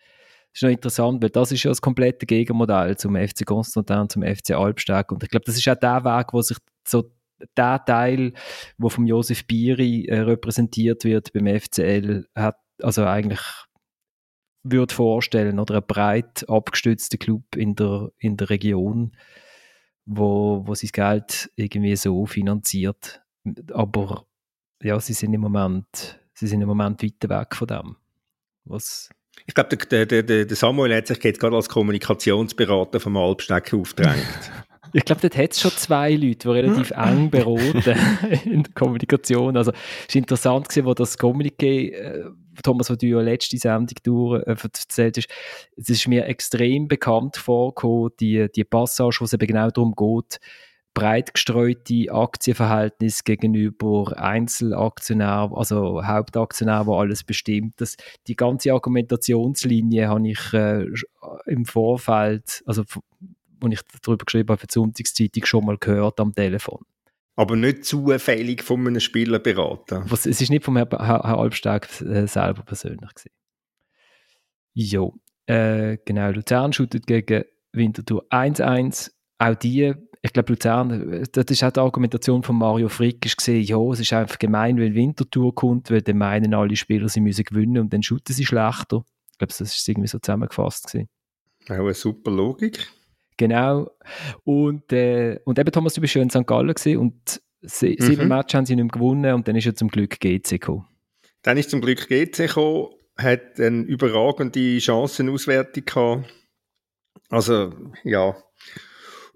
Das 0.53 0.59
ist 0.59 0.63
noch 0.63 0.71
interessant, 0.71 1.23
weil 1.23 1.31
das 1.31 1.53
ist 1.53 1.63
ja 1.63 1.71
das 1.71 1.81
komplette 1.81 2.27
Gegenmodell 2.27 2.97
zum 2.99 3.17
FC 3.17 3.47
Konstantin, 3.47 4.09
zum 4.09 4.23
FC 4.23 4.51
Albsteg. 4.51 5.11
Und 5.11 5.23
ich 5.23 5.31
glaube, 5.31 5.45
das 5.47 5.57
ist 5.57 5.67
auch 5.69 5.77
der 5.77 6.05
Weg, 6.05 6.33
wo 6.33 6.43
sich 6.43 6.59
so 6.87 7.11
der 7.57 7.85
Teil, 7.85 8.33
wo 8.79 8.89
vom 8.89 9.07
Josef 9.07 9.47
Biri 9.47 10.07
äh, 10.07 10.21
repräsentiert 10.21 11.05
wird 11.05 11.33
beim 11.33 11.47
FCL, 11.47 12.27
hat 12.35 12.57
also 12.81 13.05
eigentlich 13.05 13.41
würde 14.65 14.95
vorstellen 14.95 15.59
oder 15.59 15.77
ein 15.77 15.87
breit 15.87 16.49
abgestützter 16.49 17.19
Club 17.19 17.57
in 17.57 17.75
der, 17.75 18.11
in 18.19 18.37
der 18.37 18.51
Region, 18.51 19.17
wo, 20.05 20.63
wo 20.67 20.75
sein 20.75 20.91
Geld 20.93 21.51
irgendwie 21.57 21.97
so 21.97 22.27
finanziert. 22.27 23.23
Aber 23.73 24.27
ja, 24.83 24.99
sie 25.01 25.15
sind 25.15 25.35
im 25.35 25.41
Moment, 25.41 26.21
sie 26.35 26.47
sind 26.47 26.61
im 26.61 26.69
Moment 26.69 27.03
weit 27.03 27.29
weg 27.29 27.57
von 27.57 27.67
dem. 27.67 27.97
Was 28.65 29.11
ich 29.47 29.55
glaube, 29.55 29.77
der, 29.77 30.07
der, 30.07 30.23
der, 30.23 30.57
Samuel 30.57 30.95
hat 30.95 31.07
sich 31.07 31.23
jetzt 31.25 31.41
gerade 31.41 31.57
als 31.57 31.69
Kommunikationsberater 31.69 33.01
vom 33.01 33.17
Albsteg 33.17 33.73
aufgedrängt. 33.75 34.53
Ich 34.93 35.05
glaube, 35.05 35.23
dort 35.23 35.37
hat 35.37 35.53
es 35.53 35.61
schon 35.61 35.71
zwei 35.73 36.13
Leute, 36.15 36.37
die 36.37 36.49
relativ 36.49 36.91
eng 36.97 37.31
beraten 37.31 37.99
in 38.45 38.63
der 38.63 38.73
Kommunikation. 38.75 39.57
Also, 39.57 39.73
es 39.73 40.15
war 40.15 40.19
interessant, 40.19 40.69
gewesen, 40.69 40.87
wo 40.87 40.95
das 40.95 41.19
Kommuniqué, 41.19 41.93
äh, 41.93 42.25
Thomas, 42.63 42.91
was 42.91 42.99
du 42.99 43.07
ja 43.07 43.21
letzte 43.21 43.57
Sendung 43.57 43.97
durch, 44.03 44.43
äh, 44.47 44.51
erzählt 44.51 45.17
hast, 45.17 45.29
es 45.77 45.89
ist 45.89 46.09
mir 46.09 46.27
extrem 46.27 46.89
bekannt 46.89 47.37
vorgekommen, 47.37 48.11
die, 48.21 48.49
die 48.55 48.65
Passage, 48.65 49.19
wo 49.21 49.25
es 49.25 49.33
eben 49.33 49.47
genau 49.47 49.71
darum 49.71 49.95
geht, 49.95 50.39
breit 50.95 51.33
gestreute 51.35 52.11
Aktienverhältnisse 52.11 53.23
gegenüber 53.25 54.13
Einzelaktionären, 54.17 55.53
also 55.55 56.05
Hauptaktionären, 56.05 56.87
wo 56.87 56.97
alles 56.97 57.25
bestimmt. 57.25 57.81
Das, 57.81 57.97
die 58.27 58.37
ganze 58.37 58.73
Argumentationslinie 58.73 60.09
habe 60.09 60.29
ich 60.29 60.53
äh, 60.53 60.85
im 61.47 61.65
Vorfeld, 61.65 62.63
also 62.67 62.85
als 63.63 63.75
ich 63.75 64.01
darüber 64.03 64.25
geschrieben 64.25 64.49
habe 64.49 64.61
für 64.61 64.67
die 64.67 64.75
Sonntagszeitung, 64.75 65.45
schon 65.45 65.65
mal 65.65 65.79
gehört 65.79 66.21
am 66.21 66.35
Telefon. 66.35 66.85
Aber 67.35 67.57
nicht 67.57 67.85
zufällig 67.85 68.63
von 68.63 68.87
einem 68.87 69.01
Spieler 69.01 69.39
beraten? 69.39 70.05
Was, 70.07 70.27
es 70.27 70.41
ist 70.41 70.51
nicht 70.51 70.65
vom 70.65 70.77
Herrn, 70.77 70.91
Herr, 70.91 71.25
Albsteg 71.25 71.89
äh, 72.03 72.27
selber 72.27 72.63
persönlich 72.63 73.15
gewesen. 73.15 73.31
Jo, 74.75 75.15
äh, 75.47 75.99
genau, 76.05 76.31
Luzern 76.31 76.73
shootet 76.73 77.07
gegen 77.07 77.45
Winterthur 77.73 78.27
1-1. 78.31 79.13
Auch 79.39 79.55
die, 79.55 79.95
ich 80.21 80.33
glaube 80.33 80.53
Luzern, 80.53 81.27
das 81.33 81.45
ist 81.47 81.65
auch 81.65 81.73
die 81.73 81.81
Argumentation 81.81 82.43
von 82.43 82.57
Mario 82.57 82.89
Frick, 82.89 83.25
ist 83.25 83.39
gesehen, 83.39 83.63
ja, 83.65 83.79
es 83.91 84.01
ist 84.01 84.13
einfach 84.13 84.39
gemein, 84.39 84.77
wenn 84.77 84.95
Winterthur 84.95 85.55
kommt, 85.55 85.91
weil 85.91 86.03
dann 86.03 86.19
meinen 86.19 86.55
alle 86.55 86.77
Spieler, 86.77 87.09
sie 87.09 87.21
müssen 87.21 87.45
gewinnen 87.45 87.79
und 87.79 87.93
dann 87.93 88.03
shooten 88.03 88.35
sie 88.35 88.45
schlechter. 88.45 89.05
Ich 89.33 89.39
glaube, 89.39 89.53
das 89.59 89.61
ist 89.61 89.89
irgendwie 89.89 90.09
so 90.09 90.19
zusammengefasst 90.19 90.87
gewesen. 90.87 91.09
Auch 91.69 91.71
eine 91.71 91.95
super 91.95 92.31
Logik. 92.31 92.89
Genau. 93.37 93.91
Und, 94.45 94.93
äh, 94.93 95.39
und 95.45 95.59
eben, 95.59 95.73
Thomas, 95.73 95.95
du 95.95 96.01
bist 96.01 96.13
schon 96.13 96.23
in 96.23 96.31
St. 96.31 96.47
Gallen 96.47 96.75
gewesen 96.75 96.99
und 96.99 97.41
sie, 97.63 97.97
mhm. 97.99 98.05
sieben 98.05 98.29
Matches 98.29 98.55
haben 98.55 98.67
sie 98.67 98.77
nicht 98.77 98.85
mehr 98.85 98.93
gewonnen 98.93 99.35
und 99.35 99.49
dann 99.49 99.57
ist 99.57 99.67
er 99.67 99.75
zum 99.75 99.89
Glück 99.89 100.21
GC 100.21 100.51
gekommen. 100.51 100.87
Dann 101.43 101.57
ist 101.57 101.71
zum 101.71 101.81
Glück 101.81 102.09
GC 102.09 102.47
gekommen 102.47 102.89
hat 103.17 103.61
eine 103.61 103.83
überragende 103.83 104.81
Chancenauswertung 104.81 105.85
gehabt. 105.85 106.33
Also, 107.29 107.73
ja. 108.05 108.37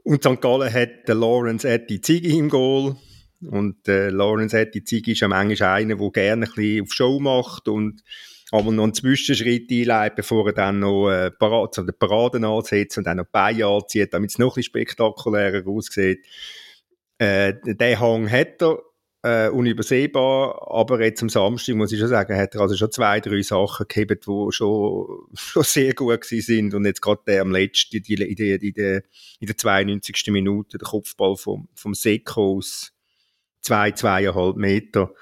Und 0.03 0.23
St. 0.23 0.41
Gallen 0.41 0.73
hat 0.73 1.09
den 1.09 1.19
Lawrence 1.19 1.69
Etty 1.69 2.01
Ziggy 2.01 2.39
im 2.39 2.49
Goal. 2.49 2.97
Und 3.43 3.87
äh, 3.89 4.09
Lawrence 4.09 4.59
Etty 4.59 4.83
Ziggy 4.83 5.13
ist 5.13 5.21
ja 5.21 5.29
manchmal 5.29 5.83
einer, 5.83 5.97
der 5.97 6.11
gerne 6.11 6.47
ein 6.47 6.53
bisschen 6.53 6.83
auf 6.83 6.93
Show 6.93 7.21
macht 7.21 7.69
und 7.69 8.03
aber 8.53 8.71
noch 8.73 8.85
einen 8.85 8.95
Zwischenschritt 8.95 9.71
einleitet, 9.71 10.17
bevor 10.17 10.47
er 10.47 10.53
dann 10.53 10.79
noch 10.81 11.11
äh, 11.11 11.31
Parade, 11.31 11.85
den 11.85 11.99
Paraden 11.99 12.45
ansetzt 12.45 12.97
und 12.99 13.05
dann 13.05 13.19
noch 13.19 13.27
Beine 13.27 13.67
anzieht, 13.67 14.15
damit 14.15 14.31
es 14.31 14.39
noch 14.39 14.53
ein 14.53 14.55
bisschen 14.57 14.71
spektakulärer 14.71 15.67
aussieht. 15.67 16.25
Äh, 17.19 17.55
den 17.65 18.01
Hang 18.01 18.31
hat 18.31 18.63
er, 18.63 18.79
äh, 19.27 19.49
unübersehbar, 19.49 20.71
aber 20.71 21.03
jetzt 21.03 21.21
am 21.21 21.29
Samstag, 21.29 21.75
muss 21.75 21.91
ich 21.91 21.99
schon 21.99 22.09
sagen, 22.09 22.37
hat 22.37 22.55
er 22.55 22.61
also 22.61 22.77
schon 22.77 22.93
zwei, 22.93 23.19
drei 23.19 23.43
Sachen 23.43 23.87
gehabt, 23.89 24.27
die 24.27 24.53
schon, 24.53 25.27
schon 25.35 25.63
sehr 25.65 25.95
gut 25.95 26.25
sind 26.25 26.75
und 26.75 26.85
jetzt 26.85 27.03
gerade 27.03 27.23
der 27.27 27.43
am 27.43 27.51
letzten, 27.51 27.97
in, 27.97 28.17
der, 28.37 28.63
in, 28.63 28.73
der, 28.75 29.03
in 29.41 29.47
der 29.47 29.57
92. 29.57 30.29
Minute, 30.29 30.79
der 30.79 30.87
Kopfball 30.87 31.37
vom, 31.37 31.69
vom 31.75 31.95
Seko 31.95 32.59
aus 32.59 32.93
zwei, 33.63 33.91
zweieinhalb 33.91 34.57
Meter, 34.57 35.13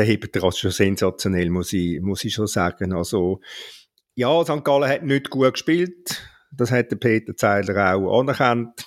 der 0.00 0.06
hebt 0.06 0.34
er 0.34 0.52
schon 0.52 0.70
sensationell, 0.70 1.50
muss 1.50 1.74
ich, 1.74 2.00
muss 2.00 2.24
ich 2.24 2.32
schon 2.32 2.46
sagen. 2.46 2.94
Also, 2.94 3.42
ja, 4.14 4.42
St. 4.42 4.64
Gallen 4.64 4.88
hat 4.88 5.02
nicht 5.02 5.28
gut 5.28 5.52
gespielt, 5.52 6.22
das 6.50 6.70
hat 6.70 6.90
der 6.90 6.96
Peter 6.96 7.36
Zeiler 7.36 7.94
auch 7.94 8.18
anerkannt. 8.18 8.86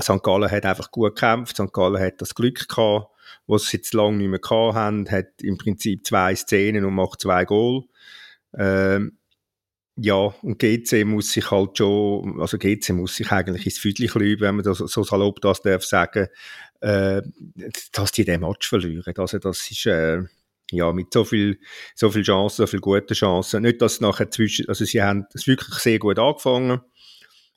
St. 0.00 0.22
Gallen 0.22 0.48
hat 0.48 0.66
einfach 0.66 0.92
gut 0.92 1.16
gekämpft, 1.16 1.56
St. 1.56 1.72
Gallen 1.72 2.00
hat 2.00 2.20
das 2.20 2.36
Glück 2.36 2.68
gehabt, 2.68 3.08
was 3.48 3.66
sie 3.66 3.78
jetzt 3.78 3.92
lange 3.92 4.18
nicht 4.18 4.28
mehr 4.28 4.38
gehabt 4.38 4.76
haben, 4.76 5.10
hat 5.10 5.42
im 5.42 5.58
Prinzip 5.58 6.06
zwei 6.06 6.36
Szenen 6.36 6.84
und 6.84 6.94
macht 6.94 7.20
zwei 7.20 7.44
Goal. 7.44 7.82
Ähm, 8.56 9.18
ja, 9.96 10.34
und 10.42 10.58
GC 10.58 11.04
muss 11.04 11.30
sich 11.30 11.50
halt 11.50 11.78
schon, 11.78 12.40
also 12.40 12.58
GC 12.58 12.90
muss 12.90 13.14
sich 13.14 13.30
eigentlich 13.30 13.64
ins 13.64 13.78
Füdli 13.78 14.08
klüben, 14.08 14.42
wenn 14.42 14.56
man 14.56 14.64
das 14.64 14.78
so 14.78 15.02
salopp 15.04 15.40
das 15.40 15.62
darf 15.62 15.84
sagen, 15.84 16.28
äh, 16.80 17.22
dass 17.92 18.12
die 18.12 18.24
den 18.24 18.40
Match 18.40 18.68
verlieren. 18.68 19.14
Also 19.16 19.38
das 19.38 19.70
ist, 19.70 19.86
äh, 19.86 20.22
ja, 20.72 20.92
mit 20.92 21.12
so 21.12 21.24
viel, 21.24 21.60
so 21.94 22.10
viel 22.10 22.22
Chancen, 22.22 22.56
so 22.56 22.66
viel 22.66 22.80
gute 22.80 23.14
Chancen. 23.14 23.62
Nicht, 23.62 23.80
dass 23.82 24.00
nachher 24.00 24.30
zwischen, 24.30 24.68
also 24.68 24.84
sie 24.84 25.00
haben 25.00 25.26
es 25.32 25.46
wirklich 25.46 25.76
sehr 25.76 26.00
gut 26.00 26.18
angefangen. 26.18 26.80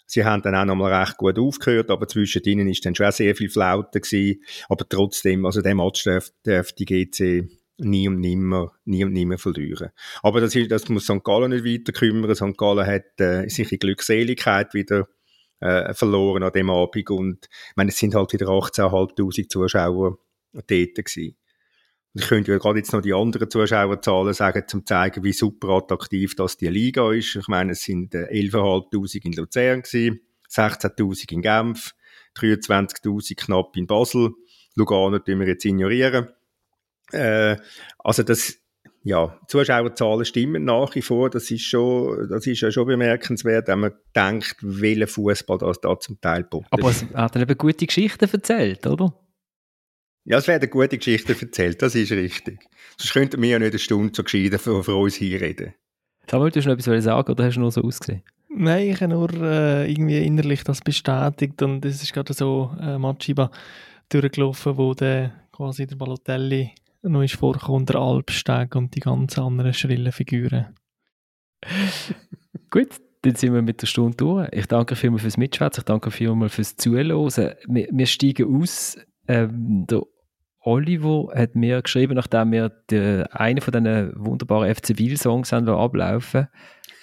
Sie 0.05 0.23
haben 0.23 0.41
dann 0.41 0.55
auch 0.55 0.65
nochmal 0.65 0.93
recht 0.93 1.17
gut 1.17 1.37
aufgehört, 1.37 1.89
aber 1.89 2.07
zwischen 2.07 2.43
ihnen 2.43 2.69
ist 2.69 2.85
dann 2.85 2.95
schon 2.95 3.11
sehr 3.11 3.35
viel 3.35 3.49
Flaute 3.49 3.99
gewesen. 3.99 4.41
Aber 4.69 4.87
trotzdem, 4.87 5.45
also 5.45 5.61
der 5.61 5.75
Match 5.75 6.03
darf, 6.03 6.31
darf 6.43 6.71
die 6.71 6.85
GC 6.85 7.49
nie 7.77 8.07
und 8.07 8.19
nimmer, 8.19 8.73
nie 8.85 9.03
und 9.03 9.13
nimmer 9.13 9.37
verlieren. 9.37 9.89
Aber 10.23 10.41
das, 10.41 10.55
ist, 10.55 10.71
das 10.71 10.89
muss 10.89 11.05
St. 11.05 11.23
Gallen 11.23 11.51
nicht 11.51 11.65
weiter 11.65 11.93
kümmern. 11.93 12.35
St. 12.35 12.57
Gallen 12.57 12.85
hat 12.85 13.19
äh, 13.19 13.43
in 13.43 13.79
Glückseligkeit 13.79 14.73
wieder 14.73 15.07
äh, 15.59 15.93
verloren 15.93 16.43
an 16.43 16.51
dem 16.51 16.69
Abend 16.69 17.09
und 17.09 17.45
ich 17.45 17.75
meine, 17.75 17.89
es 17.89 17.97
sind 17.97 18.15
halt 18.15 18.33
wieder 18.33 18.47
18'500 18.47 19.49
Zuschauer 19.49 20.17
dort 20.53 20.69
gewesen. 20.69 21.35
Und 22.13 22.21
ich 22.21 22.27
könnte 22.29 22.51
ja 22.51 22.57
gerade 22.57 22.79
jetzt 22.79 22.93
noch 22.93 23.01
die 23.01 23.13
anderen 23.13 23.49
Zuschauerzahlen 23.49 24.33
sagen, 24.33 24.63
um 24.63 24.67
zu 24.67 24.85
zeigen, 24.85 25.23
wie 25.23 25.33
super 25.33 25.69
attraktiv 25.69 26.35
das 26.35 26.57
die 26.57 26.67
Liga 26.67 27.11
ist. 27.11 27.35
Ich 27.35 27.47
meine, 27.47 27.73
es 27.73 27.81
sind 27.81 28.13
11'500 28.13 29.23
äh, 29.23 29.27
in 29.27 29.33
Luzern 29.33 29.81
gewesen, 29.81 30.21
16'000 30.49 31.31
in 31.31 31.41
Genf, 31.41 31.93
23'000 32.37 33.35
knapp 33.35 33.75
in 33.75 33.87
Basel. 33.87 34.31
Lugano 34.75 35.19
tun 35.19 35.39
wir 35.39 35.47
jetzt 35.47 35.65
ignorieren. 35.65 36.29
Äh, 37.11 37.57
also 37.99 38.23
das, 38.23 38.55
ja, 39.03 39.39
Zuschauerzahlen 39.47 40.25
stimmen 40.25 40.65
nach 40.65 40.93
wie 40.95 41.01
vor. 41.01 41.29
Das 41.29 41.49
ist 41.49 41.63
schon, 41.63 42.27
das 42.29 42.45
ist 42.45 42.61
ja 42.61 42.71
schon 42.71 42.87
bemerkenswert, 42.87 43.67
wenn 43.67 43.79
man 43.79 43.93
denkt, 44.15 44.57
welcher 44.61 45.07
Fußball 45.07 45.57
das 45.57 45.79
da 45.81 45.99
zum 45.99 46.19
Teil 46.19 46.43
bot. 46.43 46.65
Aber 46.71 46.89
es 46.89 47.05
hat 47.13 47.35
dann 47.35 47.43
eben 47.43 47.57
gute 47.57 47.85
Geschichten 47.85 48.29
erzählt, 48.29 48.85
oder? 48.85 49.13
Ja, 50.25 50.39
es 50.39 50.47
werden 50.47 50.69
gute 50.69 50.97
Geschichten 50.97 51.37
erzählt, 51.39 51.81
das 51.81 51.95
ist 51.95 52.11
richtig. 52.11 52.59
Sonst 52.97 53.13
könnten 53.13 53.41
wir 53.41 53.49
ja 53.49 53.59
nicht 53.59 53.71
eine 53.71 53.79
Stunde 53.79 54.11
so 54.13 54.23
gescheiden 54.23 54.59
für, 54.59 54.83
für 54.83 54.95
uns 54.95 55.15
hier 55.15 55.39
reden. 55.39 55.73
Samuel, 56.29 56.51
du 56.51 56.59
hast 56.59 56.65
noch 56.65 56.73
etwas 56.73 57.03
sagen 57.05 57.31
oder 57.31 57.45
hast 57.45 57.55
du 57.55 57.61
nur 57.61 57.71
so 57.71 57.81
ausgesehen? 57.81 58.23
Nein, 58.49 58.89
ich 58.89 59.01
habe 59.01 59.13
nur 59.13 59.31
äh, 59.33 59.89
irgendwie 59.89 60.17
innerlich 60.17 60.65
das 60.65 60.81
bestätigt 60.81 61.61
und 61.61 61.85
es 61.85 62.03
ist 62.03 62.11
gerade 62.11 62.33
so 62.33 62.75
äh, 62.81 62.97
Matschiba 62.97 63.51
durchgelaufen, 64.09 64.77
wo 64.77 64.93
der 64.93 65.31
quasi 65.53 65.87
der 65.87 65.95
Balotelli 65.95 66.71
noch 67.09 67.23
ist 67.23 67.35
vorgekommen, 67.35 67.85
der 67.85 67.97
Alpsteg 67.97 68.75
und 68.75 68.95
die 68.95 68.99
ganzen 68.99 69.41
anderen 69.41 69.73
schrillen 69.73 70.11
Figuren. 70.11 70.75
Gut, 72.69 72.89
dann 73.21 73.35
sind 73.35 73.53
wir 73.53 73.61
mit 73.61 73.81
der 73.81 73.87
Stunde 73.87 74.17
durch. 74.17 74.49
Ich 74.51 74.67
danke 74.67 74.95
vielmals 74.95 75.23
fürs 75.23 75.37
Mitschwätzen, 75.37 75.81
ich 75.81 75.85
danke 75.85 76.11
vielmals 76.11 76.55
fürs 76.55 76.75
Zuhören. 76.75 77.55
Wir, 77.67 77.87
wir 77.91 78.05
steigen 78.05 78.61
aus. 78.61 78.97
Ähm, 79.27 79.85
der 79.87 80.01
Oliver 80.61 81.29
hat 81.33 81.55
mir 81.55 81.81
geschrieben, 81.81 82.15
nachdem 82.15 82.51
wir 82.51 82.69
die, 82.89 83.23
einen 83.31 83.61
von 83.61 83.71
diesen 83.71 84.11
wunderbaren 84.15 84.73
FC 84.73 84.97
Wil-Songs 84.97 85.53
ablaufen 85.53 86.47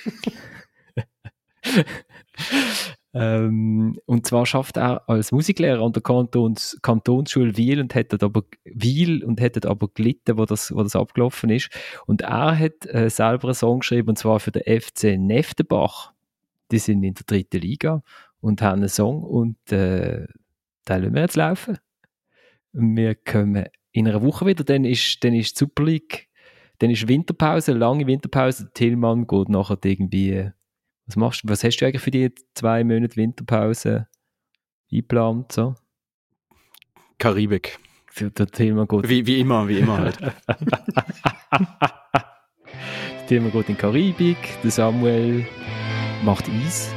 Ähm, 3.14 3.96
und 4.06 4.26
zwar 4.26 4.44
schafft 4.44 4.76
er 4.76 5.08
als 5.08 5.30
Musiklehrer 5.30 5.84
an 5.84 5.92
der 5.92 6.02
Kantons, 6.02 6.76
Kantonsschule 6.82 7.56
Wiel 7.56 7.80
und 7.80 7.94
hat 7.94 8.20
aber 8.22 8.42
Wiel 8.64 9.22
und 9.22 9.40
hat 9.40 9.64
aber 9.64 9.88
gelitten, 9.94 10.36
wo 10.36 10.44
das, 10.44 10.74
wo 10.74 10.82
das 10.82 10.96
abgelaufen 10.96 11.48
ist. 11.50 11.70
Und 12.06 12.22
er 12.22 12.58
hat 12.58 12.86
äh, 12.86 13.08
selber 13.08 13.48
einen 13.48 13.54
Song 13.54 13.80
geschrieben 13.80 14.10
und 14.10 14.18
zwar 14.18 14.40
für 14.40 14.50
den 14.50 14.80
FC 14.80 15.16
Neftenbach. 15.16 16.12
Die 16.72 16.78
sind 16.78 17.04
in 17.04 17.14
der 17.14 17.24
dritten 17.24 17.60
Liga 17.60 18.02
und 18.40 18.62
haben 18.62 18.80
einen 18.80 18.88
Song 18.88 19.22
und 19.22 19.56
äh, 19.70 20.26
den 20.88 21.02
lassen 21.02 21.14
wir 21.14 21.22
jetzt 21.22 21.36
laufen. 21.36 21.78
Wir 22.72 23.14
kommen 23.14 23.66
in 23.92 24.08
einer 24.08 24.22
Woche 24.22 24.44
wieder, 24.44 24.64
dann 24.64 24.84
ist, 24.84 25.22
dann 25.22 25.34
ist 25.34 25.54
die 25.54 25.58
Super 25.60 25.84
League, 25.84 26.28
dann 26.78 26.90
ist 26.90 27.06
Winterpause, 27.06 27.74
lange 27.74 28.08
Winterpause. 28.08 28.70
Tillmann 28.74 29.28
geht 29.28 29.48
nachher 29.48 29.78
irgendwie 29.84 30.50
was 31.06 31.16
machst 31.16 31.44
du, 31.44 31.48
was 31.48 31.64
hast 31.64 31.76
du 31.76 31.86
eigentlich 31.86 32.02
für 32.02 32.10
die 32.10 32.32
zwei 32.54 32.82
Monate 32.84 33.16
Winterpause 33.16 34.08
eingeplant? 34.90 35.52
So? 35.52 35.74
Karibik. 37.18 37.78
Für 38.06 38.30
das 38.30 38.50
Thema 38.52 38.86
geht. 38.86 39.08
Wie, 39.08 39.26
wie 39.26 39.40
immer, 39.40 39.66
wie 39.66 39.78
immer 39.78 39.98
halt. 39.98 40.18
das 40.46 40.62
Thema 43.26 43.50
geht 43.50 43.68
in 43.68 43.76
Karibik, 43.76 44.36
der 44.62 44.70
Samuel 44.70 45.44
macht 46.24 46.48
Eis. 46.48 46.92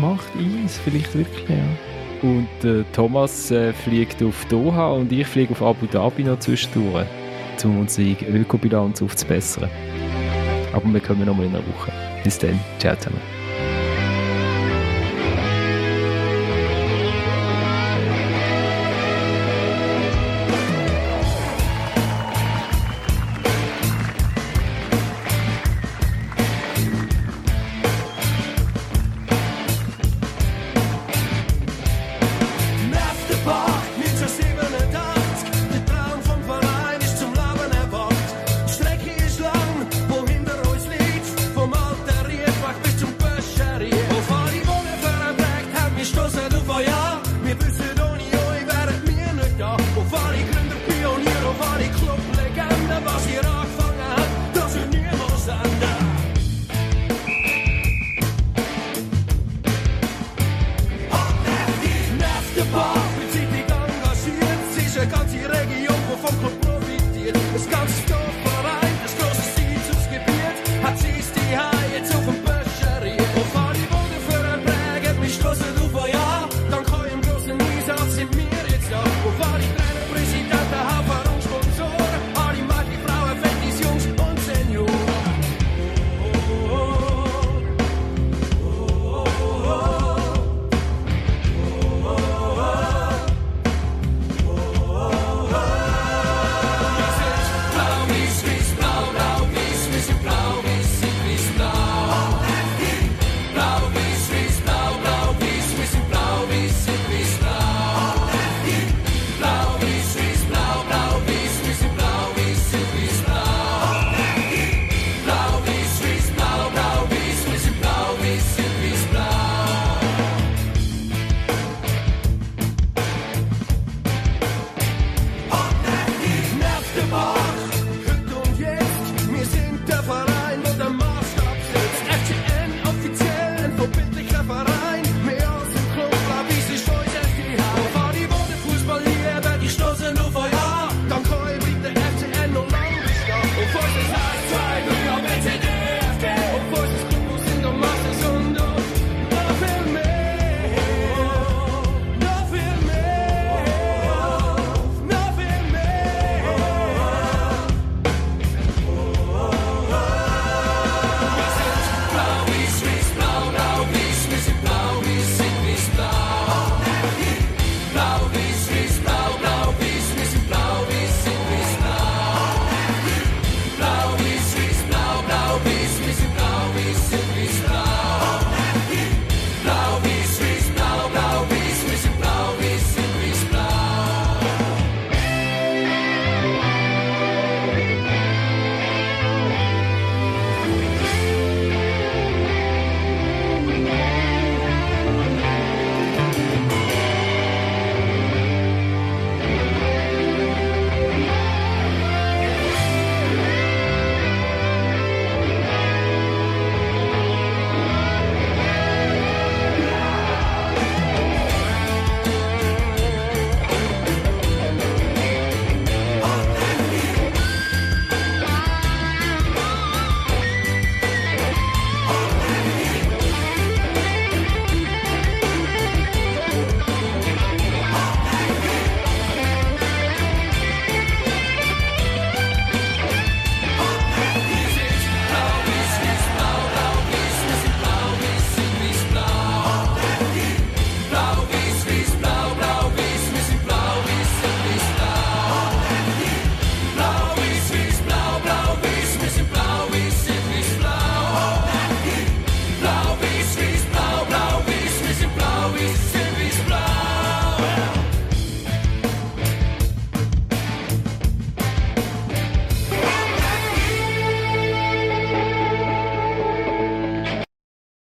Macht 0.00 0.28
Eis, 0.36 0.78
vielleicht 0.78 1.14
wirklich, 1.14 1.48
ja. 1.48 1.64
Und 2.22 2.64
äh, 2.64 2.84
Thomas 2.92 3.50
äh, 3.50 3.72
fliegt 3.72 4.22
auf 4.22 4.44
Doha 4.46 4.92
und 4.92 5.12
ich 5.12 5.26
fliege 5.26 5.52
auf 5.52 5.62
Abu 5.62 5.86
Dhabi 5.86 6.24
noch 6.24 6.40
zwischendurch, 6.40 7.06
um 7.62 7.80
unsere 7.80 8.16
Ökobilanz 8.24 9.02
aufzubessern. 9.02 9.70
Aber 10.72 10.92
wir 10.92 11.00
kommen 11.00 11.26
nochmal 11.26 11.46
in 11.46 11.54
einer 11.54 11.66
Woche. 11.68 12.13
Bis 12.24 12.38
dann. 12.38 12.58
Ciao 12.80 12.96
zusammen. 12.96 13.33